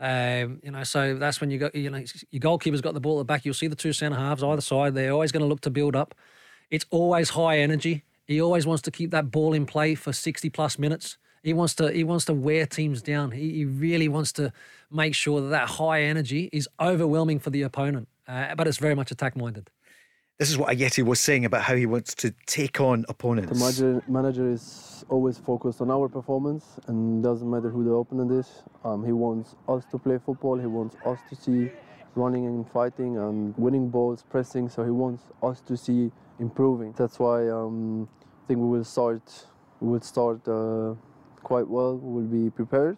Um, 0.00 0.60
you 0.62 0.70
know, 0.70 0.84
so 0.84 1.14
that's 1.14 1.40
when 1.40 1.50
you 1.50 1.58
got 1.58 1.74
you 1.74 1.90
know 1.90 2.04
your 2.30 2.40
goalkeeper's 2.40 2.80
got 2.80 2.94
the 2.94 3.00
ball 3.00 3.18
at 3.18 3.22
the 3.22 3.24
back. 3.24 3.44
You'll 3.44 3.54
see 3.54 3.66
the 3.66 3.76
two 3.76 3.92
centre 3.92 4.18
halves 4.18 4.42
either 4.42 4.60
side. 4.60 4.94
They're 4.94 5.12
always 5.12 5.32
going 5.32 5.42
to 5.42 5.48
look 5.48 5.60
to 5.62 5.70
build 5.70 5.96
up. 5.96 6.14
It's 6.70 6.86
always 6.90 7.30
high 7.30 7.58
energy. 7.58 8.04
He 8.26 8.40
always 8.40 8.66
wants 8.66 8.82
to 8.82 8.90
keep 8.90 9.10
that 9.10 9.30
ball 9.30 9.54
in 9.54 9.66
play 9.66 9.94
for 9.94 10.12
sixty 10.12 10.50
plus 10.50 10.78
minutes. 10.78 11.18
He 11.42 11.52
wants 11.52 11.74
to 11.76 11.90
he 11.90 12.04
wants 12.04 12.26
to 12.26 12.34
wear 12.34 12.66
teams 12.66 13.02
down. 13.02 13.32
He, 13.32 13.52
he 13.54 13.64
really 13.64 14.08
wants 14.08 14.32
to 14.32 14.52
make 14.90 15.14
sure 15.14 15.40
that 15.40 15.48
that 15.48 15.68
high 15.68 16.02
energy 16.02 16.48
is 16.52 16.68
overwhelming 16.80 17.40
for 17.40 17.50
the 17.50 17.62
opponent. 17.62 18.08
Uh, 18.26 18.54
but 18.54 18.68
it's 18.68 18.78
very 18.78 18.94
much 18.94 19.10
attack 19.10 19.36
minded. 19.36 19.70
This 20.38 20.50
is 20.50 20.56
what 20.56 20.68
Ajeti 20.68 21.04
was 21.04 21.18
saying 21.18 21.46
about 21.46 21.62
how 21.62 21.74
he 21.74 21.84
wants 21.84 22.14
to 22.14 22.32
take 22.46 22.80
on 22.80 23.04
opponents. 23.08 23.50
The 23.50 23.58
manager, 23.58 24.04
manager 24.06 24.48
is 24.48 25.04
always 25.08 25.36
focused 25.36 25.80
on 25.80 25.90
our 25.90 26.08
performance 26.08 26.78
and 26.86 27.24
doesn't 27.24 27.50
matter 27.50 27.68
who 27.70 27.82
the 27.82 27.90
opponent 27.90 28.30
is. 28.30 28.62
Um, 28.84 29.04
he 29.04 29.10
wants 29.10 29.56
us 29.68 29.84
to 29.90 29.98
play 29.98 30.16
football. 30.24 30.56
He 30.56 30.66
wants 30.66 30.94
us 31.04 31.18
to 31.28 31.34
see 31.34 31.72
running 32.14 32.46
and 32.46 32.70
fighting 32.70 33.18
and 33.18 33.52
winning 33.58 33.88
balls, 33.88 34.22
pressing. 34.30 34.68
So 34.68 34.84
he 34.84 34.92
wants 34.92 35.24
us 35.42 35.60
to 35.62 35.76
see 35.76 36.12
improving. 36.38 36.94
That's 36.96 37.18
why 37.18 37.48
um, 37.48 38.08
I 38.22 38.46
think 38.46 38.60
we 38.60 38.68
will 38.68 38.84
start. 38.84 39.22
We 39.80 39.88
will 39.88 40.02
start 40.02 40.46
uh, 40.46 40.94
quite 41.42 41.66
well. 41.66 41.96
We 41.96 42.22
will 42.22 42.44
be 42.44 42.50
prepared, 42.50 42.96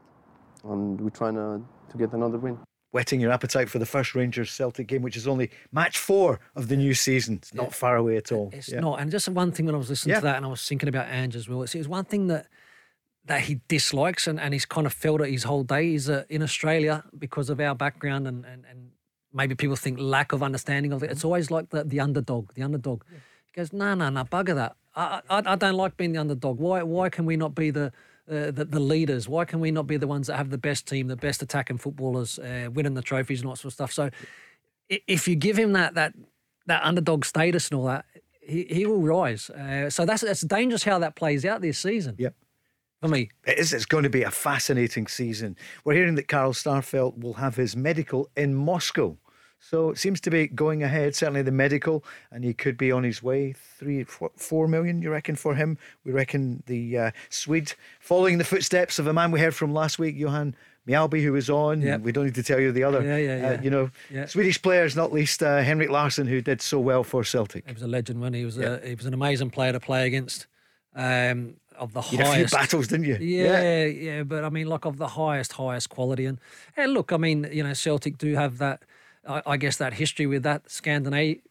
and 0.64 1.00
we're 1.00 1.08
trying 1.08 1.36
to, 1.36 1.62
to 1.90 1.96
get 1.96 2.12
another 2.12 2.36
win. 2.36 2.58
Whetting 2.92 3.20
your 3.20 3.30
appetite 3.30 3.68
for 3.70 3.78
the 3.78 3.86
first 3.86 4.14
Rangers 4.14 4.50
Celtic 4.50 4.88
game, 4.88 5.02
which 5.02 5.16
is 5.16 5.28
only 5.28 5.50
match 5.72 5.96
four 5.98 6.40
of 6.56 6.68
the 6.68 6.76
new 6.76 6.92
season. 6.94 7.36
It's 7.36 7.54
not 7.54 7.72
far 7.74 7.96
away 7.96 8.16
at 8.16 8.32
all. 8.32 8.50
It's 8.52 8.68
Yeah. 8.68 8.80
not. 8.80 9.00
And 9.00 9.10
just 9.10 9.28
one 9.28 9.52
thing 9.52 9.66
when 9.66 9.74
I 9.74 9.78
was 9.78 9.88
listening 9.90 10.14
Yeah. 10.14 10.20
to 10.20 10.26
that 10.26 10.36
and 10.36 10.44
I 10.44 10.48
was 10.48 10.66
thinking 10.66 10.88
about 10.88 11.06
Ange 11.08 11.36
as 11.36 11.48
well, 11.48 11.62
it's, 11.62 11.74
it's 11.74 11.88
one 11.88 12.04
thing 12.04 12.26
that 12.28 12.46
that 13.26 13.42
he 13.42 13.60
dislikes 13.68 14.26
and, 14.26 14.40
and 14.40 14.54
he's 14.54 14.64
kind 14.64 14.86
of 14.86 14.92
felt 14.94 15.20
it 15.20 15.30
his 15.30 15.44
whole 15.44 15.62
day 15.62 15.94
is 15.94 16.08
uh, 16.08 16.24
in 16.30 16.42
Australia 16.42 17.04
because 17.16 17.50
of 17.50 17.60
our 17.60 17.74
background 17.74 18.26
and, 18.26 18.44
and, 18.46 18.64
and 18.68 18.90
maybe 19.32 19.54
people 19.54 19.76
think 19.76 19.98
lack 20.00 20.32
of 20.32 20.42
understanding 20.42 20.90
of 20.92 21.02
it. 21.02 21.10
It's 21.10 21.24
always 21.24 21.50
like 21.50 21.68
the, 21.68 21.84
the 21.84 22.00
underdog, 22.00 22.52
the 22.54 22.62
underdog. 22.62 23.04
He 23.44 23.52
goes, 23.54 23.72
no, 23.74 23.94
no, 23.94 24.08
no, 24.08 24.24
bugger 24.24 24.54
that. 24.54 24.74
I, 24.96 25.20
I, 25.28 25.42
I 25.52 25.54
don't 25.54 25.74
like 25.74 25.96
being 25.98 26.12
the 26.12 26.18
underdog. 26.18 26.58
Why, 26.58 26.82
why 26.82 27.08
can 27.10 27.26
we 27.26 27.36
not 27.36 27.54
be 27.54 27.70
the, 27.70 27.92
uh, 28.30 28.50
the 28.50 28.64
the 28.64 28.80
leaders? 28.80 29.28
Why 29.28 29.44
can 29.44 29.60
we 29.60 29.70
not 29.70 29.86
be 29.86 29.96
the 29.96 30.06
ones 30.06 30.26
that 30.28 30.36
have 30.36 30.50
the 30.50 30.58
best 30.58 30.86
team, 30.86 31.08
the 31.08 31.16
best 31.16 31.42
attacking 31.42 31.78
footballers, 31.78 32.38
uh, 32.38 32.68
winning 32.72 32.94
the 32.94 33.02
trophies 33.02 33.40
and 33.40 33.46
all 33.46 33.54
that 33.54 33.60
sort 33.60 33.70
of 33.70 33.74
stuff? 33.74 33.92
So 33.92 34.10
if 34.88 35.28
you 35.28 35.36
give 35.36 35.58
him 35.58 35.72
that 35.72 35.94
that 35.94 36.14
that 36.66 36.82
underdog 36.84 37.24
status 37.24 37.68
and 37.68 37.78
all 37.78 37.86
that, 37.86 38.04
he, 38.40 38.66
he 38.70 38.86
will 38.86 39.02
rise. 39.02 39.50
Uh, 39.50 39.90
so 39.90 40.04
that's 40.04 40.22
that's 40.22 40.42
dangerous 40.42 40.84
how 40.84 40.98
that 40.98 41.16
plays 41.16 41.44
out 41.44 41.60
this 41.60 41.78
season. 41.78 42.16
Yep. 42.18 42.34
For 43.00 43.08
me, 43.08 43.30
It 43.46 43.58
is. 43.58 43.72
It's 43.72 43.86
going 43.86 44.04
to 44.04 44.10
be 44.10 44.24
a 44.24 44.30
fascinating 44.30 45.06
season. 45.06 45.56
We're 45.84 45.94
hearing 45.94 46.16
that 46.16 46.28
Carl 46.28 46.52
Starfelt 46.52 47.18
will 47.18 47.32
have 47.34 47.56
his 47.56 47.74
medical 47.74 48.28
in 48.36 48.54
Moscow. 48.54 49.16
So 49.62 49.90
it 49.90 49.98
seems 49.98 50.20
to 50.22 50.30
be 50.30 50.48
going 50.48 50.82
ahead, 50.82 51.14
certainly 51.14 51.42
the 51.42 51.52
medical, 51.52 52.02
and 52.32 52.42
he 52.44 52.54
could 52.54 52.76
be 52.76 52.90
on 52.90 53.04
his 53.04 53.22
way. 53.22 53.52
Three, 53.78 54.04
four, 54.04 54.30
four 54.36 54.66
million, 54.66 55.02
you 55.02 55.10
reckon, 55.10 55.36
for 55.36 55.54
him? 55.54 55.76
We 56.04 56.12
reckon 56.12 56.62
the 56.66 56.98
uh, 56.98 57.10
Swede, 57.28 57.74
following 58.00 58.38
the 58.38 58.44
footsteps 58.44 58.98
of 58.98 59.06
a 59.06 59.12
man 59.12 59.30
we 59.30 59.38
heard 59.40 59.54
from 59.54 59.72
last 59.72 59.98
week, 59.98 60.16
Johan 60.16 60.56
Mjällby, 60.88 61.22
who 61.22 61.32
was 61.32 61.50
on. 61.50 61.82
Yep. 61.82 62.00
We 62.00 62.10
don't 62.10 62.24
need 62.24 62.34
to 62.36 62.42
tell 62.42 62.58
you 62.58 62.72
the 62.72 62.84
other, 62.84 63.02
Yeah, 63.02 63.16
yeah, 63.18 63.32
uh, 63.48 63.50
yeah. 63.52 63.60
you 63.62 63.70
know, 63.70 63.90
Yeah. 64.10 64.26
Swedish 64.26 64.60
players, 64.60 64.96
not 64.96 65.12
least 65.12 65.42
uh, 65.42 65.58
Henrik 65.58 65.90
Larsson, 65.90 66.26
who 66.26 66.40
did 66.40 66.62
so 66.62 66.80
well 66.80 67.04
for 67.04 67.22
Celtic. 67.22 67.66
he 67.66 67.72
was 67.74 67.82
a 67.82 67.86
legend 67.86 68.20
when 68.20 68.32
he 68.32 68.44
was 68.44 68.56
a, 68.58 68.80
he 68.84 68.94
was 68.94 69.04
an 69.06 69.14
amazing 69.14 69.50
player 69.50 69.72
to 69.72 69.80
play 69.80 70.06
against. 70.06 70.46
Um, 70.96 71.56
of 71.76 71.92
the 71.94 72.02
You 72.10 72.18
had 72.18 72.26
a 72.26 72.34
few 72.34 72.46
battles, 72.58 72.88
didn't 72.88 73.06
you? 73.06 73.16
Yeah, 73.20 73.84
yeah, 73.84 74.22
but 74.22 74.44
I 74.44 74.50
mean, 74.50 74.66
like 74.66 74.84
of 74.84 74.98
the 74.98 75.08
highest, 75.08 75.52
highest 75.52 75.88
quality, 75.88 76.26
and 76.26 76.38
and 76.76 76.92
look, 76.92 77.10
I 77.12 77.16
mean, 77.16 77.48
you 77.52 77.62
know, 77.62 77.72
Celtic 77.72 78.18
do 78.18 78.34
have 78.34 78.58
that, 78.58 78.82
I, 79.28 79.42
I 79.46 79.56
guess, 79.56 79.76
that 79.76 79.94
history 79.94 80.26
with 80.26 80.42
that 80.44 80.70
Scandinavian 80.70 81.42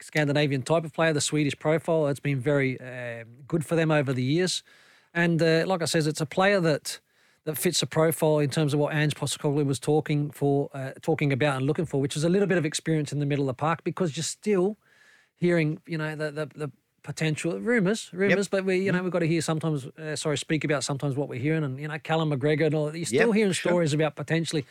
Scandinavian 0.00 0.62
type 0.62 0.84
of 0.84 0.92
player, 0.94 1.12
the 1.12 1.20
Swedish 1.20 1.58
profile. 1.58 2.06
It's 2.08 2.20
been 2.20 2.40
very 2.40 2.80
um 2.80 3.26
good 3.46 3.64
for 3.64 3.76
them 3.76 3.90
over 3.90 4.12
the 4.12 4.22
years, 4.22 4.62
and 5.14 5.42
uh, 5.42 5.64
like 5.66 5.82
I 5.82 5.86
says, 5.86 6.06
it's 6.06 6.20
a 6.20 6.26
player 6.26 6.60
that 6.60 7.00
that 7.44 7.56
fits 7.56 7.82
a 7.82 7.86
profile 7.86 8.38
in 8.38 8.50
terms 8.50 8.74
of 8.74 8.80
what 8.80 8.94
Ange 8.94 9.14
Postecoglou 9.14 9.64
was 9.64 9.78
talking 9.78 10.30
for, 10.30 10.68
uh, 10.74 10.90
talking 11.00 11.32
about 11.32 11.56
and 11.56 11.66
looking 11.66 11.86
for, 11.86 11.98
which 12.00 12.14
is 12.14 12.22
a 12.22 12.28
little 12.28 12.46
bit 12.46 12.58
of 12.58 12.66
experience 12.66 13.12
in 13.12 13.18
the 13.18 13.24
middle 13.26 13.44
of 13.48 13.56
the 13.56 13.60
park 13.60 13.82
because 13.82 14.14
you're 14.16 14.24
still 14.24 14.76
hearing, 15.34 15.80
you 15.86 15.98
know, 15.98 16.14
the 16.14 16.30
the, 16.30 16.46
the 16.54 16.70
potential 17.02 17.58
rumors, 17.58 18.10
rumors, 18.12 18.46
but 18.48 18.64
we, 18.64 18.76
you 18.76 18.92
know, 18.92 19.02
we've 19.02 19.10
got 19.12 19.20
to 19.20 19.26
hear 19.26 19.40
sometimes, 19.40 19.86
uh, 19.86 20.14
sorry, 20.16 20.36
speak 20.36 20.64
about 20.64 20.84
sometimes 20.84 21.16
what 21.16 21.28
we're 21.30 21.40
hearing, 21.40 21.64
and 21.64 21.78
you 21.80 21.88
know, 21.88 21.98
Callum 21.98 22.30
McGregor 22.30 22.66
and 22.66 22.74
all. 22.74 22.94
You're 22.94 23.06
still 23.06 23.32
Yep, 23.32 23.34
hearing 23.36 23.52
sure. 23.52 23.72
stories 23.72 23.92
about 23.94 24.16
potentially 24.16 24.66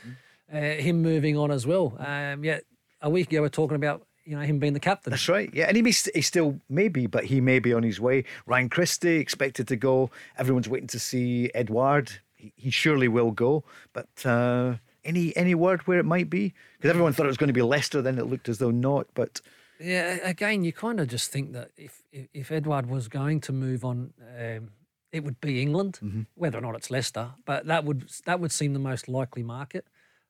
uh, 0.53 0.57
him 0.57 1.01
moving 1.01 1.37
on 1.37 1.51
as 1.51 1.65
well. 1.67 1.95
Um, 1.99 2.43
yet 2.43 2.63
a 3.01 3.09
week 3.09 3.31
ago 3.31 3.41
we're 3.41 3.49
talking 3.49 3.75
about 3.75 4.05
you 4.25 4.35
know 4.35 4.41
him 4.43 4.59
being 4.59 4.73
the 4.73 4.79
captain. 4.79 5.11
That's 5.11 5.27
right. 5.29 5.49
Yeah, 5.53 5.65
and 5.67 5.75
he, 5.75 5.81
may, 5.81 5.91
st- 5.91 6.15
he 6.15 6.21
still 6.21 6.59
may 6.69 6.87
be, 6.87 7.07
but 7.07 7.25
he 7.25 7.41
may 7.41 7.59
be 7.59 7.73
on 7.73 7.83
his 7.83 7.99
way. 7.99 8.25
Ryan 8.45 8.69
Christie 8.69 9.17
expected 9.17 9.67
to 9.69 9.75
go. 9.75 10.11
Everyone's 10.37 10.69
waiting 10.69 10.87
to 10.89 10.99
see 10.99 11.49
Edouard. 11.55 12.11
He, 12.35 12.53
he 12.55 12.69
surely 12.69 13.07
will 13.07 13.31
go. 13.31 13.63
But 13.93 14.25
uh, 14.25 14.75
any 15.03 15.35
any 15.35 15.55
word 15.55 15.81
where 15.87 15.97
it 15.99 16.05
might 16.05 16.29
be? 16.29 16.53
Because 16.77 16.89
everyone 16.91 17.13
thought 17.13 17.25
it 17.25 17.29
was 17.29 17.37
going 17.37 17.47
to 17.47 17.53
be 17.53 17.61
Leicester, 17.61 18.01
then 18.01 18.19
it 18.19 18.25
looked 18.27 18.49
as 18.49 18.57
though 18.59 18.71
not. 18.71 19.07
But 19.15 19.41
Yeah, 19.79 20.17
again, 20.23 20.63
you 20.63 20.73
kind 20.73 20.99
of 20.99 21.07
just 21.07 21.31
think 21.31 21.53
that 21.53 21.71
if 21.77 22.03
if, 22.11 22.27
if 22.33 22.51
Edouard 22.51 22.87
was 22.87 23.07
going 23.07 23.39
to 23.41 23.51
move 23.53 23.83
on, 23.83 24.13
um, 24.39 24.69
it 25.11 25.23
would 25.23 25.41
be 25.41 25.59
England, 25.61 25.97
Mm-hmm. 26.03 26.21
whether 26.35 26.57
or 26.59 26.61
not 26.61 26.75
it's 26.75 26.91
Leicester. 26.91 27.31
But 27.45 27.65
that 27.65 27.83
would 27.83 28.09
that 28.25 28.39
would 28.39 28.51
seem 28.51 28.73
the 28.73 28.79
most 28.79 29.07
likely 29.09 29.41
market. 29.43 29.85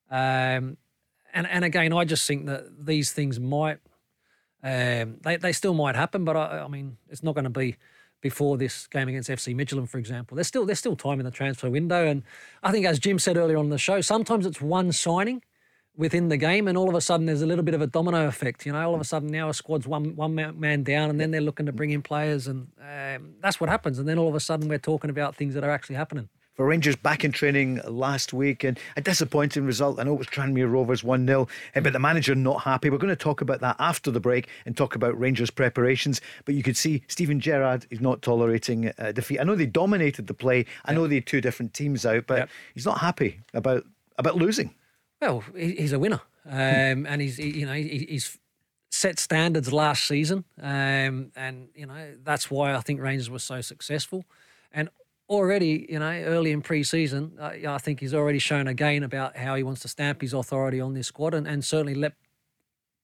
Um, 0.10 0.78
and 1.34 1.48
and 1.48 1.64
again, 1.64 1.94
I 1.94 2.06
just 2.06 2.28
think 2.28 2.46
that 2.48 2.86
these 2.86 3.12
things 3.12 3.40
might, 3.40 3.80
um, 4.64 5.18
they 5.22 5.38
they 5.38 5.54
still 5.54 5.74
might 5.74 5.96
happen. 5.96 6.26
But 6.26 6.36
I, 6.36 6.60
I 6.60 6.68
mean, 6.68 6.98
it's 7.10 7.24
not 7.24 7.36
going 7.36 7.44
to 7.44 7.50
be 7.50 7.76
before 8.22 8.58
this 8.58 8.88
game 8.88 9.08
against 9.08 9.30
FC 9.30 9.56
Midtjylland, 9.56 9.90
for 9.90 9.98
example. 9.98 10.36
There's 10.36 10.48
still 10.48 10.66
there's 10.66 10.80
still 10.80 10.96
time 10.96 11.20
in 11.20 11.26
the 11.26 11.32
transfer 11.32 11.70
window, 11.70 12.06
and 12.06 12.24
I 12.64 12.72
think 12.72 12.86
as 12.86 13.00
Jim 13.00 13.20
said 13.20 13.38
earlier 13.38 13.58
on 13.58 13.70
the 13.70 13.78
show, 13.78 14.02
sometimes 14.02 14.46
it's 14.46 14.62
one 14.62 14.92
signing 14.92 15.44
within 15.96 16.30
the 16.30 16.38
game, 16.38 16.68
and 16.68 16.78
all 16.78 16.90
of 16.90 16.96
a 16.96 17.02
sudden 17.02 17.26
there's 17.26 17.42
a 17.42 17.46
little 17.46 17.64
bit 17.64 17.74
of 17.74 17.82
a 17.82 17.88
domino 17.88 18.28
effect. 18.28 18.66
You 18.66 18.74
know, 18.74 18.88
all 18.88 18.96
of 18.96 19.02
a 19.02 19.06
sudden 19.06 19.30
now 19.30 19.50
a 19.50 19.54
squad's 19.54 19.88
one 19.88 20.16
one 20.16 20.36
man 20.36 20.84
down, 20.84 21.10
and 21.10 21.20
then 21.20 21.32
they're 21.32 21.42
looking 21.42 21.66
to 21.68 21.72
bring 21.72 21.92
in 21.92 22.02
players, 22.02 22.48
and 22.48 22.68
um, 22.80 23.36
that's 23.42 23.60
what 23.60 23.70
happens. 23.70 24.00
And 24.00 24.08
then 24.08 24.18
all 24.18 24.28
of 24.28 24.36
a 24.36 24.40
sudden 24.40 24.68
we're 24.68 24.80
talking 24.80 25.10
about 25.10 25.36
things 25.36 25.54
that 25.54 25.64
are 25.64 25.72
actually 25.72 25.96
happening. 25.96 26.30
For 26.60 26.66
Rangers 26.66 26.98
back 26.98 27.24
in 27.24 27.32
training 27.32 27.80
last 27.88 28.34
week 28.34 28.66
and 28.66 28.78
a 28.98 29.02
disappointing 29.02 29.64
result. 29.64 29.98
I 29.98 30.04
know 30.04 30.12
it 30.16 30.18
was 30.18 30.28
Tranmere 30.28 30.70
Rovers 30.70 31.06
1 31.06 31.26
0, 31.26 31.48
but 31.74 31.94
the 31.94 32.00
manager 32.00 32.36
not 32.36 32.64
happy. 32.64 32.90
We're 32.90 32.98
going 32.98 33.08
to 33.08 33.16
talk 33.16 33.40
about 33.40 33.62
that 33.62 33.78
after 33.80 34.12
the 34.12 34.20
break 34.20 34.50
and 34.66 34.76
talk 34.76 34.94
about 34.94 35.18
Rangers 35.18 35.50
preparations. 35.50 36.20
But 36.44 36.56
you 36.56 36.64
could 36.64 36.76
see 36.76 37.02
Steven 37.08 37.40
Gerrard 37.40 37.88
is 37.92 38.02
not 38.02 38.22
tolerating 38.22 38.92
uh, 38.98 39.14
defeat. 39.14 39.40
I 39.40 39.46
know 39.46 39.56
they 39.56 39.68
dominated 39.68 40.28
the 40.28 40.34
play, 40.34 40.66
I 40.84 40.92
know 40.94 41.08
they 41.08 41.16
had 41.16 41.28
two 41.28 41.40
different 41.40 41.74
teams 41.74 42.06
out, 42.06 42.28
but 42.28 42.40
Yep. 42.40 42.50
he's 42.74 42.86
not 42.86 42.98
happy 42.98 43.40
about, 43.54 43.86
about 44.18 44.36
losing. 44.36 44.76
Well, 45.22 45.46
he's 45.56 45.94
a 45.94 46.00
winner, 46.00 46.20
um, 46.46 47.06
and 47.06 47.22
he's 47.22 47.38
he, 47.38 47.58
you 47.58 47.68
know 47.68 47.74
he, 47.74 48.06
he's 48.10 48.38
set 48.92 49.18
standards 49.18 49.72
last 49.72 50.04
season, 50.04 50.44
um, 50.62 51.32
and 51.38 51.70
you 51.74 51.86
know 51.86 52.16
that's 52.22 52.52
why 52.52 52.76
I 52.76 52.82
think 52.82 53.00
Rangers 53.00 53.30
were 53.30 53.40
so 53.40 53.62
successful, 53.62 54.26
and 54.74 54.90
already 55.30 55.86
you 55.90 56.00
know 56.00 56.10
early 56.12 56.52
in 56.52 56.62
pre-season, 56.62 57.34
uh, 57.40 57.52
I 57.68 57.78
think 57.78 58.00
he's 58.00 58.14
already 58.14 58.40
shown 58.40 58.68
again 58.68 59.04
about 59.04 59.38
how 59.38 59.56
he 59.56 59.64
wants 59.64 59.82
to 59.82 59.88
stamp 59.88 60.22
his 60.22 60.34
authority 60.34 60.82
on 60.82 60.94
this 60.94 61.08
squad, 61.08 61.34
and, 61.34 61.48
and 61.48 61.64
certainly 61.64 61.96
let 61.96 62.14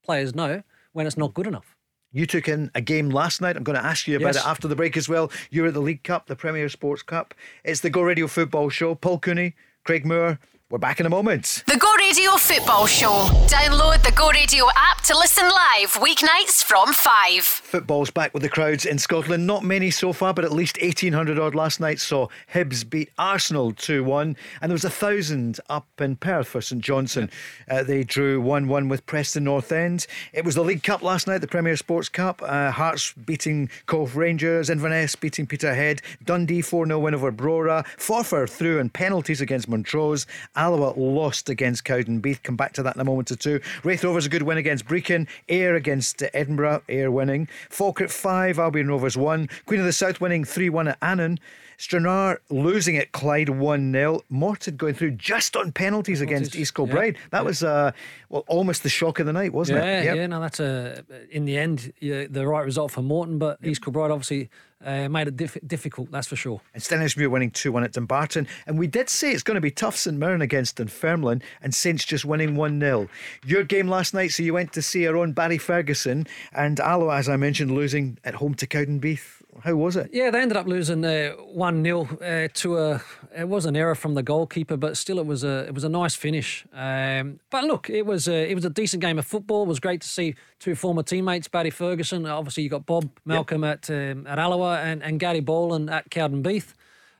players 0.04 0.34
know 0.36 0.64
when 0.94 1.06
it's 1.08 1.18
not 1.18 1.34
good 1.34 1.48
enough. 1.48 1.76
You 2.12 2.26
took 2.26 2.48
in 2.48 2.72
a 2.74 2.80
game 2.82 3.10
last 3.10 3.42
night. 3.42 3.58
I'm 3.58 3.64
going 3.64 3.78
to 3.78 3.84
ask 3.86 4.08
you 4.08 4.16
about 4.16 4.36
Yes. 4.36 4.38
it 4.38 4.48
after 4.48 4.70
the 4.70 4.76
break 4.76 4.96
as 4.96 5.10
well. 5.10 5.30
You're 5.50 5.68
at 5.68 5.74
the 5.74 5.82
League 5.82 6.04
Cup, 6.04 6.28
the 6.28 6.36
Premier 6.36 6.70
Sports 6.70 7.02
Cup. 7.02 7.34
It's 7.66 7.82
the 7.82 7.90
Go 7.90 8.02
Radio 8.04 8.28
Football 8.28 8.70
Show. 8.70 8.96
Paul 8.96 9.20
Cooney, 9.20 9.54
Craig 9.84 10.06
Moore. 10.06 10.40
We're 10.76 10.80
back 10.80 11.00
in 11.00 11.06
a 11.06 11.10
moment. 11.10 11.64
The 11.68 11.78
Go 11.78 11.90
Radio 11.98 12.32
Football 12.32 12.86
Show. 12.86 13.30
Download 13.48 14.04
the 14.04 14.12
Go 14.12 14.30
Radio 14.32 14.66
app 14.76 15.02
to 15.04 15.18
listen 15.18 15.46
live 15.46 15.94
weeknights 15.94 16.66
from 16.66 16.92
5. 16.92 17.46
Football's 17.46 18.12
back 18.12 18.34
with 18.34 18.44
the 18.44 18.50
crowds 18.50 18.86
in 18.86 18.98
Scotland. 18.98 19.48
Not 19.48 19.64
many 19.64 19.90
so 19.90 20.12
far, 20.12 20.34
but 20.34 20.44
at 20.44 20.52
least 20.52 20.78
1,800 20.82 21.40
odd 21.40 21.56
last 21.56 21.80
night 21.80 22.02
saw 22.02 22.28
Hibs 22.54 22.90
beat 22.90 23.10
Arsenal 23.18 23.72
2 23.72 24.04
1. 24.04 24.36
And 24.62 24.70
there 24.70 24.74
was 24.74 24.84
a 24.84 24.90
thousand 24.90 25.62
up 25.70 25.88
in 26.02 26.18
Perth 26.18 26.50
for 26.50 26.60
St 26.60 26.84
Johnstone. 26.84 27.30
Uh, 27.72 27.84
they 27.84 28.04
drew 28.04 28.42
1 28.42 28.68
1 28.68 28.90
with 28.90 29.06
Preston 29.06 29.46
North 29.46 29.72
End. 29.72 30.08
It 30.34 30.44
was 30.44 30.56
the 30.56 30.64
League 30.64 30.84
Cup 30.84 31.02
last 31.02 31.26
night, 31.26 31.38
the 31.38 31.48
Premier 31.48 31.78
Sports 31.78 32.10
Cup. 32.10 32.42
Uh, 32.42 32.72
Hearts 32.72 33.14
beating 33.14 33.70
Cove 33.86 34.18
Rangers, 34.18 34.70
Inverness 34.70 35.16
beating 35.16 35.48
Peterhead, 35.48 36.02
Dundee 36.26 36.62
4 36.62 36.86
0 36.86 37.00
win 37.00 37.16
over 37.16 37.32
Brora, 37.32 37.86
Forfar 37.96 38.50
through 38.50 38.80
in 38.80 38.90
penalties 38.90 39.40
against 39.40 39.70
Montrose, 39.70 40.28
Alloa 40.65 40.93
lost 40.97 41.47
against 41.47 41.86
Cowdenbeath. 41.86 42.41
Come 42.41 42.56
back 42.56 42.73
to 42.73 42.82
that 42.82 42.95
in 42.95 43.01
a 43.01 43.06
moment 43.06 43.30
or 43.30 43.36
two. 43.36 43.60
Raith 43.84 44.04
Rovers 44.04 44.25
a 44.25 44.30
good 44.30 44.41
win 44.41 44.58
against 44.58 44.88
Brechin, 44.88 45.28
Ayr 45.47 45.75
against 45.75 46.23
Edinburgh, 46.34 46.82
Ayr 46.89 47.12
winning. 47.12 47.47
Falkirk 47.69 48.10
5, 48.10 48.58
Albion 48.58 48.88
Rovers 48.88 49.15
1. 49.15 49.47
Queen 49.67 49.80
of 49.80 49.86
the 49.86 49.93
South 49.93 50.19
winning 50.19 50.43
3 50.43 50.69
1 50.69 50.88
at 50.88 50.97
Annan. 51.04 51.39
Stranraer 51.78 52.40
losing 52.50 52.98
at 52.98 53.12
Clyde 53.12 53.50
1 53.50 53.92
0. 53.92 54.22
Morton 54.30 54.76
going 54.78 54.94
through 54.94 55.12
just 55.12 55.56
on 55.56 55.72
penalties 55.72 56.22
against 56.22 56.56
East 56.56 56.74
Kilbride. 56.76 57.16
yeah, 57.16 57.22
That 57.32 57.46
was 57.46 57.64
uh, 57.64 57.92
well 58.30 58.44
almost 58.48 58.84
the 58.84 58.90
shock 58.90 59.20
of 59.20 59.26
the 59.26 59.34
night, 59.34 59.54
wasn't 59.54 59.80
Yeah, 59.80 60.02
it? 60.02 60.06
Yep. 60.06 60.16
yeah, 60.16 60.28
no, 60.28 60.40
that's 60.42 60.60
a 60.60 61.04
in 61.32 61.46
the 61.46 61.58
end 61.58 61.94
yeah, 62.00 62.26
the 62.30 62.48
right 62.48 62.66
result 62.66 62.92
for 62.92 63.02
Morton, 63.02 63.38
but 63.38 63.60
East 63.64 63.84
Kilbride 63.84 64.12
obviously 64.12 64.50
uh, 64.84 65.10
made 65.10 65.28
it 65.28 65.36
diff- 65.38 65.58
difficult. 65.66 66.12
That's 66.12 66.28
for 66.28 66.36
sure. 66.36 66.62
And 66.74 66.84
Stenhousemuir 66.84 67.30
winning 67.30 67.50
2 67.52 67.72
1 67.72 67.84
at 67.84 67.94
Dumbarton. 67.94 68.48
And 68.68 68.78
we 68.78 68.88
did 68.88 69.10
say 69.10 69.32
it's 69.32 69.42
going 69.42 69.56
to 69.56 69.62
be 69.62 69.72
tough 69.72 69.96
St 69.96 70.16
Mirren 70.18 70.42
against 70.42 70.76
Dunfermline 70.78 71.42
and 71.62 71.74
Saints 71.74 72.06
just 72.06 72.24
winning 72.26 72.56
1 72.56 72.80
0. 72.80 73.10
Your 73.46 73.64
game 73.64 73.88
last 73.88 74.14
night, 74.14 74.32
so 74.32 74.44
you 74.44 74.54
went 74.54 74.74
to 74.74 74.82
see 74.82 75.08
our 75.08 75.16
own 75.18 75.32
Barry 75.32 75.58
Ferguson 75.58 76.28
and 76.54 76.80
Alloa, 76.80 77.18
as 77.18 77.28
I 77.30 77.36
mentioned, 77.38 77.72
losing 77.72 78.20
at 78.24 78.36
home 78.36 78.54
to 78.56 78.68
Cowdenbeath. 78.68 79.42
How 79.65 79.73
was 79.73 79.95
it? 79.95 80.12
Yeah, 80.13 80.30
they 80.30 80.41
ended 80.41 80.58
up 80.58 80.67
losing 80.67 81.01
one 81.01 81.84
0 81.84 82.01
uh, 82.21 82.47
to 82.54 82.78
a. 82.78 83.01
It 83.36 83.49
was 83.49 83.65
an 83.65 83.75
error 83.75 83.95
from 83.95 84.13
the 84.13 84.21
goalkeeper, 84.21 84.78
but 84.78 84.95
still, 84.95 85.17
it 85.17 85.25
was 85.25 85.43
a 85.43 85.65
it 85.65 85.73
was 85.73 85.84
a 85.84 85.89
nice 85.89 86.13
finish. 86.13 86.67
Um, 86.71 87.39
but 87.49 87.63
look, 87.63 87.89
it 87.89 88.06
was 88.06 88.28
a, 88.28 88.51
it 88.51 88.54
was 88.54 88.63
a 88.63 88.69
decent 88.69 89.01
game 89.01 89.17
of 89.17 89.25
football. 89.25 89.63
It 89.63 89.67
was 89.67 89.80
great 89.80 90.01
to 90.01 90.08
see 90.08 90.36
two 90.60 90.75
former 90.75 91.01
teammates, 91.01 91.47
Barry 91.47 91.71
Ferguson. 91.71 92.28
Obviously, 92.28 92.62
you 92.62 92.69
got 92.69 92.86
Bob 92.86 93.10
Malcolm 93.25 93.63
at 93.63 93.89
um, 93.89 94.28
at 94.28 94.38
Alloa 94.38 94.82
and 94.82 95.01
and 95.01 95.19
Gary 95.19 95.41
Bollan 95.41 95.91
at 95.91 96.12
Cowdenbeath. 96.12 96.75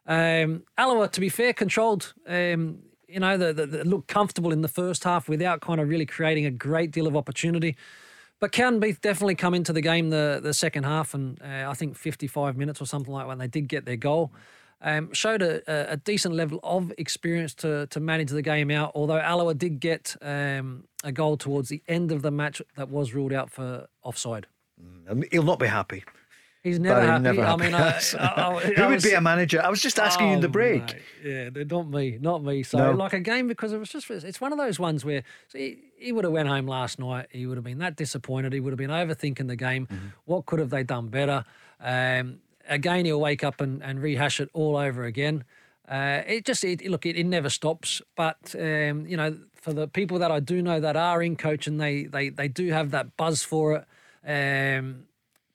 Um, 0.05 0.65
Alloa, 0.77 1.08
to 1.08 1.19
be 1.19 1.29
fair, 1.29 1.51
controlled. 1.51 2.13
Um, 2.27 2.77
you 3.08 3.19
know, 3.21 3.38
the, 3.38 3.53
the, 3.53 3.65
the 3.65 3.84
looked 3.86 4.08
comfortable 4.08 4.51
in 4.51 4.62
the 4.62 4.67
first 4.67 5.03
half 5.03 5.27
without 5.27 5.62
kind 5.62 5.79
of 5.79 5.89
really 5.89 6.05
creating 6.05 6.45
a 6.45 6.51
great 6.51 6.91
deal 6.91 7.08
of 7.08 7.15
opportunity. 7.15 7.75
But 8.39 8.52
Cowdenbeath 8.52 9.02
definitely 9.02 9.36
come 9.36 9.53
into 9.53 9.72
the 9.72 9.82
game 9.82 10.09
the, 10.09 10.39
the 10.43 10.53
second 10.53 10.84
half, 10.84 11.14
and 11.14 11.41
uh, 11.41 11.70
I 11.70 11.74
think 11.74 11.95
55 11.95 12.57
minutes 12.57 12.82
or 12.82 12.86
something 12.86 13.14
like 13.14 13.28
when 13.28 13.38
they 13.38 13.47
did 13.47 13.68
get 13.68 13.86
their 13.86 13.95
goal. 13.95 14.32
Um, 14.82 15.14
showed 15.14 15.41
a, 15.41 15.93
a, 15.93 15.97
decent 15.97 16.36
level 16.36 16.59
of 16.62 16.91
experience 16.97 17.55
to, 17.55 17.88
to 17.88 17.99
manage 17.99 18.30
the 18.30 18.41
game 18.41 18.70
out, 18.70 18.91
although 18.93 19.18
Alloa 19.18 19.55
did 19.55 19.80
get 19.80 20.16
um, 20.22 20.84
a 21.03 21.14
goal 21.14 21.38
towards 21.38 21.70
the 21.70 21.82
end 21.88 22.12
of 22.12 22.22
the 22.22 22.30
match 22.30 22.62
that 22.76 22.89
was 22.89 23.14
ruled 23.14 23.32
out 23.32 23.49
for 23.49 23.88
offside. 24.03 24.47
Mm, 24.80 25.32
he'll 25.32 25.43
not 25.43 25.59
be 25.59 25.68
happy. 25.68 26.03
He's 26.66 26.80
never 26.80 26.99
happy. 26.99 27.22
Never. 27.22 27.43
I 27.43 27.55
mean, 27.57 27.76
I, 27.76 27.89
I, 28.20 28.59
Who 28.59 28.82
would 28.86 28.95
was, 28.95 29.03
be 29.03 29.13
a 29.13 29.22
manager? 29.22 29.61
I 29.63 29.70
was 29.70 29.84
just 29.84 29.99
asking 29.99 30.26
oh, 30.26 30.30
you 30.30 30.36
in 30.38 30.41
the 30.41 30.47
oh, 30.47 30.49
break. 30.49 30.95
Mate. 31.24 31.53
Yeah, 31.55 31.63
not 31.63 31.88
me, 31.88 32.18
not 32.20 32.43
me. 32.43 32.63
So, 32.63 32.80
no. 32.80 32.91
like 32.93 33.13
a 33.13 33.20
game 33.20 33.47
because 33.47 33.72
it 33.72 33.78
was 33.78 33.89
just 33.89 34.09
it's 34.09 34.41
one 34.41 34.51
of 34.51 34.57
those 34.57 34.80
ones 34.80 35.05
where 35.05 35.22
so 35.47 35.59
he, 35.59 35.78
he, 35.95 36.11
would 36.11 36.24
have 36.24 36.34
went 36.34 36.49
home 36.49 36.66
last 36.66 36.97
night. 36.97 37.28
He 37.30 37.45
would 37.45 37.57
have 37.57 37.63
been 37.63 37.78
that 37.78 37.95
disappointed. 37.95 38.51
He 38.51 38.59
would 38.59 38.72
have 38.72 38.80
been 38.80 38.89
overthinking 38.89 39.47
the 39.47 39.55
game. 39.55 39.86
Mm-hmm. 39.86 40.07
What 40.26 40.47
could 40.47 40.57
have 40.57 40.72
they 40.72 40.82
done 40.82 41.09
better? 41.09 41.45
Um, 41.80 42.39
again, 42.68 43.05
he'll 43.05 43.22
wake 43.22 43.43
up 43.43 43.61
and, 43.61 43.84
and 43.84 44.01
rehash 44.01 44.39
it 44.39 44.49
all 44.53 44.76
over 44.76 45.03
again. 45.03 45.43
Uh, 45.88 46.24
it 46.26 46.45
just 46.45 46.63
it, 46.63 46.84
look, 46.89 47.05
it, 47.05 47.16
it 47.16 47.28
never 47.28 47.51
stops. 47.51 48.01
But 48.16 48.55
um, 48.55 49.05
you 49.05 49.18
know, 49.18 49.38
for 49.53 49.72
the 49.72 49.88
people 49.88 50.18
that 50.18 50.32
I 50.32 50.39
do 50.39 50.63
know 50.63 50.80
that 50.80 50.95
are 50.95 51.22
in 51.22 51.36
coaching, 51.36 51.78
they 51.78 52.05
they 52.05 52.30
they 52.30 52.47
do 52.47 52.72
have 52.72 52.89
that 52.89 53.16
buzz 53.18 53.43
for 53.43 53.76
it. 53.76 53.86
Um, 54.80 55.03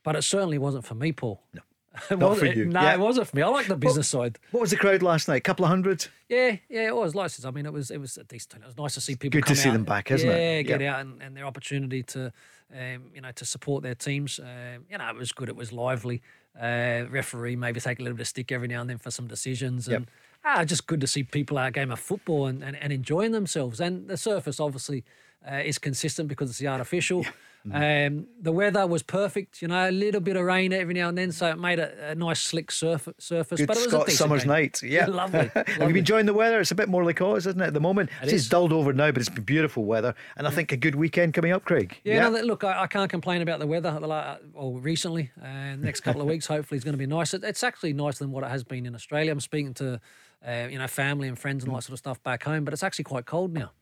but 0.03 0.17
it 0.17 0.23
certainly 0.23 0.59
wasn't 0.59 0.85
for 0.85 0.95
me, 0.95 1.13
Paul. 1.13 1.43
No. 1.55 1.63
Not 2.17 2.39
for 2.39 2.47
you. 2.47 2.67
No, 2.67 2.81
yeah. 2.81 2.95
it 2.95 3.01
wasn't 3.01 3.27
for 3.27 3.37
me. 3.37 3.43
I 3.43 3.49
like 3.49 3.67
the 3.67 3.77
business 3.77 4.15
what, 4.15 4.23
side. 4.23 4.39
What 4.53 4.61
was 4.61 4.71
the 4.71 4.77
crowd 4.77 5.03
last 5.03 5.27
night? 5.27 5.37
A 5.37 5.41
couple 5.41 5.65
of 5.65 5.71
hundred? 5.71 6.07
Yeah, 6.29 6.57
yeah, 6.69 6.87
it 6.87 6.95
was. 6.95 7.17
Like 7.17 7.33
I 7.45 7.51
mean, 7.51 7.67
it 7.67 7.73
was 7.73 7.91
it 7.91 7.99
was 7.99 8.17
a 8.17 8.23
decent. 8.23 8.63
It 8.63 8.67
was 8.67 8.79
nice 8.79 8.95
to 8.95 9.01
see 9.01 9.17
people. 9.17 9.41
Good 9.41 9.49
to 9.49 9.57
see 9.57 9.71
out, 9.71 9.73
them 9.73 9.85
back, 9.85 10.11
isn't 10.11 10.29
yeah, 10.29 10.37
it? 10.37 10.57
Yeah, 10.57 10.63
get 10.63 10.83
out 10.83 11.01
and, 11.01 11.21
and, 11.21 11.37
their 11.37 11.45
opportunity 11.47 12.05
to, 12.05 12.33
um, 12.73 13.11
you 13.13 13.21
know, 13.21 13.33
to 13.33 13.45
support 13.45 13.83
their 13.83 13.97
teams. 13.97 14.39
Um, 14.39 14.85
you 14.89 14.99
know, 14.99 15.09
it 15.09 15.17
was 15.17 15.33
good. 15.33 15.49
It 15.49 15.57
was 15.57 15.73
lively. 15.73 16.23
Uh, 16.61 17.07
referee 17.11 17.57
maybe 17.57 17.81
take 17.81 17.99
a 17.99 18.03
little 18.03 18.17
bit 18.17 18.23
of 18.23 18.29
stick 18.29 18.53
every 18.53 18.69
now 18.69 18.81
and 18.81 18.91
then 18.91 18.99
for 18.99 19.11
some 19.11 19.27
decisions 19.27 19.89
and. 19.89 20.01
Yep. 20.01 20.11
Ah, 20.43 20.65
just 20.65 20.87
good 20.87 21.03
to 21.03 21.07
see 21.07 21.23
people 21.23 21.59
at 21.59 21.69
a 21.69 21.71
game 21.71 21.91
of 21.91 22.01
football 22.01 22.47
and, 22.47 22.65
and, 22.65 22.75
and 22.75 22.95
enjoying 22.95 23.33
themselves. 23.33 23.79
And 23.79 24.09
the 24.09 24.17
surface 24.17 24.59
obviously 24.59 25.05
uh, 25.49 25.57
is 25.57 25.79
consistent 25.79 26.29
because 26.29 26.51
it's 26.51 26.59
the 26.59 26.69
artificial. 26.69 27.23
Yeah. 27.23 27.31
Mm-hmm. 27.67 28.17
Um, 28.17 28.27
the 28.41 28.53
weather 28.53 28.87
was 28.87 29.03
perfect, 29.03 29.61
you 29.61 29.69
know, 29.69 29.91
a 29.91 29.91
little 29.91 30.23
bit 30.23 30.37
of 30.37 30.45
rain 30.45 30.73
every 30.73 30.95
now 30.95 31.11
and 31.11 31.19
then, 31.19 31.31
so 31.31 31.47
it 31.51 31.59
made 31.59 31.79
a, 31.79 32.13
a 32.13 32.15
nice 32.15 32.41
slick 32.41 32.71
surf, 32.71 33.07
surface. 33.19 33.61
Good 33.61 33.67
but 33.67 33.77
it 33.77 33.81
was 33.81 33.91
Scott 33.91 34.09
a 34.09 34.11
summer's 34.13 34.45
game. 34.45 34.53
night, 34.53 34.83
yeah, 34.83 35.05
lovely, 35.09 35.51
lovely. 35.55 35.63
Have 35.75 35.81
you 35.83 35.89
been 35.89 35.97
enjoying 35.99 36.25
the 36.25 36.33
weather? 36.33 36.59
It's 36.61 36.71
a 36.71 36.75
bit 36.75 36.89
more 36.89 37.05
like 37.05 37.21
ours, 37.21 37.47
isn't 37.47 37.61
it, 37.61 37.67
at 37.67 37.75
the 37.75 37.81
moment? 37.81 38.09
It 38.23 38.33
it's 38.33 38.49
dulled 38.49 38.73
over 38.73 38.95
now, 38.95 39.11
but 39.11 39.21
it's 39.21 39.29
been 39.29 39.45
beautiful 39.45 39.85
weather, 39.85 40.15
and 40.39 40.47
I 40.47 40.51
think 40.51 40.73
a 40.73 40.77
good 40.79 40.95
weekend 40.95 41.35
coming 41.35 41.53
up, 41.53 41.65
Craig. 41.65 41.99
Yeah, 42.03 42.15
yeah. 42.15 42.29
No, 42.31 42.41
look, 42.41 42.65
I, 42.65 42.85
I, 42.85 42.87
can't 42.87 43.11
complain 43.11 43.43
about 43.43 43.61
the 43.61 43.67
weather. 43.67 43.99
Well, 44.01 44.73
recently, 44.81 45.31
uh, 45.43 45.77
next 45.77 46.01
couple 46.01 46.23
of 46.23 46.29
weeks, 46.29 46.47
hopefully, 46.47 46.79
is 46.79 46.85
going 46.85 46.95
to 46.95 46.99
be 46.99 47.07
nice. 47.07 47.35
It, 47.35 47.45
it's 47.45 47.63
actually 47.63 47.93
nicer 47.93 48.25
than 48.25 48.33
what 48.33 48.43
it 48.43 48.51
has 48.51 48.65
been 48.65 48.87
in 48.87 48.95
Australia. 48.95 49.33
I'm 49.33 49.41
speaking 49.41 49.75
to, 49.75 50.01
uh, 50.49 50.69
you 50.71 50.79
know, 50.79 50.87
family 50.87 51.29
and 51.29 51.39
friends 51.39 51.63
and 51.63 51.71
all 51.71 51.77
that 51.77 51.83
sort 51.83 51.93
of 51.93 51.99
stuff 51.99 52.23
back 52.23 52.43
home, 52.45 52.65
but 52.65 52.73
it's 52.73 52.83
actually 52.83 53.05
quite 53.05 53.27
cold 53.27 53.53
now. 53.53 53.73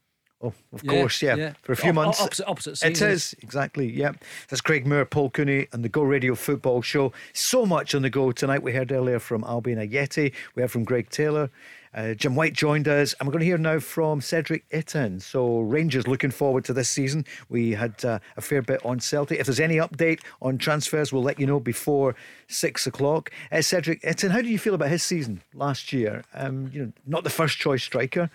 Oh, 0.41 0.55
of 0.73 0.85
yeah, 0.85 0.93
course, 0.93 1.21
yeah. 1.21 1.35
yeah. 1.35 1.53
For 1.63 1.73
a 1.73 1.77
few 1.77 1.91
o- 1.91 1.95
months. 1.95 2.21
Opposite, 2.21 2.47
opposite 2.47 2.83
It 2.85 3.03
is, 3.03 3.35
exactly, 3.43 3.91
yeah. 3.91 4.13
That's 4.49 4.61
Craig 4.61 4.87
Moore, 4.87 5.05
Paul 5.05 5.31
Cooney, 5.31 5.67
and 5.73 5.85
the 5.85 5.89
Go 5.89 6.03
Radio 6.03 6.37
Football 6.37 6.81
Show. 6.83 7.13
So 7.33 7.67
much 7.67 7.95
on 7.95 8.03
the 8.03 8.11
go 8.11 8.31
tonight. 8.31 8.63
We 8.63 8.73
heard 8.73 8.93
earlier 8.93 9.19
from 9.19 9.43
Albian 9.43 9.79
Ajeti, 9.79 10.33
We 10.55 10.63
heard 10.63 10.71
from 10.71 10.85
Greg 10.85 11.11
Taylor. 11.11 11.51
Uh, 11.95 12.15
Jim 12.15 12.35
White 12.35 12.53
joined 12.53 12.87
us, 12.87 13.15
and 13.15 13.27
we're 13.27 13.33
going 13.33 13.41
to 13.41 13.47
hear 13.47 13.59
now 13.59 13.79
from 13.81 14.21
Cedric 14.21 14.69
Itten. 14.71 15.21
So, 15.21 15.61
Rangers 15.61 16.07
looking 16.07 16.31
forward 16.31 16.65
to 16.67 16.73
this 16.73 16.89
season. 16.89 17.25
We 17.49 17.73
had 17.73 18.05
uh, 18.05 18.19
a 18.37 18.41
fair 18.41 18.63
bit 18.63 18.85
on 18.85 19.01
Celtic. 19.01 19.41
If 19.41 19.47
there's 19.47 19.59
any 19.59 19.77
update 19.77 20.21
on 20.43 20.59
transfers, 20.59 21.13
we'll 21.13 21.23
let 21.23 21.41
you 21.41 21.47
know 21.47 21.61
before 21.61 22.15
six 22.47 22.87
o'clock. 22.87 23.31
Uh, 23.51 23.63
Cedric 23.63 24.03
Itten, 24.03 24.31
how 24.31 24.43
do 24.43 24.49
you 24.49 24.59
feel 24.59 24.75
about 24.75 24.91
his 24.91 25.03
season 25.03 25.43
last 25.55 25.93
year? 25.93 26.25
Um, 26.35 26.71
you 26.73 26.85
know, 26.85 26.93
not 27.07 27.25
the 27.25 27.31
first 27.31 27.59
choice 27.59 27.83
striker, 27.83 28.31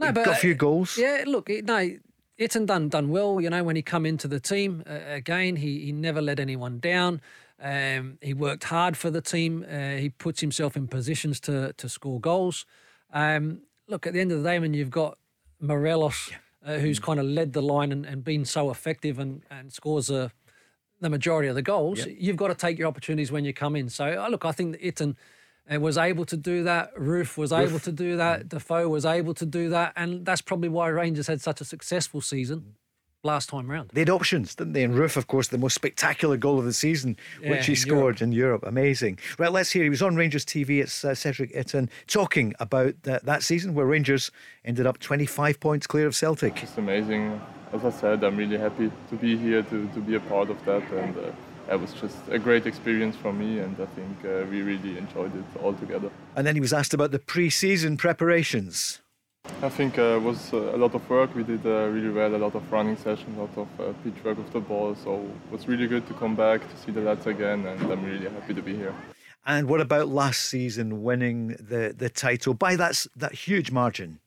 no, 0.00 0.12
but 0.12 0.24
got 0.24 0.36
a 0.36 0.40
few 0.40 0.54
goals. 0.54 0.96
Yeah, 0.96 1.24
look, 1.26 1.48
no, 1.48 1.90
Itten 2.38 2.66
done 2.66 2.88
done 2.88 3.10
well. 3.10 3.40
You 3.40 3.50
know, 3.50 3.62
when 3.62 3.76
he 3.76 3.82
come 3.82 4.06
into 4.06 4.26
the 4.26 4.40
team 4.40 4.82
uh, 4.88 4.98
again, 5.08 5.56
he 5.56 5.80
he 5.86 5.92
never 5.92 6.20
let 6.20 6.40
anyone 6.40 6.78
down. 6.78 7.20
Um, 7.62 8.18
he 8.22 8.32
worked 8.32 8.64
hard 8.64 8.96
for 8.96 9.10
the 9.10 9.20
team. 9.20 9.66
Uh, 9.70 9.96
he 9.96 10.08
puts 10.08 10.40
himself 10.40 10.76
in 10.76 10.88
positions 10.88 11.40
to 11.40 11.72
to 11.74 11.88
score 11.88 12.20
goals. 12.20 12.64
Um, 13.12 13.62
look, 13.88 14.06
at 14.06 14.12
the 14.14 14.20
end 14.20 14.32
of 14.32 14.42
the 14.42 14.48
day, 14.48 14.58
when 14.58 14.72
you've 14.72 14.90
got 14.90 15.18
Morelos, 15.60 16.30
uh, 16.64 16.78
who's 16.78 16.98
mm. 16.98 17.04
kind 17.04 17.20
of 17.20 17.26
led 17.26 17.52
the 17.52 17.62
line 17.62 17.92
and, 17.92 18.06
and 18.06 18.24
been 18.24 18.44
so 18.44 18.70
effective 18.70 19.18
and, 19.18 19.42
and 19.50 19.72
scores 19.72 20.10
a, 20.10 20.30
the 21.00 21.10
majority 21.10 21.48
of 21.48 21.54
the 21.54 21.62
goals, 21.62 21.98
yep. 21.98 22.16
you've 22.18 22.36
got 22.36 22.48
to 22.48 22.54
take 22.54 22.78
your 22.78 22.88
opportunities 22.88 23.32
when 23.32 23.44
you 23.44 23.52
come 23.52 23.76
in. 23.76 23.88
So, 23.88 24.22
uh, 24.22 24.28
look, 24.28 24.44
I 24.44 24.52
think 24.52 24.72
that 24.72 24.82
Itten 24.82 25.16
and 25.66 25.82
was 25.82 25.96
able 25.98 26.24
to 26.26 26.36
do 26.36 26.64
that. 26.64 26.94
Roofe 26.96 27.36
was 27.36 27.52
Roofe. 27.52 27.68
able 27.68 27.78
to 27.80 27.92
do 27.92 28.16
that. 28.16 28.48
Defoe 28.48 28.88
was 28.88 29.04
able 29.04 29.34
to 29.34 29.46
do 29.46 29.68
that, 29.70 29.92
and 29.96 30.24
that's 30.24 30.40
probably 30.40 30.68
why 30.68 30.88
Rangers 30.88 31.26
had 31.26 31.40
such 31.40 31.60
a 31.60 31.64
successful 31.64 32.20
season 32.20 32.74
last 33.22 33.48
time 33.50 33.70
round. 33.70 33.90
They 33.92 34.00
had 34.00 34.10
options, 34.10 34.54
didn't 34.54 34.72
they? 34.72 34.82
And 34.82 34.94
Roofe, 34.94 35.16
of 35.16 35.26
course, 35.26 35.48
the 35.48 35.58
most 35.58 35.74
spectacular 35.74 36.36
goal 36.36 36.58
of 36.58 36.64
the 36.64 36.72
season, 36.72 37.16
yeah, 37.42 37.50
which 37.50 37.66
he 37.66 37.74
scored 37.74 38.20
Europe. 38.20 38.22
in 38.22 38.32
Europe. 38.32 38.64
Amazing. 38.66 39.18
Right, 39.38 39.52
let's 39.52 39.70
hear. 39.70 39.82
He 39.82 39.90
was 39.90 40.02
on 40.02 40.16
Rangers 40.16 40.44
TV. 40.44 40.80
It's 40.80 41.04
uh, 41.04 41.14
Cedric 41.14 41.52
Itten 41.54 41.88
talking 42.06 42.54
about 42.60 42.94
uh, 43.06 43.18
that 43.24 43.42
season 43.42 43.74
where 43.74 43.86
Rangers 43.86 44.30
ended 44.64 44.86
up 44.86 44.98
25 44.98 45.60
points 45.60 45.86
clear 45.86 46.06
of 46.06 46.16
Celtic. 46.16 46.62
It's 46.62 46.78
amazing. 46.78 47.40
As 47.72 47.84
I 47.84 47.90
said, 47.90 48.24
I'm 48.24 48.36
really 48.36 48.58
happy 48.58 48.90
to 49.10 49.16
be 49.16 49.36
here 49.36 49.62
to, 49.62 49.88
to 49.88 50.00
be 50.00 50.14
a 50.14 50.20
part 50.20 50.50
of 50.50 50.64
that 50.64 50.82
and. 50.90 51.16
Uh, 51.16 51.32
it 51.70 51.80
was 51.80 51.92
just 51.94 52.16
a 52.30 52.38
great 52.38 52.66
experience 52.66 53.16
for 53.16 53.32
me, 53.32 53.60
and 53.60 53.76
I 53.80 53.86
think 53.86 54.24
uh, 54.24 54.44
we 54.50 54.62
really 54.62 54.98
enjoyed 54.98 55.34
it 55.34 55.44
all 55.62 55.74
together. 55.74 56.10
And 56.34 56.46
then 56.46 56.54
he 56.56 56.60
was 56.60 56.72
asked 56.72 56.94
about 56.94 57.12
the 57.12 57.18
pre-season 57.18 57.96
preparations. 57.96 59.00
I 59.62 59.68
think 59.68 59.98
uh, 59.98 60.18
it 60.18 60.22
was 60.22 60.52
uh, 60.52 60.74
a 60.74 60.78
lot 60.78 60.94
of 60.94 61.08
work. 61.08 61.34
We 61.34 61.44
did 61.44 61.64
uh, 61.64 61.88
really 61.88 62.10
well, 62.10 62.34
a 62.34 62.36
lot 62.36 62.54
of 62.54 62.70
running 62.72 62.96
sessions, 62.96 63.36
a 63.36 63.40
lot 63.40 63.56
of 63.56 63.68
uh, 63.80 63.92
pitch 64.02 64.22
work 64.24 64.36
with 64.38 64.52
the 64.52 64.60
ball. 64.60 64.94
So 64.94 65.24
it 65.46 65.52
was 65.52 65.68
really 65.68 65.86
good 65.86 66.06
to 66.08 66.14
come 66.14 66.34
back 66.34 66.60
to 66.60 66.76
see 66.82 66.92
the 66.92 67.00
lads 67.00 67.26
again, 67.26 67.64
and 67.66 67.80
I'm 67.92 68.04
really 68.04 68.28
happy 68.28 68.54
to 68.54 68.62
be 68.62 68.74
here. 68.76 68.94
And 69.46 69.68
what 69.68 69.80
about 69.80 70.08
last 70.08 70.42
season 70.42 71.02
winning 71.02 71.48
the, 71.58 71.94
the 71.96 72.10
title 72.10 72.52
by 72.52 72.76
that, 72.76 73.06
that 73.16 73.32
huge 73.32 73.70
margin? 73.70 74.18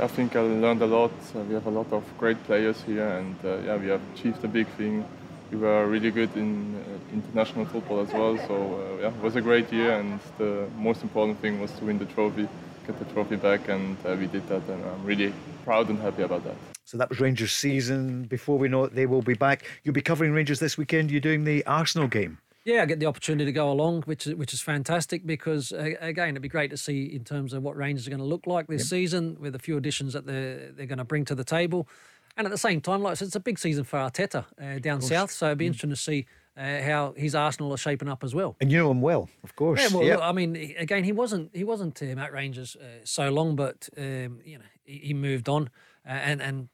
I 0.00 0.06
think 0.06 0.36
I 0.36 0.40
learned 0.40 0.82
a 0.82 0.86
lot. 0.86 1.12
We 1.34 1.54
have 1.54 1.66
a 1.66 1.70
lot 1.70 1.92
of 1.92 2.04
great 2.18 2.42
players 2.44 2.82
here, 2.82 3.08
and 3.08 3.36
uh, 3.44 3.58
yeah, 3.58 3.76
we 3.76 3.88
have 3.88 4.02
achieved 4.14 4.44
a 4.44 4.48
big 4.48 4.66
thing 4.76 5.04
we 5.50 5.56
were 5.56 5.86
really 5.86 6.10
good 6.10 6.34
in 6.36 6.74
uh, 6.76 7.14
international 7.14 7.64
football 7.66 8.00
as 8.00 8.12
well. 8.12 8.36
So 8.46 8.54
uh, 8.54 9.02
yeah, 9.02 9.08
it 9.08 9.22
was 9.22 9.36
a 9.36 9.40
great 9.40 9.72
year, 9.72 9.92
and 9.92 10.20
the 10.36 10.68
most 10.76 11.02
important 11.02 11.40
thing 11.40 11.60
was 11.60 11.70
to 11.72 11.84
win 11.84 11.98
the 11.98 12.06
trophy, 12.06 12.48
get 12.86 12.98
the 12.98 13.04
trophy 13.06 13.36
back, 13.36 13.68
and 13.68 13.96
uh, 14.04 14.16
we 14.18 14.26
did 14.26 14.46
that, 14.48 14.62
and 14.68 14.84
I'm 14.84 15.04
really 15.04 15.32
proud 15.64 15.88
and 15.88 15.98
happy 15.98 16.22
about 16.22 16.44
that. 16.44 16.56
So 16.84 16.96
that 16.96 17.10
was 17.10 17.20
Rangers' 17.20 17.52
season. 17.52 18.24
Before 18.24 18.58
we 18.58 18.68
know 18.68 18.84
it, 18.84 18.94
they 18.94 19.06
will 19.06 19.22
be 19.22 19.34
back. 19.34 19.64
You'll 19.84 19.94
be 19.94 20.02
covering 20.02 20.32
Rangers 20.32 20.60
this 20.60 20.78
weekend. 20.78 21.10
You're 21.10 21.20
doing 21.20 21.44
the 21.44 21.64
Arsenal 21.66 22.08
game. 22.08 22.38
Yeah, 22.64 22.82
I 22.82 22.86
get 22.86 23.00
the 23.00 23.06
opportunity 23.06 23.46
to 23.46 23.52
go 23.52 23.70
along, 23.70 24.02
which 24.02 24.26
is 24.26 24.34
which 24.34 24.52
is 24.52 24.60
fantastic 24.60 25.24
because 25.24 25.72
uh, 25.72 25.92
again, 26.00 26.30
it'd 26.30 26.42
be 26.42 26.48
great 26.48 26.70
to 26.70 26.76
see 26.76 27.04
in 27.04 27.24
terms 27.24 27.54
of 27.54 27.62
what 27.62 27.76
Rangers 27.76 28.06
are 28.06 28.10
going 28.10 28.20
to 28.20 28.26
look 28.26 28.46
like 28.46 28.66
this 28.66 28.82
yep. 28.82 28.88
season 28.88 29.36
with 29.40 29.54
a 29.54 29.58
few 29.58 29.78
additions 29.78 30.12
that 30.12 30.26
they're 30.26 30.72
they're 30.72 30.86
going 30.86 30.98
to 30.98 31.04
bring 31.04 31.24
to 31.26 31.34
the 31.34 31.44
table. 31.44 31.88
And 32.38 32.46
at 32.46 32.52
the 32.52 32.58
same 32.58 32.80
time, 32.80 33.02
like 33.02 33.10
I 33.10 33.14
said, 33.14 33.26
it's 33.26 33.36
a 33.36 33.40
big 33.40 33.58
season 33.58 33.82
for 33.82 33.98
Arteta 33.98 34.44
uh, 34.62 34.78
down 34.78 35.02
south, 35.02 35.32
so 35.32 35.46
it'd 35.46 35.58
be 35.58 35.64
mm. 35.64 35.68
interesting 35.68 35.90
to 35.90 35.96
see 35.96 36.26
uh, 36.56 36.82
how 36.82 37.12
his 37.16 37.34
Arsenal 37.34 37.72
are 37.72 37.76
shaping 37.76 38.08
up 38.08 38.22
as 38.22 38.32
well. 38.32 38.54
And 38.60 38.70
you 38.70 38.78
know 38.78 38.92
him 38.92 39.00
well, 39.00 39.28
of 39.42 39.56
course. 39.56 39.80
Yeah, 39.80 39.88
well, 39.92 40.06
yep. 40.06 40.18
look, 40.18 40.24
I 40.24 40.30
mean, 40.30 40.74
again, 40.78 41.02
he 41.02 41.10
wasn't 41.10 41.50
he 41.52 41.64
wasn't 41.64 42.00
um, 42.00 42.18
at 42.18 42.32
Rangers 42.32 42.76
uh, 42.76 43.00
so 43.02 43.28
long, 43.30 43.56
but 43.56 43.88
um, 43.98 44.40
you 44.44 44.58
know, 44.58 44.64
he, 44.84 44.98
he 44.98 45.14
moved 45.14 45.48
on, 45.48 45.68
uh, 46.06 46.10
and 46.10 46.40
and 46.40 46.68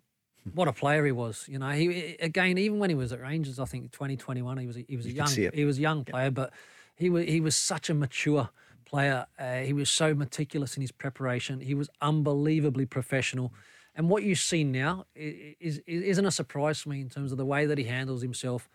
what 0.52 0.68
a 0.68 0.72
player 0.72 1.06
he 1.06 1.12
was. 1.12 1.46
You 1.48 1.58
know, 1.58 1.70
he 1.70 2.16
again, 2.20 2.58
even 2.58 2.78
when 2.78 2.90
he 2.90 2.96
was 2.96 3.10
at 3.12 3.22
Rangers, 3.22 3.58
I 3.58 3.64
think 3.64 3.90
2021, 3.90 4.58
he 4.58 4.66
was 4.66 4.76
a, 4.76 4.84
he 4.86 4.96
was 4.98 5.06
a 5.06 5.12
young 5.12 5.30
he 5.30 5.64
was 5.64 5.78
a 5.78 5.80
young 5.80 6.04
player, 6.04 6.30
but 6.30 6.52
he 6.94 7.08
was 7.08 7.24
he 7.24 7.40
was 7.40 7.56
such 7.56 7.88
a 7.88 7.94
mature 7.94 8.50
player. 8.84 9.26
Uh, 9.38 9.60
he 9.60 9.72
was 9.72 9.88
so 9.88 10.14
meticulous 10.14 10.76
in 10.76 10.82
his 10.82 10.92
preparation. 10.92 11.60
He 11.60 11.74
was 11.74 11.88
unbelievably 12.02 12.84
professional. 12.86 13.52
And 13.94 14.08
what 14.08 14.22
you 14.24 14.34
see 14.34 14.64
now 14.64 15.06
is, 15.14 15.80
is 15.86 16.18
not 16.18 16.26
a 16.26 16.30
surprise 16.30 16.82
to 16.82 16.88
me 16.88 17.00
in 17.00 17.08
terms 17.08 17.32
of 17.32 17.38
the 17.38 17.46
way 17.46 17.66
that 17.66 17.78
he 17.78 17.84
handles 17.84 18.22
himself. 18.22 18.68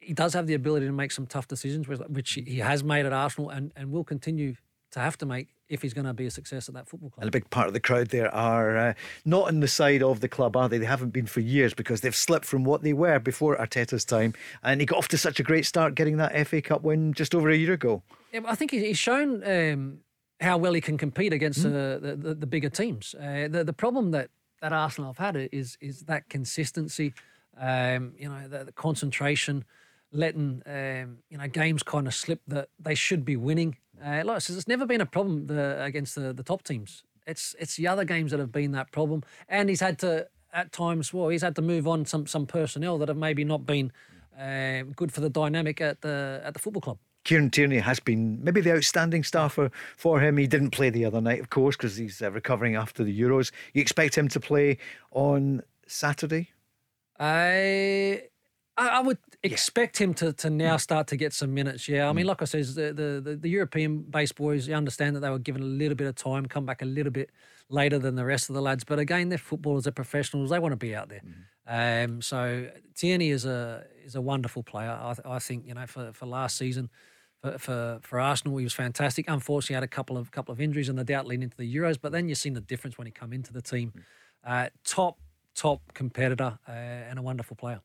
He 0.00 0.12
does 0.12 0.34
have 0.34 0.46
the 0.46 0.54
ability 0.54 0.86
to 0.86 0.92
make 0.92 1.12
some 1.12 1.26
tough 1.26 1.48
decisions, 1.48 1.88
which 1.88 2.32
he 2.32 2.58
has 2.58 2.84
made 2.84 3.06
at 3.06 3.12
Arsenal 3.12 3.50
and, 3.50 3.72
and 3.74 3.90
will 3.90 4.04
continue 4.04 4.54
to 4.90 5.00
have 5.00 5.18
to 5.18 5.26
make 5.26 5.48
if 5.68 5.82
he's 5.82 5.92
going 5.92 6.06
to 6.06 6.14
be 6.14 6.26
a 6.26 6.30
success 6.30 6.68
at 6.68 6.74
that 6.74 6.88
football 6.88 7.10
club. 7.10 7.22
And 7.22 7.28
a 7.28 7.30
big 7.30 7.48
part 7.50 7.66
of 7.66 7.74
the 7.74 7.80
crowd 7.80 8.08
there 8.08 8.34
are 8.34 8.76
uh, 8.76 8.94
not 9.24 9.48
on 9.48 9.60
the 9.60 9.68
side 9.68 10.02
of 10.02 10.20
the 10.20 10.28
club, 10.28 10.56
are 10.56 10.68
they? 10.68 10.78
They 10.78 10.86
haven't 10.86 11.10
been 11.10 11.26
for 11.26 11.40
years 11.40 11.74
because 11.74 12.00
they've 12.00 12.16
slipped 12.16 12.46
from 12.46 12.64
what 12.64 12.82
they 12.82 12.94
were 12.94 13.18
before 13.18 13.56
Arteta's 13.56 14.04
time. 14.04 14.32
And 14.62 14.80
he 14.80 14.86
got 14.86 14.98
off 14.98 15.08
to 15.08 15.18
such 15.18 15.40
a 15.40 15.42
great 15.42 15.66
start 15.66 15.94
getting 15.94 16.16
that 16.18 16.46
FA 16.46 16.62
Cup 16.62 16.82
win 16.82 17.12
just 17.12 17.34
over 17.34 17.50
a 17.50 17.56
year 17.56 17.74
ago. 17.74 18.02
Yeah, 18.32 18.40
I 18.46 18.54
think 18.54 18.70
he's 18.70 18.98
shown 18.98 19.42
um, 19.44 19.98
how 20.40 20.56
well 20.56 20.72
he 20.72 20.80
can 20.80 20.96
compete 20.96 21.32
against 21.32 21.64
uh, 21.64 21.98
the, 21.98 22.16
the 22.18 22.34
the 22.34 22.46
bigger 22.46 22.70
teams. 22.70 23.14
Uh, 23.14 23.48
the 23.50 23.64
the 23.64 23.72
problem 23.72 24.10
that 24.12 24.30
that 24.60 24.72
Arsenal 24.72 25.12
have 25.12 25.18
had 25.18 25.48
is 25.52 25.76
is 25.80 26.02
that 26.02 26.28
consistency. 26.28 27.14
Um, 27.60 28.12
you 28.16 28.28
know, 28.28 28.46
the, 28.46 28.64
the 28.66 28.72
concentration, 28.72 29.64
letting 30.12 30.62
um, 30.66 31.18
you 31.28 31.38
know 31.38 31.48
games 31.48 31.82
kind 31.82 32.06
of 32.06 32.14
slip 32.14 32.40
that 32.46 32.68
they 32.78 32.94
should 32.94 33.24
be 33.24 33.36
winning. 33.36 33.76
Uh, 34.04 34.22
like 34.24 34.36
I 34.36 34.38
said, 34.38 34.56
it's 34.56 34.68
never 34.68 34.86
been 34.86 35.00
a 35.00 35.06
problem 35.06 35.48
the, 35.48 35.82
against 35.82 36.14
the, 36.14 36.32
the 36.32 36.44
top 36.44 36.62
teams. 36.62 37.02
It's 37.26 37.56
it's 37.58 37.76
the 37.76 37.88
other 37.88 38.04
games 38.04 38.30
that 38.30 38.40
have 38.40 38.52
been 38.52 38.72
that 38.72 38.92
problem, 38.92 39.24
and 39.48 39.68
he's 39.68 39.80
had 39.80 39.98
to 40.00 40.28
at 40.52 40.72
times. 40.72 41.12
Well, 41.12 41.28
he's 41.28 41.42
had 41.42 41.56
to 41.56 41.62
move 41.62 41.88
on 41.88 42.06
some 42.06 42.26
some 42.26 42.46
personnel 42.46 42.98
that 42.98 43.08
have 43.08 43.18
maybe 43.18 43.44
not 43.44 43.66
been 43.66 43.92
uh, 44.38 44.82
good 44.94 45.12
for 45.12 45.20
the 45.20 45.30
dynamic 45.30 45.80
at 45.80 46.00
the 46.00 46.40
at 46.44 46.54
the 46.54 46.60
football 46.60 46.80
club. 46.80 46.98
Kieran 47.28 47.50
Tierney 47.50 47.76
has 47.76 48.00
been 48.00 48.42
maybe 48.42 48.62
the 48.62 48.74
outstanding 48.74 49.22
star 49.22 49.50
for, 49.50 49.70
for 49.98 50.18
him. 50.18 50.38
He 50.38 50.46
didn't 50.46 50.70
play 50.70 50.88
the 50.88 51.04
other 51.04 51.20
night, 51.20 51.40
of 51.40 51.50
course, 51.50 51.76
because 51.76 51.94
he's 51.94 52.22
uh, 52.22 52.30
recovering 52.30 52.74
after 52.74 53.04
the 53.04 53.20
Euros. 53.20 53.50
You 53.74 53.82
expect 53.82 54.16
him 54.16 54.28
to 54.28 54.40
play 54.40 54.78
on 55.10 55.62
Saturday? 55.86 56.48
I 57.18 58.22
I, 58.78 59.00
would 59.00 59.18
expect 59.42 60.00
him 60.00 60.14
to, 60.14 60.32
to 60.32 60.48
now 60.48 60.78
start 60.78 61.06
to 61.08 61.18
get 61.18 61.34
some 61.34 61.52
minutes. 61.52 61.86
Yeah, 61.86 62.08
I 62.08 62.14
mean, 62.14 62.24
like 62.24 62.40
I 62.40 62.46
said, 62.46 62.64
the 62.64 63.20
the, 63.22 63.36
the, 63.36 63.48
European 63.50 64.04
based 64.04 64.36
boys, 64.36 64.66
you 64.66 64.74
understand 64.74 65.14
that 65.16 65.20
they 65.20 65.28
were 65.28 65.38
given 65.38 65.60
a 65.60 65.66
little 65.66 65.96
bit 65.96 66.06
of 66.06 66.14
time, 66.14 66.46
come 66.46 66.64
back 66.64 66.80
a 66.80 66.86
little 66.86 67.12
bit 67.12 67.28
later 67.68 67.98
than 67.98 68.14
the 68.14 68.24
rest 68.24 68.48
of 68.48 68.54
the 68.54 68.62
lads. 68.62 68.84
But 68.84 69.00
again, 69.00 69.28
they're 69.28 69.36
footballers, 69.36 69.84
they're 69.84 69.92
professionals, 69.92 70.48
they 70.48 70.58
want 70.58 70.72
to 70.72 70.76
be 70.76 70.94
out 70.94 71.10
there. 71.10 71.20
Um, 71.66 72.22
so 72.22 72.70
Tierney 72.94 73.28
is 73.28 73.44
a 73.44 73.84
is 74.02 74.14
a 74.14 74.22
wonderful 74.22 74.62
player. 74.62 74.92
I, 74.92 75.14
I 75.26 75.38
think 75.40 75.66
you 75.66 75.74
know 75.74 75.84
for, 75.84 76.10
for 76.14 76.24
last 76.24 76.56
season. 76.56 76.88
For, 77.42 77.58
for 77.58 77.98
for 78.02 78.20
Arsenal, 78.20 78.56
he 78.58 78.64
was 78.64 78.74
fantastic. 78.74 79.26
Unfortunately, 79.28 79.74
had 79.74 79.82
a 79.84 79.88
couple 79.88 80.16
of 80.16 80.30
couple 80.30 80.52
of 80.52 80.60
injuries 80.60 80.88
and 80.88 80.98
the 80.98 81.04
doubt 81.04 81.26
leading 81.26 81.44
into 81.44 81.56
the 81.56 81.72
Euros. 81.76 81.96
But 82.00 82.12
then 82.12 82.28
you've 82.28 82.38
seen 82.38 82.54
the 82.54 82.60
difference 82.60 82.98
when 82.98 83.06
he 83.06 83.12
come 83.12 83.32
into 83.32 83.52
the 83.52 83.62
team. 83.62 83.92
Uh, 84.44 84.68
top 84.84 85.18
top 85.54 85.80
competitor 85.94 86.58
uh, 86.68 86.72
and 86.72 87.18
a 87.18 87.22
wonderful 87.22 87.56
player. 87.56 87.80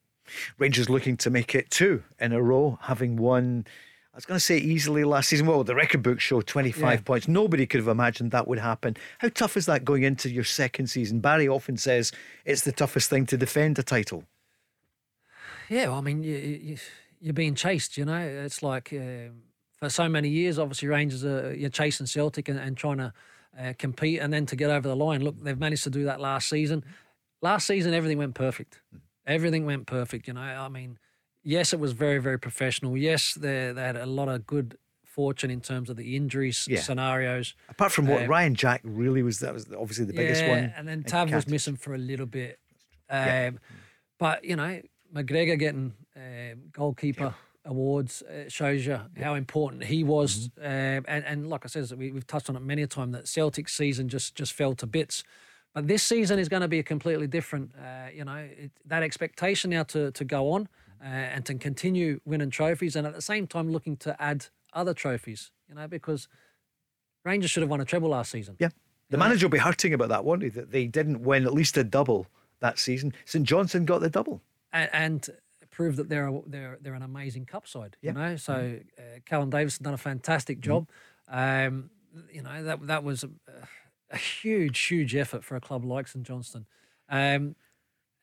Rangers 0.57 0.89
looking 0.89 1.17
to 1.17 1.29
make 1.29 1.53
it 1.53 1.69
two 1.69 2.03
in 2.19 2.31
a 2.33 2.41
row, 2.41 2.79
having 2.83 3.17
won. 3.17 3.65
I 4.13 4.15
was 4.17 4.25
going 4.25 4.35
to 4.37 4.43
say 4.45 4.57
easily 4.59 5.03
last 5.03 5.29
season. 5.29 5.47
Well, 5.47 5.63
the 5.63 5.73
record 5.73 6.03
books 6.03 6.21
show 6.23 6.39
25 6.41 6.81
Yeah. 6.99 7.01
points. 7.01 7.27
Nobody 7.27 7.65
could 7.65 7.79
have 7.79 7.87
imagined 7.87 8.29
that 8.29 8.47
would 8.47 8.59
happen. 8.59 8.95
How 9.17 9.29
tough 9.29 9.57
is 9.57 9.65
that 9.65 9.83
going 9.83 10.03
into 10.03 10.29
your 10.29 10.43
second 10.43 10.87
season? 10.87 11.19
Barry 11.19 11.47
often 11.47 11.77
says 11.77 12.11
it's 12.45 12.61
the 12.61 12.71
toughest 12.71 13.09
thing 13.09 13.25
to 13.25 13.37
defend 13.37 13.79
a 13.79 13.83
title. 13.83 14.23
Yeah, 15.67 15.87
well, 15.87 15.97
I 15.97 16.01
mean, 16.01 16.21
you, 16.21 16.35
you, 16.35 16.77
you're 17.23 17.33
being 17.33 17.55
chased. 17.55 17.97
You 17.97 18.05
know, 18.05 18.19
it's 18.45 18.61
like 18.61 18.91
um 18.93 19.43
for 19.79 19.89
so 19.89 20.07
many 20.09 20.29
years. 20.29 20.59
Obviously, 20.59 20.87
Rangers 20.89 21.23
are 21.25 21.55
you're 21.55 21.69
chasing 21.81 22.05
Celtic 22.05 22.49
and, 22.49 22.59
and 22.59 22.75
trying 22.77 22.97
to 22.97 23.13
uh, 23.59 23.73
compete, 23.79 24.19
and 24.19 24.31
then 24.33 24.45
to 24.47 24.55
get 24.55 24.69
over 24.69 24.87
the 24.87 24.95
line. 24.95 25.23
Look, 25.23 25.41
they've 25.43 25.57
managed 25.59 25.83
to 25.85 25.89
do 25.89 26.03
that 26.05 26.19
last 26.19 26.49
season. 26.49 26.83
Last 27.41 27.67
season, 27.67 27.93
everything 27.93 28.17
went 28.17 28.35
perfect. 28.35 28.81
Everything 29.25 29.65
went 29.65 29.85
perfect. 29.87 30.27
You 30.27 30.33
know, 30.33 30.41
I 30.41 30.69
mean, 30.69 30.97
yes, 31.43 31.73
it 31.73 31.79
was 31.79 31.93
very, 31.93 32.19
very 32.19 32.39
professional. 32.39 32.97
Yes, 32.97 33.33
they 33.33 33.71
they 33.73 33.81
had 33.81 33.95
a 33.95 34.05
lot 34.05 34.27
of 34.27 34.45
good 34.45 34.77
fortune 35.03 35.51
in 35.51 35.61
terms 35.61 35.89
of 35.91 35.95
the 35.95 36.15
injuries 36.15 36.65
Yeah. 36.67 36.81
scenarios. 36.81 37.53
Apart 37.69 37.91
from 37.91 38.07
what 38.07 38.23
Uh, 38.23 38.27
Ryan 38.27 38.55
Jack 38.55 38.81
really 38.83 39.21
was, 39.21 39.39
that 39.41 39.53
was 39.53 39.71
obviously 39.71 40.05
the 40.05 40.13
biggest 40.13 40.41
yeah, 40.41 40.49
one. 40.49 40.73
And 40.75 40.87
then 40.87 41.03
Tav 41.03 41.31
was 41.31 41.47
missing 41.47 41.75
for 41.75 41.93
a 41.93 41.99
little 41.99 42.25
bit. 42.25 42.59
Um, 43.09 43.19
Yeah. 43.27 43.51
But, 44.17 44.43
you 44.43 44.55
know, 44.55 44.81
McGregor 45.13 45.59
getting 45.59 45.93
um 46.15 46.69
goalkeeper 46.71 47.33
awards 47.65 48.21
uh, 48.23 48.49
shows 48.49 48.85
you 48.85 48.99
how 49.21 49.35
important 49.35 49.83
he 49.83 50.03
was. 50.03 50.49
Mm-hmm. 50.49 50.65
Um, 50.65 51.05
and, 51.07 51.25
and 51.25 51.49
like 51.49 51.65
I 51.65 51.67
said, 51.67 51.89
we, 51.97 52.11
we've 52.11 52.27
touched 52.27 52.49
on 52.49 52.55
it 52.55 52.61
many 52.61 52.81
a 52.81 52.87
time 52.87 53.11
that 53.11 53.27
Celtic 53.27 53.69
season 53.69 54.09
just, 54.09 54.35
just 54.35 54.53
fell 54.53 54.73
to 54.75 54.85
bits. 54.85 55.23
But 55.73 55.87
this 55.87 56.03
season 56.03 56.39
is 56.39 56.49
going 56.49 56.61
to 56.61 56.67
be 56.67 56.79
a 56.79 56.83
completely 56.83 57.27
different, 57.27 57.71
uh, 57.75 58.09
you 58.13 58.25
know, 58.25 58.35
it, 58.35 58.71
that 58.85 59.01
expectation 59.01 59.71
now 59.71 59.83
to, 59.83 60.11
to 60.11 60.23
go 60.23 60.51
on 60.51 60.67
uh, 61.01 61.07
and 61.07 61.45
to 61.45 61.55
continue 61.55 62.19
winning 62.25 62.49
trophies 62.49 62.95
and 62.95 63.07
at 63.07 63.15
the 63.15 63.21
same 63.21 63.47
time 63.47 63.71
looking 63.71 63.97
to 63.97 64.21
add 64.21 64.47
other 64.73 64.93
trophies, 64.93 65.51
you 65.67 65.75
know, 65.75 65.87
because 65.87 66.27
Rangers 67.23 67.49
should 67.49 67.63
have 67.63 67.69
won 67.69 67.81
a 67.81 67.85
treble 67.85 68.09
last 68.09 68.31
season. 68.31 68.55
Yeah. 68.59 68.69
The 69.09 69.17
manager 69.17 69.45
will 69.45 69.51
be 69.51 69.59
hurting 69.59 69.93
about 69.93 70.09
that, 70.09 70.25
won't 70.25 70.41
he? 70.41 70.49
That 70.49 70.71
they 70.71 70.87
didn't 70.87 71.21
win 71.21 71.45
at 71.45 71.53
least 71.53 71.77
a 71.77 71.83
double 71.83 72.27
that 72.61 72.79
season. 72.79 73.13
St 73.25 73.45
Johnstone 73.45 73.85
got 73.85 74.01
the 74.01 74.09
double. 74.09 74.41
and, 74.73 74.89
and 74.93 75.29
prove 75.73 75.95
that 75.97 76.07
they're 76.07 76.27
a, 76.27 76.39
they're 76.47 76.77
they're 76.81 76.93
an 76.93 77.01
amazing 77.01 77.45
cup 77.45 77.67
side. 77.67 77.97
Yeah. 78.01 78.11
You 78.11 78.17
know, 78.17 78.35
so 78.37 78.79
uh, 78.97 79.01
Callum 79.25 79.49
Davidson 79.49 79.83
has 79.83 79.85
done 79.85 79.93
a 79.93 79.97
fantastic 79.97 80.61
job. 80.61 80.87
Um, 81.27 81.89
you 82.31 82.41
know 82.43 82.63
that 82.63 82.87
that 82.87 83.03
was 83.03 83.23
a, 83.23 83.29
a 84.11 84.17
huge 84.17 84.79
huge 84.79 85.15
effort 85.15 85.43
for 85.43 85.55
a 85.55 85.61
club 85.61 85.83
like 85.83 86.07
St 86.07 86.25
Johnstone. 86.25 86.65
Um, 87.09 87.55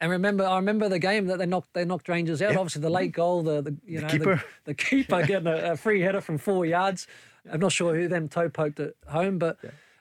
and 0.03 0.11
remember, 0.11 0.46
I 0.46 0.57
remember 0.57 0.88
the 0.88 0.98
game 0.98 1.26
that 1.26 1.38
they 1.38 1.44
knocked 1.46 1.74
they 1.74 1.84
knocked 1.84 2.09
Rangers 2.09 2.40
out. 2.40 2.53
Yeah. 2.53 2.59
Obviously, 2.59 2.82
the 2.82 2.90
late 2.90 3.12
goal, 3.12 3.42
the, 3.42 3.61
the 3.61 3.76
you 3.84 3.96
The 3.98 4.03
know 4.03 4.09
keeper. 4.09 4.36
the, 4.36 4.44
the 4.64 4.74
keeper 4.74 5.22
getting 5.26 5.48
a, 5.48 5.72
a 5.72 5.76
free 5.76 6.01
header 6.01 6.20
from 6.20 6.38
four 6.38 6.64
yards. 6.64 7.07
I'm 7.51 7.61
not 7.61 7.72
sure 7.72 7.94
who 7.94 8.09
them 8.09 8.28
toe 8.28 8.48
poked 8.48 8.80
at 8.80 8.94
home, 9.09 9.38
but 9.38 9.59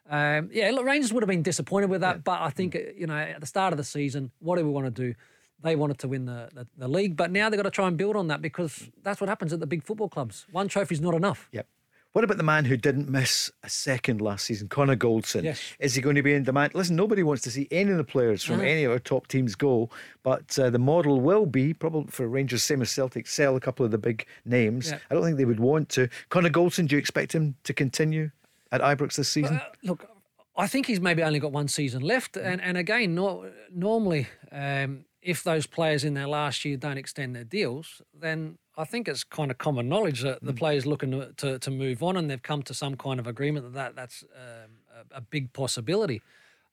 um, 0.09 0.49
yeah, 0.51 0.71
look, 0.71 0.85
Rangers 0.85 1.11
would 1.13 1.23
have 1.23 1.27
been 1.29 1.43
disappointed 1.43 1.89
with 1.89 2.01
that. 2.01 2.23
But 2.23 2.41
I 2.41 2.49
think 2.49 2.75
uh, 2.75 2.79
you 2.95 3.07
know 3.07 3.17
at 3.17 3.41
the 3.41 3.47
start 3.47 3.73
of 3.73 3.77
the 3.77 3.83
season, 3.83 4.31
what 4.39 4.57
do 4.57 4.65
we 4.65 4.71
want 4.71 4.85
to 4.85 4.91
do? 4.91 5.15
They 5.61 5.75
wanted 5.75 5.99
to 5.99 6.07
win 6.07 6.25
the, 6.25 6.49
the, 6.53 6.67
the 6.77 6.87
league, 6.87 7.17
but 7.17 7.31
now 7.31 7.49
they've 7.49 7.57
got 7.57 7.63
to 7.63 7.71
try 7.71 7.87
and 7.87 7.97
build 7.97 8.15
on 8.15 8.27
that 8.27 8.41
because 8.41 8.89
that's 9.03 9.19
what 9.19 9.29
happens 9.29 9.51
at 9.53 9.59
the 9.59 9.67
big 9.67 9.83
football 9.83 10.09
clubs. 10.09 10.45
One 10.51 10.67
trophy's 10.67 11.01
not 11.01 11.13
enough. 11.13 11.49
Yep. 11.51 11.67
What 12.13 12.23
about 12.23 12.37
the 12.37 12.43
man 12.43 12.65
who 12.65 12.75
didn't 12.75 13.07
miss 13.07 13.51
a 13.63 13.69
second 13.69 14.19
last 14.19 14.45
season, 14.45 14.67
Connor 14.67 14.95
Goldson? 14.95 15.43
Yes. 15.43 15.61
Is 15.79 15.93
he 15.93 16.01
going 16.01 16.15
to 16.15 16.23
be 16.23 16.33
in 16.33 16.43
demand? 16.43 16.73
Listen, 16.73 16.95
nobody 16.95 17.21
wants 17.21 17.43
to 17.43 17.51
see 17.51 17.67
any 17.69 17.91
of 17.91 17.97
the 17.97 18.03
players 18.03 18.43
from 18.43 18.57
No. 18.57 18.63
any 18.63 18.83
of 18.83 18.91
our 18.91 18.97
top 18.97 19.27
teams 19.27 19.53
go, 19.53 19.91
but 20.23 20.57
uh, 20.57 20.71
the 20.71 20.79
model 20.79 21.21
will 21.21 21.45
be 21.45 21.71
probably 21.71 22.09
for 22.09 22.27
Rangers, 22.27 22.63
same 22.63 22.81
as 22.81 22.89
Celtic, 22.89 23.27
sell 23.27 23.55
a 23.55 23.59
couple 23.59 23.85
of 23.85 23.91
the 23.91 23.99
big 23.99 24.25
names. 24.43 24.89
Yeah. 24.89 24.97
I 25.11 25.13
don't 25.13 25.23
think 25.23 25.37
they 25.37 25.45
would 25.45 25.59
want 25.59 25.89
to. 25.89 26.09
Connor 26.29 26.49
Goldson, 26.49 26.87
do 26.87 26.95
you 26.95 26.99
expect 26.99 27.33
him 27.35 27.55
to 27.63 27.73
continue 27.75 28.31
at 28.71 28.81
Ibrox 28.81 29.15
this 29.15 29.29
season? 29.29 29.57
Uh, 29.57 29.65
look, 29.83 30.09
I 30.57 30.65
think 30.65 30.87
he's 30.87 30.99
maybe 30.99 31.21
only 31.21 31.39
got 31.39 31.51
one 31.51 31.67
season 31.67 32.01
left, 32.01 32.37
and 32.37 32.59
and 32.59 32.75
again, 32.75 33.13
nor 33.13 33.51
normally, 33.71 34.27
um, 34.51 35.05
if 35.21 35.43
those 35.43 35.67
players 35.67 36.03
in 36.03 36.13
their 36.13 36.27
last 36.27 36.63
year 36.63 36.77
don't 36.77 36.97
extend 36.97 37.35
their 37.35 37.43
deals, 37.43 38.01
then 38.13 38.57
I 38.77 38.85
think 38.85 39.07
it's 39.07 39.23
kind 39.23 39.51
of 39.51 39.57
common 39.57 39.89
knowledge 39.89 40.21
that 40.21 40.41
the 40.41 40.53
players 40.53 40.85
looking 40.85 41.11
to, 41.11 41.33
to 41.37 41.59
to 41.59 41.71
move 41.71 42.01
on, 42.01 42.15
and 42.15 42.29
they've 42.29 42.41
come 42.41 42.63
to 42.63 42.73
some 42.73 42.95
kind 42.95 43.19
of 43.19 43.27
agreement 43.27 43.65
that, 43.65 43.73
that 43.73 43.95
that's 43.95 44.23
um, 44.35 44.71
a, 45.11 45.17
a 45.17 45.21
big 45.21 45.51
possibility. 45.51 46.21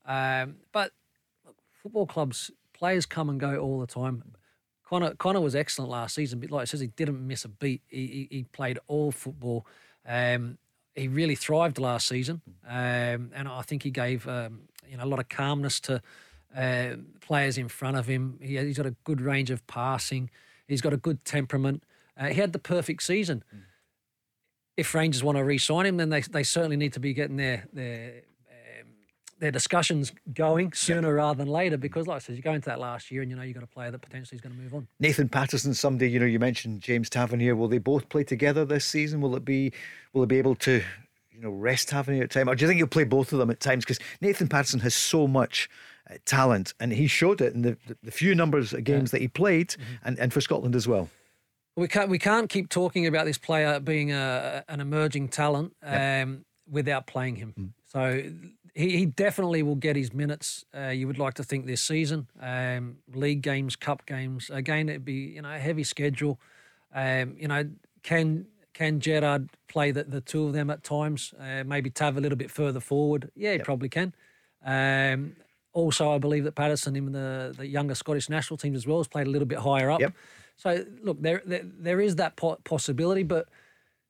Um, 0.07 0.57
but 0.72 0.92
look, 1.44 1.57
football 1.82 2.07
clubs 2.07 2.51
players 2.72 3.07
come 3.07 3.28
and 3.28 3.40
go 3.40 3.59
all 3.59 3.80
the 3.80 3.86
time. 3.86 4.22
Connor 4.84 5.14
Connor 5.14 5.40
was 5.40 5.57
excellent 5.57 5.90
last 5.90 6.14
season, 6.14 6.38
but 6.38 6.51
like 6.51 6.62
I 6.62 6.64
says, 6.66 6.80
he 6.80 6.86
didn't 6.88 7.26
miss 7.26 7.44
a 7.44 7.49
beat. 7.49 7.82
He 7.88 8.07
he, 8.07 8.28
he 8.30 8.42
played 8.44 8.78
all 8.86 9.11
football. 9.11 9.66
Um, 10.07 10.59
he 10.94 11.09
really 11.09 11.34
thrived 11.34 11.78
last 11.78 12.07
season, 12.07 12.40
um, 12.66 13.30
and 13.34 13.49
I 13.49 13.62
think 13.62 13.82
he 13.82 13.90
gave 13.90 14.28
um, 14.28 14.61
you 14.88 14.97
know 14.97 15.05
a 15.05 15.07
lot 15.07 15.18
of 15.18 15.28
calmness 15.28 15.80
to 15.80 16.01
uh, 16.55 16.97
players 17.20 17.59
in 17.59 17.68
front 17.68 17.97
of 17.97 18.07
him. 18.07 18.38
He, 18.40 18.57
he's 18.57 18.76
got 18.76 18.86
a 18.86 18.97
good 19.05 19.20
range 19.20 19.51
of 19.51 19.66
passing. 19.66 20.30
He's 20.66 20.80
got 20.80 20.92
a 20.92 20.97
good 20.97 21.24
temperament. 21.24 21.84
Uh, 22.18 22.26
he 22.26 22.34
had 22.34 22.53
the 22.53 22.59
perfect 22.59 23.03
season. 23.03 23.44
If 24.76 24.94
Rangers 24.94 25.22
want 25.22 25.38
to 25.38 25.44
re-sign 25.44 25.86
him, 25.86 25.97
then 25.97 26.11
they 26.11 26.20
they 26.20 26.42
certainly 26.42 26.76
need 26.76 26.92
to 26.94 27.01
be 27.01 27.14
getting 27.14 27.36
their 27.36 27.66
their 27.72 28.22
um, 28.51 28.88
their 29.38 29.51
discussions 29.51 30.12
going 30.34 30.72
sooner 30.72 31.14
rather 31.14 31.38
than 31.38 31.49
later. 31.49 31.78
Because, 31.78 32.07
like 32.07 32.16
I 32.16 32.18
said, 32.18 32.36
you 32.36 32.42
go 32.42 32.53
into 32.53 32.68
that 32.68 32.78
last 32.78 33.11
year, 33.11 33.22
and 33.22 33.30
you 33.30 33.36
know 33.36 33.42
you've 33.42 33.55
got 33.55 33.64
a 33.64 33.68
player 33.68 33.90
that 33.90 34.01
potentially 34.03 34.36
is 34.36 34.42
going 34.42 34.55
to 34.55 34.61
move 34.61 34.74
on. 34.74 34.86
Nathan 35.01 35.28
Patterson, 35.28 35.72
somebody 35.72 36.11
you 36.11 36.20
know, 36.20 36.26
you 36.26 36.38
mentioned 36.38 36.82
James 36.82 37.09
Tavernier. 37.09 37.57
Will 37.57 37.68
they 37.68 37.78
both 37.78 38.09
play 38.11 38.24
together 38.24 38.64
this 38.66 38.84
season? 38.84 39.20
Will 39.20 39.34
it 39.36 39.44
be? 39.44 39.72
Will 40.12 40.22
they 40.22 40.26
be 40.26 40.38
able 40.38 40.57
to, 40.57 40.82
you 41.30 41.40
know, 41.40 41.51
rest 41.51 41.88
Tavernier 41.88 42.24
at 42.24 42.30
time, 42.30 42.49
or 42.49 42.55
do 42.55 42.64
you 42.64 42.68
think 42.68 42.78
he'll 42.78 42.86
play 42.86 43.05
both 43.05 43.32
of 43.32 43.38
them 43.38 43.51
at 43.51 43.61
times? 43.61 43.84
Because 43.84 43.99
Nathan 44.20 44.49
Patterson 44.49 44.80
has 44.80 44.94
so 44.94 45.26
much 45.26 45.70
uh, 46.11 46.15
talent, 46.25 46.75
and 46.81 46.93
he 46.93 47.07
showed 47.07 47.41
it 47.41 47.55
in 47.55 47.63
the, 47.63 47.77
the, 48.03 48.11
few 48.11 48.35
numbers 48.35 48.73
of 48.73 48.85
games 48.85 49.11
that 49.11 49.21
he 49.21 49.29
played, 49.29 49.75
and, 50.05 50.19
and 50.19 50.33
for 50.33 50.41
Scotland 50.41 50.75
as 50.75 50.87
well. 50.87 51.09
We 51.77 51.89
can't 51.89 52.09
we 52.09 52.19
can't 52.19 52.49
keep 52.49 52.69
talking 52.69 53.07
about 53.07 53.27
this 53.27 53.39
player 53.39 53.81
being 53.81 54.13
a, 54.13 54.65
an 54.69 54.81
emerging 54.81 55.29
talent 55.29 55.75
um, 55.83 56.45
without 56.71 57.07
playing 57.07 57.37
him. 57.37 57.75
So 57.85 58.23
he, 58.75 58.99
he 58.99 59.07
definitely 59.07 59.63
will 59.63 59.75
get 59.75 59.97
his 59.97 60.13
minutes. 60.13 60.65
Uh, 60.75 60.89
you 60.89 61.07
would 61.07 61.19
like 61.19 61.35
to 61.35 61.45
think 61.45 61.67
this 61.67 61.83
season, 61.83 62.29
um, 62.41 62.99
league 63.13 63.43
games, 63.43 63.75
cup 63.75 64.07
games. 64.07 64.51
Again, 64.51 64.89
it'd 64.89 65.05
be 65.05 65.35
you 65.35 65.43
know 65.43 65.53
a 65.53 65.59
heavy 65.59 65.85
schedule. 65.85 66.39
Um, 66.95 67.37
you 67.39 67.49
know, 67.49 67.69
can 68.03 68.47
can 68.73 69.01
Gerrard 69.01 69.49
play 69.69 69.91
the, 69.91 70.05
the 70.05 70.21
two 70.21 70.47
of 70.47 70.53
them 70.53 70.71
at 70.71 70.85
times? 70.85 71.33
Uh, 71.41 71.65
maybe 71.65 71.91
Tav 71.91 72.17
a 72.17 72.21
little 72.21 72.39
bit 72.39 72.51
further 72.51 72.81
forward. 72.81 73.31
Yeah, 73.35 73.55
he 73.55 73.59
probably 73.61 73.89
can. 73.89 74.15
Um, 74.65 75.37
also, 75.83 76.05
I 76.16 76.18
believe 76.18 76.45
that 76.47 76.55
Patterson 76.55 76.97
in 76.97 77.12
the, 77.12 77.55
the 77.57 77.66
younger 77.66 77.95
Scottish 77.95 78.29
national 78.29 78.57
teams 78.57 78.77
as 78.81 78.87
well 78.87 78.99
has 78.99 79.09
played 79.09 79.27
a 79.27 79.31
little 79.35 79.51
bit 79.55 79.59
higher 79.59 79.91
up. 79.95 80.01
Yep. 80.01 80.12
So 80.57 80.68
look, 81.07 81.18
there 81.20 81.43
there, 81.51 81.64
there 81.64 82.01
is 82.01 82.16
that 82.16 82.33
po- 82.37 82.61
possibility, 82.64 83.24
but 83.24 83.45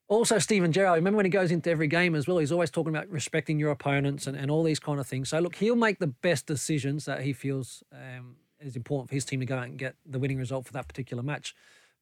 Also, 0.08 0.38
Steven 0.38 0.70
Gerrard, 0.70 0.96
remember 0.96 1.16
when 1.16 1.26
he 1.26 1.30
goes 1.30 1.50
into 1.50 1.68
every 1.68 1.88
game 1.88 2.14
as 2.14 2.28
well, 2.28 2.38
he's 2.38 2.52
always 2.52 2.70
talking 2.70 2.94
about 2.94 3.08
respecting 3.10 3.58
your 3.58 3.72
opponents 3.72 4.28
and, 4.28 4.36
and 4.36 4.50
all 4.52 4.62
these 4.62 4.78
kind 4.78 5.00
of 5.00 5.06
things. 5.06 5.28
So, 5.30 5.40
look, 5.40 5.56
he'll 5.56 5.74
make 5.74 5.98
the 5.98 6.12
best 6.28 6.46
decisions 6.46 7.06
that 7.06 7.22
he 7.22 7.32
feels 7.32 7.82
um, 7.92 8.36
is 8.60 8.76
important 8.76 9.08
for 9.08 9.16
his 9.16 9.24
team 9.24 9.40
to 9.40 9.46
go 9.46 9.56
out 9.56 9.64
and 9.64 9.76
get 9.76 9.96
the 10.04 10.20
winning 10.20 10.38
result 10.38 10.66
for 10.66 10.72
that 10.74 10.86
particular 10.86 11.24
match. 11.24 11.56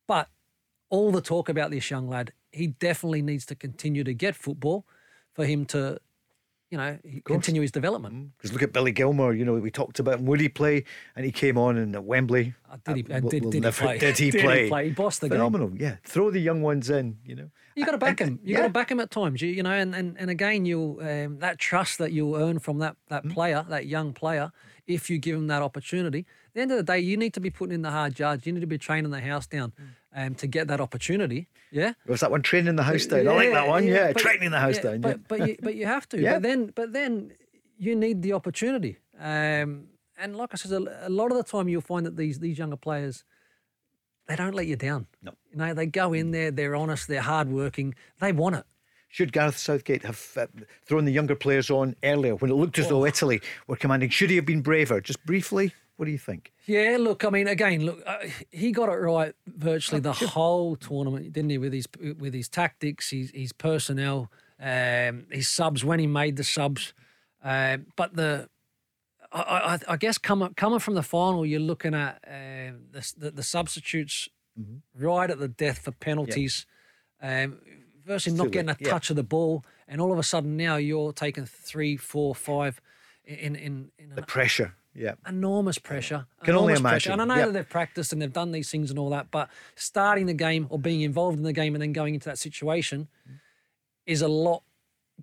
But 0.06 0.28
all 0.90 1.12
the 1.12 1.22
talk 1.22 1.48
about 1.48 1.70
this 1.70 1.90
young 1.90 2.06
lad, 2.06 2.32
he 2.52 2.66
definitely 2.66 3.22
needs 3.22 3.46
to 3.46 3.54
continue 3.54 4.04
to 4.04 4.12
get 4.12 4.36
football 4.36 4.84
for 5.32 5.46
him 5.46 5.64
to 5.66 5.98
you 6.74 6.78
know, 6.78 6.98
continue 7.24 7.62
his 7.62 7.70
development. 7.70 8.32
Because 8.36 8.50
mm. 8.50 8.54
look 8.54 8.62
at 8.64 8.72
Billy 8.72 8.90
Gilmour, 8.90 9.32
you 9.32 9.44
know, 9.44 9.54
we 9.54 9.70
talked 9.70 10.00
about 10.00 10.18
him. 10.18 10.26
Would 10.26 10.40
he 10.40 10.48
play? 10.48 10.82
And 11.14 11.24
he 11.24 11.30
came 11.30 11.56
on 11.56 11.78
in 11.78 11.94
at 11.94 12.02
Wembley. 12.02 12.52
Uh, 12.68 12.78
did 12.84 12.96
he, 12.96 13.12
uh, 13.12 13.20
did, 13.20 13.42
we'll 13.42 13.52
did, 13.52 13.62
never, 13.62 13.80
he 13.80 13.86
play? 13.86 13.98
Did 14.04 14.18
he 14.18 14.30
did 14.32 14.42
play? 14.42 14.64
He 14.64 14.68
play? 14.68 14.84
He 14.86 14.90
bossed 14.90 15.20
the 15.20 15.28
Phenomenal, 15.28 15.68
game. 15.68 15.80
yeah. 15.80 15.96
Throw 16.02 16.32
the 16.32 16.40
young 16.40 16.62
ones 16.62 16.90
in, 16.90 17.18
you 17.24 17.36
know. 17.36 17.50
You 17.76 17.84
got 17.84 17.92
to 17.92 17.98
back 17.98 18.18
him. 18.18 18.40
You 18.42 18.54
yeah. 18.54 18.62
got 18.62 18.66
to 18.66 18.72
back 18.72 18.90
him 18.90 18.98
at 18.98 19.12
times. 19.12 19.40
You, 19.40 19.50
you 19.50 19.62
know, 19.62 19.70
and, 19.70 19.94
and, 19.94 20.16
and 20.18 20.30
again, 20.30 20.64
you 20.64 20.98
um, 21.00 21.38
that 21.38 21.58
trust 21.58 21.98
that 21.98 22.10
you'll 22.10 22.34
earn 22.34 22.58
from 22.58 22.78
that 22.78 22.96
that 23.08 23.24
mm. 23.24 23.32
player, 23.32 23.64
that 23.68 23.86
young 23.86 24.12
player, 24.12 24.50
if 24.86 25.08
you 25.08 25.18
give 25.18 25.36
them 25.36 25.46
that 25.48 25.62
opportunity. 25.62 26.20
At 26.20 26.54
the 26.54 26.60
end 26.60 26.70
of 26.72 26.76
the 26.76 26.82
day, 26.82 27.00
you 27.00 27.16
need 27.16 27.34
to 27.34 27.40
be 27.40 27.50
putting 27.50 27.74
in 27.74 27.82
the 27.82 27.90
hard 27.90 28.18
yards. 28.18 28.46
You 28.46 28.52
need 28.52 28.60
to 28.60 28.66
be 28.66 28.78
training 28.78 29.10
the 29.10 29.20
house 29.20 29.46
down 29.46 29.72
mm. 29.80 30.26
um, 30.26 30.34
to 30.36 30.46
get 30.46 30.68
that 30.68 30.80
opportunity. 30.80 31.48
Yeah. 31.70 31.94
Was 32.06 32.20
that 32.20 32.30
one 32.30 32.42
training 32.42 32.76
the 32.76 32.82
house 32.82 33.06
down? 33.06 33.24
Yeah, 33.24 33.32
I 33.32 33.34
like 33.34 33.52
that 33.52 33.68
one. 33.68 33.86
Yeah, 33.86 33.94
yeah. 33.94 34.12
But, 34.12 34.22
training 34.22 34.50
the 34.50 34.60
house 34.60 34.76
yeah, 34.76 34.82
down. 34.82 35.00
But 35.00 35.28
but 35.28 35.48
you, 35.48 35.56
but 35.60 35.74
you 35.74 35.86
have 35.86 36.08
to. 36.10 36.20
yeah. 36.20 36.34
But 36.34 36.42
then 36.42 36.72
but 36.74 36.92
then 36.92 37.32
you 37.78 37.96
need 37.96 38.22
the 38.22 38.32
opportunity. 38.34 38.98
Um, 39.18 39.88
and 40.16 40.36
like 40.36 40.50
I 40.52 40.56
said, 40.56 40.70
a, 40.72 41.08
a, 41.08 41.10
lot 41.10 41.30
of 41.30 41.36
the 41.36 41.42
time 41.42 41.68
you'll 41.68 41.80
find 41.80 42.06
that 42.06 42.16
these 42.16 42.38
these 42.38 42.58
younger 42.58 42.76
players, 42.76 43.24
they 44.28 44.36
don't 44.36 44.54
let 44.54 44.66
you 44.66 44.76
down. 44.76 45.06
No. 45.22 45.32
You 45.50 45.56
know, 45.56 45.74
they 45.74 45.86
go 45.86 46.12
in 46.12 46.30
there, 46.30 46.50
they're 46.50 46.76
honest, 46.76 47.08
they're 47.08 47.20
hardworking, 47.20 47.94
they 48.20 48.32
want 48.32 48.56
it. 48.56 48.64
Should 49.14 49.32
Gareth 49.32 49.56
Southgate 49.56 50.02
have 50.02 50.32
uh, 50.36 50.46
thrown 50.86 51.04
the 51.04 51.12
younger 51.12 51.36
players 51.36 51.70
on 51.70 51.94
earlier 52.02 52.34
when 52.34 52.50
it 52.50 52.54
looked 52.54 52.80
as 52.80 52.86
oh. 52.86 52.88
though 52.88 53.06
Italy 53.06 53.40
were 53.68 53.76
commanding? 53.76 54.10
Should 54.10 54.28
he 54.28 54.34
have 54.34 54.44
been 54.44 54.60
braver? 54.60 55.00
Just 55.00 55.24
briefly, 55.24 55.72
what 55.94 56.06
do 56.06 56.10
you 56.10 56.18
think? 56.18 56.52
Yeah, 56.66 56.96
look, 56.98 57.24
I 57.24 57.30
mean, 57.30 57.46
again, 57.46 57.86
look, 57.86 58.02
uh, 58.04 58.26
he 58.50 58.72
got 58.72 58.88
it 58.88 58.96
right 58.96 59.32
virtually 59.46 60.00
the 60.00 60.12
whole 60.12 60.74
tournament, 60.74 61.32
didn't 61.32 61.50
he? 61.50 61.58
With 61.58 61.72
his 61.72 61.86
with 62.18 62.34
his 62.34 62.48
tactics, 62.48 63.10
his 63.10 63.30
his 63.30 63.52
personnel, 63.52 64.32
um, 64.58 65.26
his 65.30 65.46
subs 65.46 65.84
when 65.84 66.00
he 66.00 66.08
made 66.08 66.34
the 66.34 66.42
subs. 66.42 66.92
Uh, 67.40 67.76
but 67.94 68.16
the 68.16 68.48
I, 69.30 69.38
I, 69.40 69.92
I, 69.92 69.96
guess 69.96 70.18
coming 70.18 70.54
coming 70.54 70.80
from 70.80 70.94
the 70.94 71.04
final, 71.04 71.46
you're 71.46 71.60
looking 71.60 71.94
at 71.94 72.18
uh, 72.26 72.74
the, 72.90 73.12
the, 73.16 73.30
the 73.30 73.42
substitutes 73.44 74.28
mm-hmm. 74.58 74.78
right 75.06 75.30
at 75.30 75.38
the 75.38 75.46
death 75.46 75.78
for 75.78 75.92
penalties. 75.92 76.66
Yep. 77.22 77.44
Um, 77.44 77.60
versus 78.04 78.34
not 78.34 78.50
getting 78.50 78.70
a 78.70 78.74
touch 78.74 79.10
of 79.10 79.16
the 79.16 79.22
ball, 79.22 79.64
and 79.88 80.00
all 80.00 80.12
of 80.12 80.18
a 80.18 80.22
sudden 80.22 80.56
now 80.56 80.76
you're 80.76 81.12
taking 81.12 81.46
three, 81.46 81.96
four, 81.96 82.34
five 82.34 82.80
in 83.24 83.56
in, 83.56 83.90
in 83.98 84.14
the 84.14 84.22
pressure. 84.22 84.74
Yeah, 84.94 85.14
enormous 85.26 85.78
pressure. 85.78 86.26
Can 86.44 86.54
enormous 86.54 86.60
only 86.60 86.72
imagine. 86.74 86.90
Pressure. 86.90 87.12
And 87.12 87.22
I 87.22 87.24
know 87.24 87.34
yep. 87.36 87.46
that 87.46 87.52
they've 87.52 87.68
practiced 87.68 88.12
and 88.12 88.22
they've 88.22 88.32
done 88.32 88.52
these 88.52 88.70
things 88.70 88.90
and 88.90 88.98
all 88.98 89.10
that, 89.10 89.30
but 89.32 89.50
starting 89.74 90.26
the 90.26 90.34
game 90.34 90.68
or 90.70 90.78
being 90.78 91.00
involved 91.00 91.36
in 91.36 91.42
the 91.42 91.52
game 91.52 91.74
and 91.74 91.82
then 91.82 91.92
going 91.92 92.14
into 92.14 92.28
that 92.28 92.38
situation 92.38 93.08
is 94.06 94.22
a 94.22 94.28
lot 94.28 94.62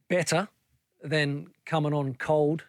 better 0.10 0.50
than 1.02 1.48
coming 1.66 1.94
on 1.94 2.16
cold. 2.16 2.66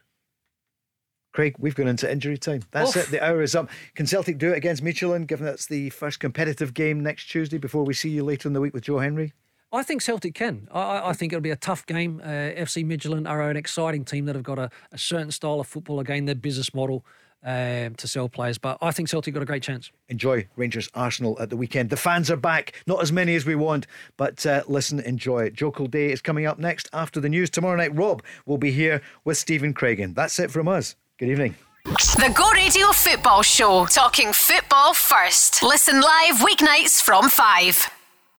Craig, 1.32 1.56
we've 1.58 1.74
gone 1.74 1.88
into 1.88 2.10
injury 2.10 2.36
time. 2.36 2.62
That's 2.70 2.96
Oof. 2.96 3.08
it. 3.08 3.10
The 3.10 3.24
hour 3.24 3.42
is 3.42 3.54
up. 3.54 3.70
Can 3.94 4.06
Celtic 4.06 4.38
do 4.38 4.52
it 4.52 4.56
against 4.56 4.84
Midtjylland, 4.84 5.26
given 5.26 5.46
that's 5.46 5.66
the 5.66 5.90
first 5.90 6.20
competitive 6.20 6.74
game 6.74 7.02
next 7.02 7.24
Tuesday 7.24 7.58
before 7.58 7.84
we 7.84 7.94
see 7.94 8.10
you 8.10 8.22
later 8.22 8.48
in 8.48 8.52
the 8.52 8.60
week 8.60 8.74
with 8.74 8.84
Joe 8.84 8.98
Henry? 8.98 9.32
I 9.72 9.82
think 9.82 10.02
Celtic 10.02 10.34
can. 10.34 10.68
I, 10.70 11.10
I 11.10 11.12
think 11.14 11.32
it'll 11.32 11.40
be 11.40 11.50
a 11.50 11.56
tough 11.56 11.86
game. 11.86 12.20
Uh, 12.22 12.26
FC 12.26 12.84
Midtjylland 12.84 13.28
are 13.28 13.48
an 13.48 13.56
exciting 13.56 14.04
team 14.04 14.26
that 14.26 14.34
have 14.34 14.44
got 14.44 14.58
a, 14.58 14.70
a 14.92 14.98
certain 14.98 15.30
style 15.30 15.60
of 15.60 15.66
football. 15.66 15.98
Again, 15.98 16.26
their 16.26 16.34
business 16.34 16.74
model 16.74 17.04
um, 17.44 17.94
to 17.94 18.06
sell 18.06 18.28
players. 18.28 18.58
But 18.58 18.78
I 18.82 18.92
think 18.92 19.08
Celtic 19.08 19.34
got 19.34 19.42
a 19.42 19.46
great 19.46 19.62
chance. 19.62 19.90
Enjoy 20.08 20.46
Rangers 20.56 20.88
Arsenal 20.94 21.36
at 21.40 21.50
the 21.50 21.56
weekend. 21.56 21.90
The 21.90 21.96
fans 21.96 22.30
are 22.30 22.36
back, 22.36 22.82
not 22.86 23.02
as 23.02 23.12
many 23.12 23.34
as 23.34 23.46
we 23.46 23.54
want, 23.54 23.86
but 24.16 24.44
uh, 24.46 24.62
listen, 24.68 25.00
enjoy 25.00 25.44
it. 25.44 25.54
Joe 25.54 25.70
Day 25.70 26.12
is 26.12 26.20
coming 26.20 26.46
up 26.46 26.58
next 26.58 26.88
after 26.92 27.20
the 27.20 27.28
news. 27.28 27.50
Tomorrow 27.50 27.76
night, 27.76 27.94
Rob 27.94 28.22
will 28.46 28.58
be 28.58 28.72
here 28.72 29.00
with 29.24 29.38
Stephen 29.38 29.74
Craigan. 29.74 30.14
That's 30.14 30.38
it 30.38 30.50
from 30.50 30.68
us. 30.68 30.96
Good 31.18 31.30
evening. 31.30 31.54
The 31.84 32.32
Go 32.36 32.50
Radio 32.52 32.92
Football 32.92 33.42
Show, 33.42 33.86
talking 33.86 34.32
football 34.32 34.94
first. 34.94 35.62
Listen 35.62 36.00
live 36.00 36.36
weeknights 36.36 37.02
from 37.02 37.28
5. 37.28 38.01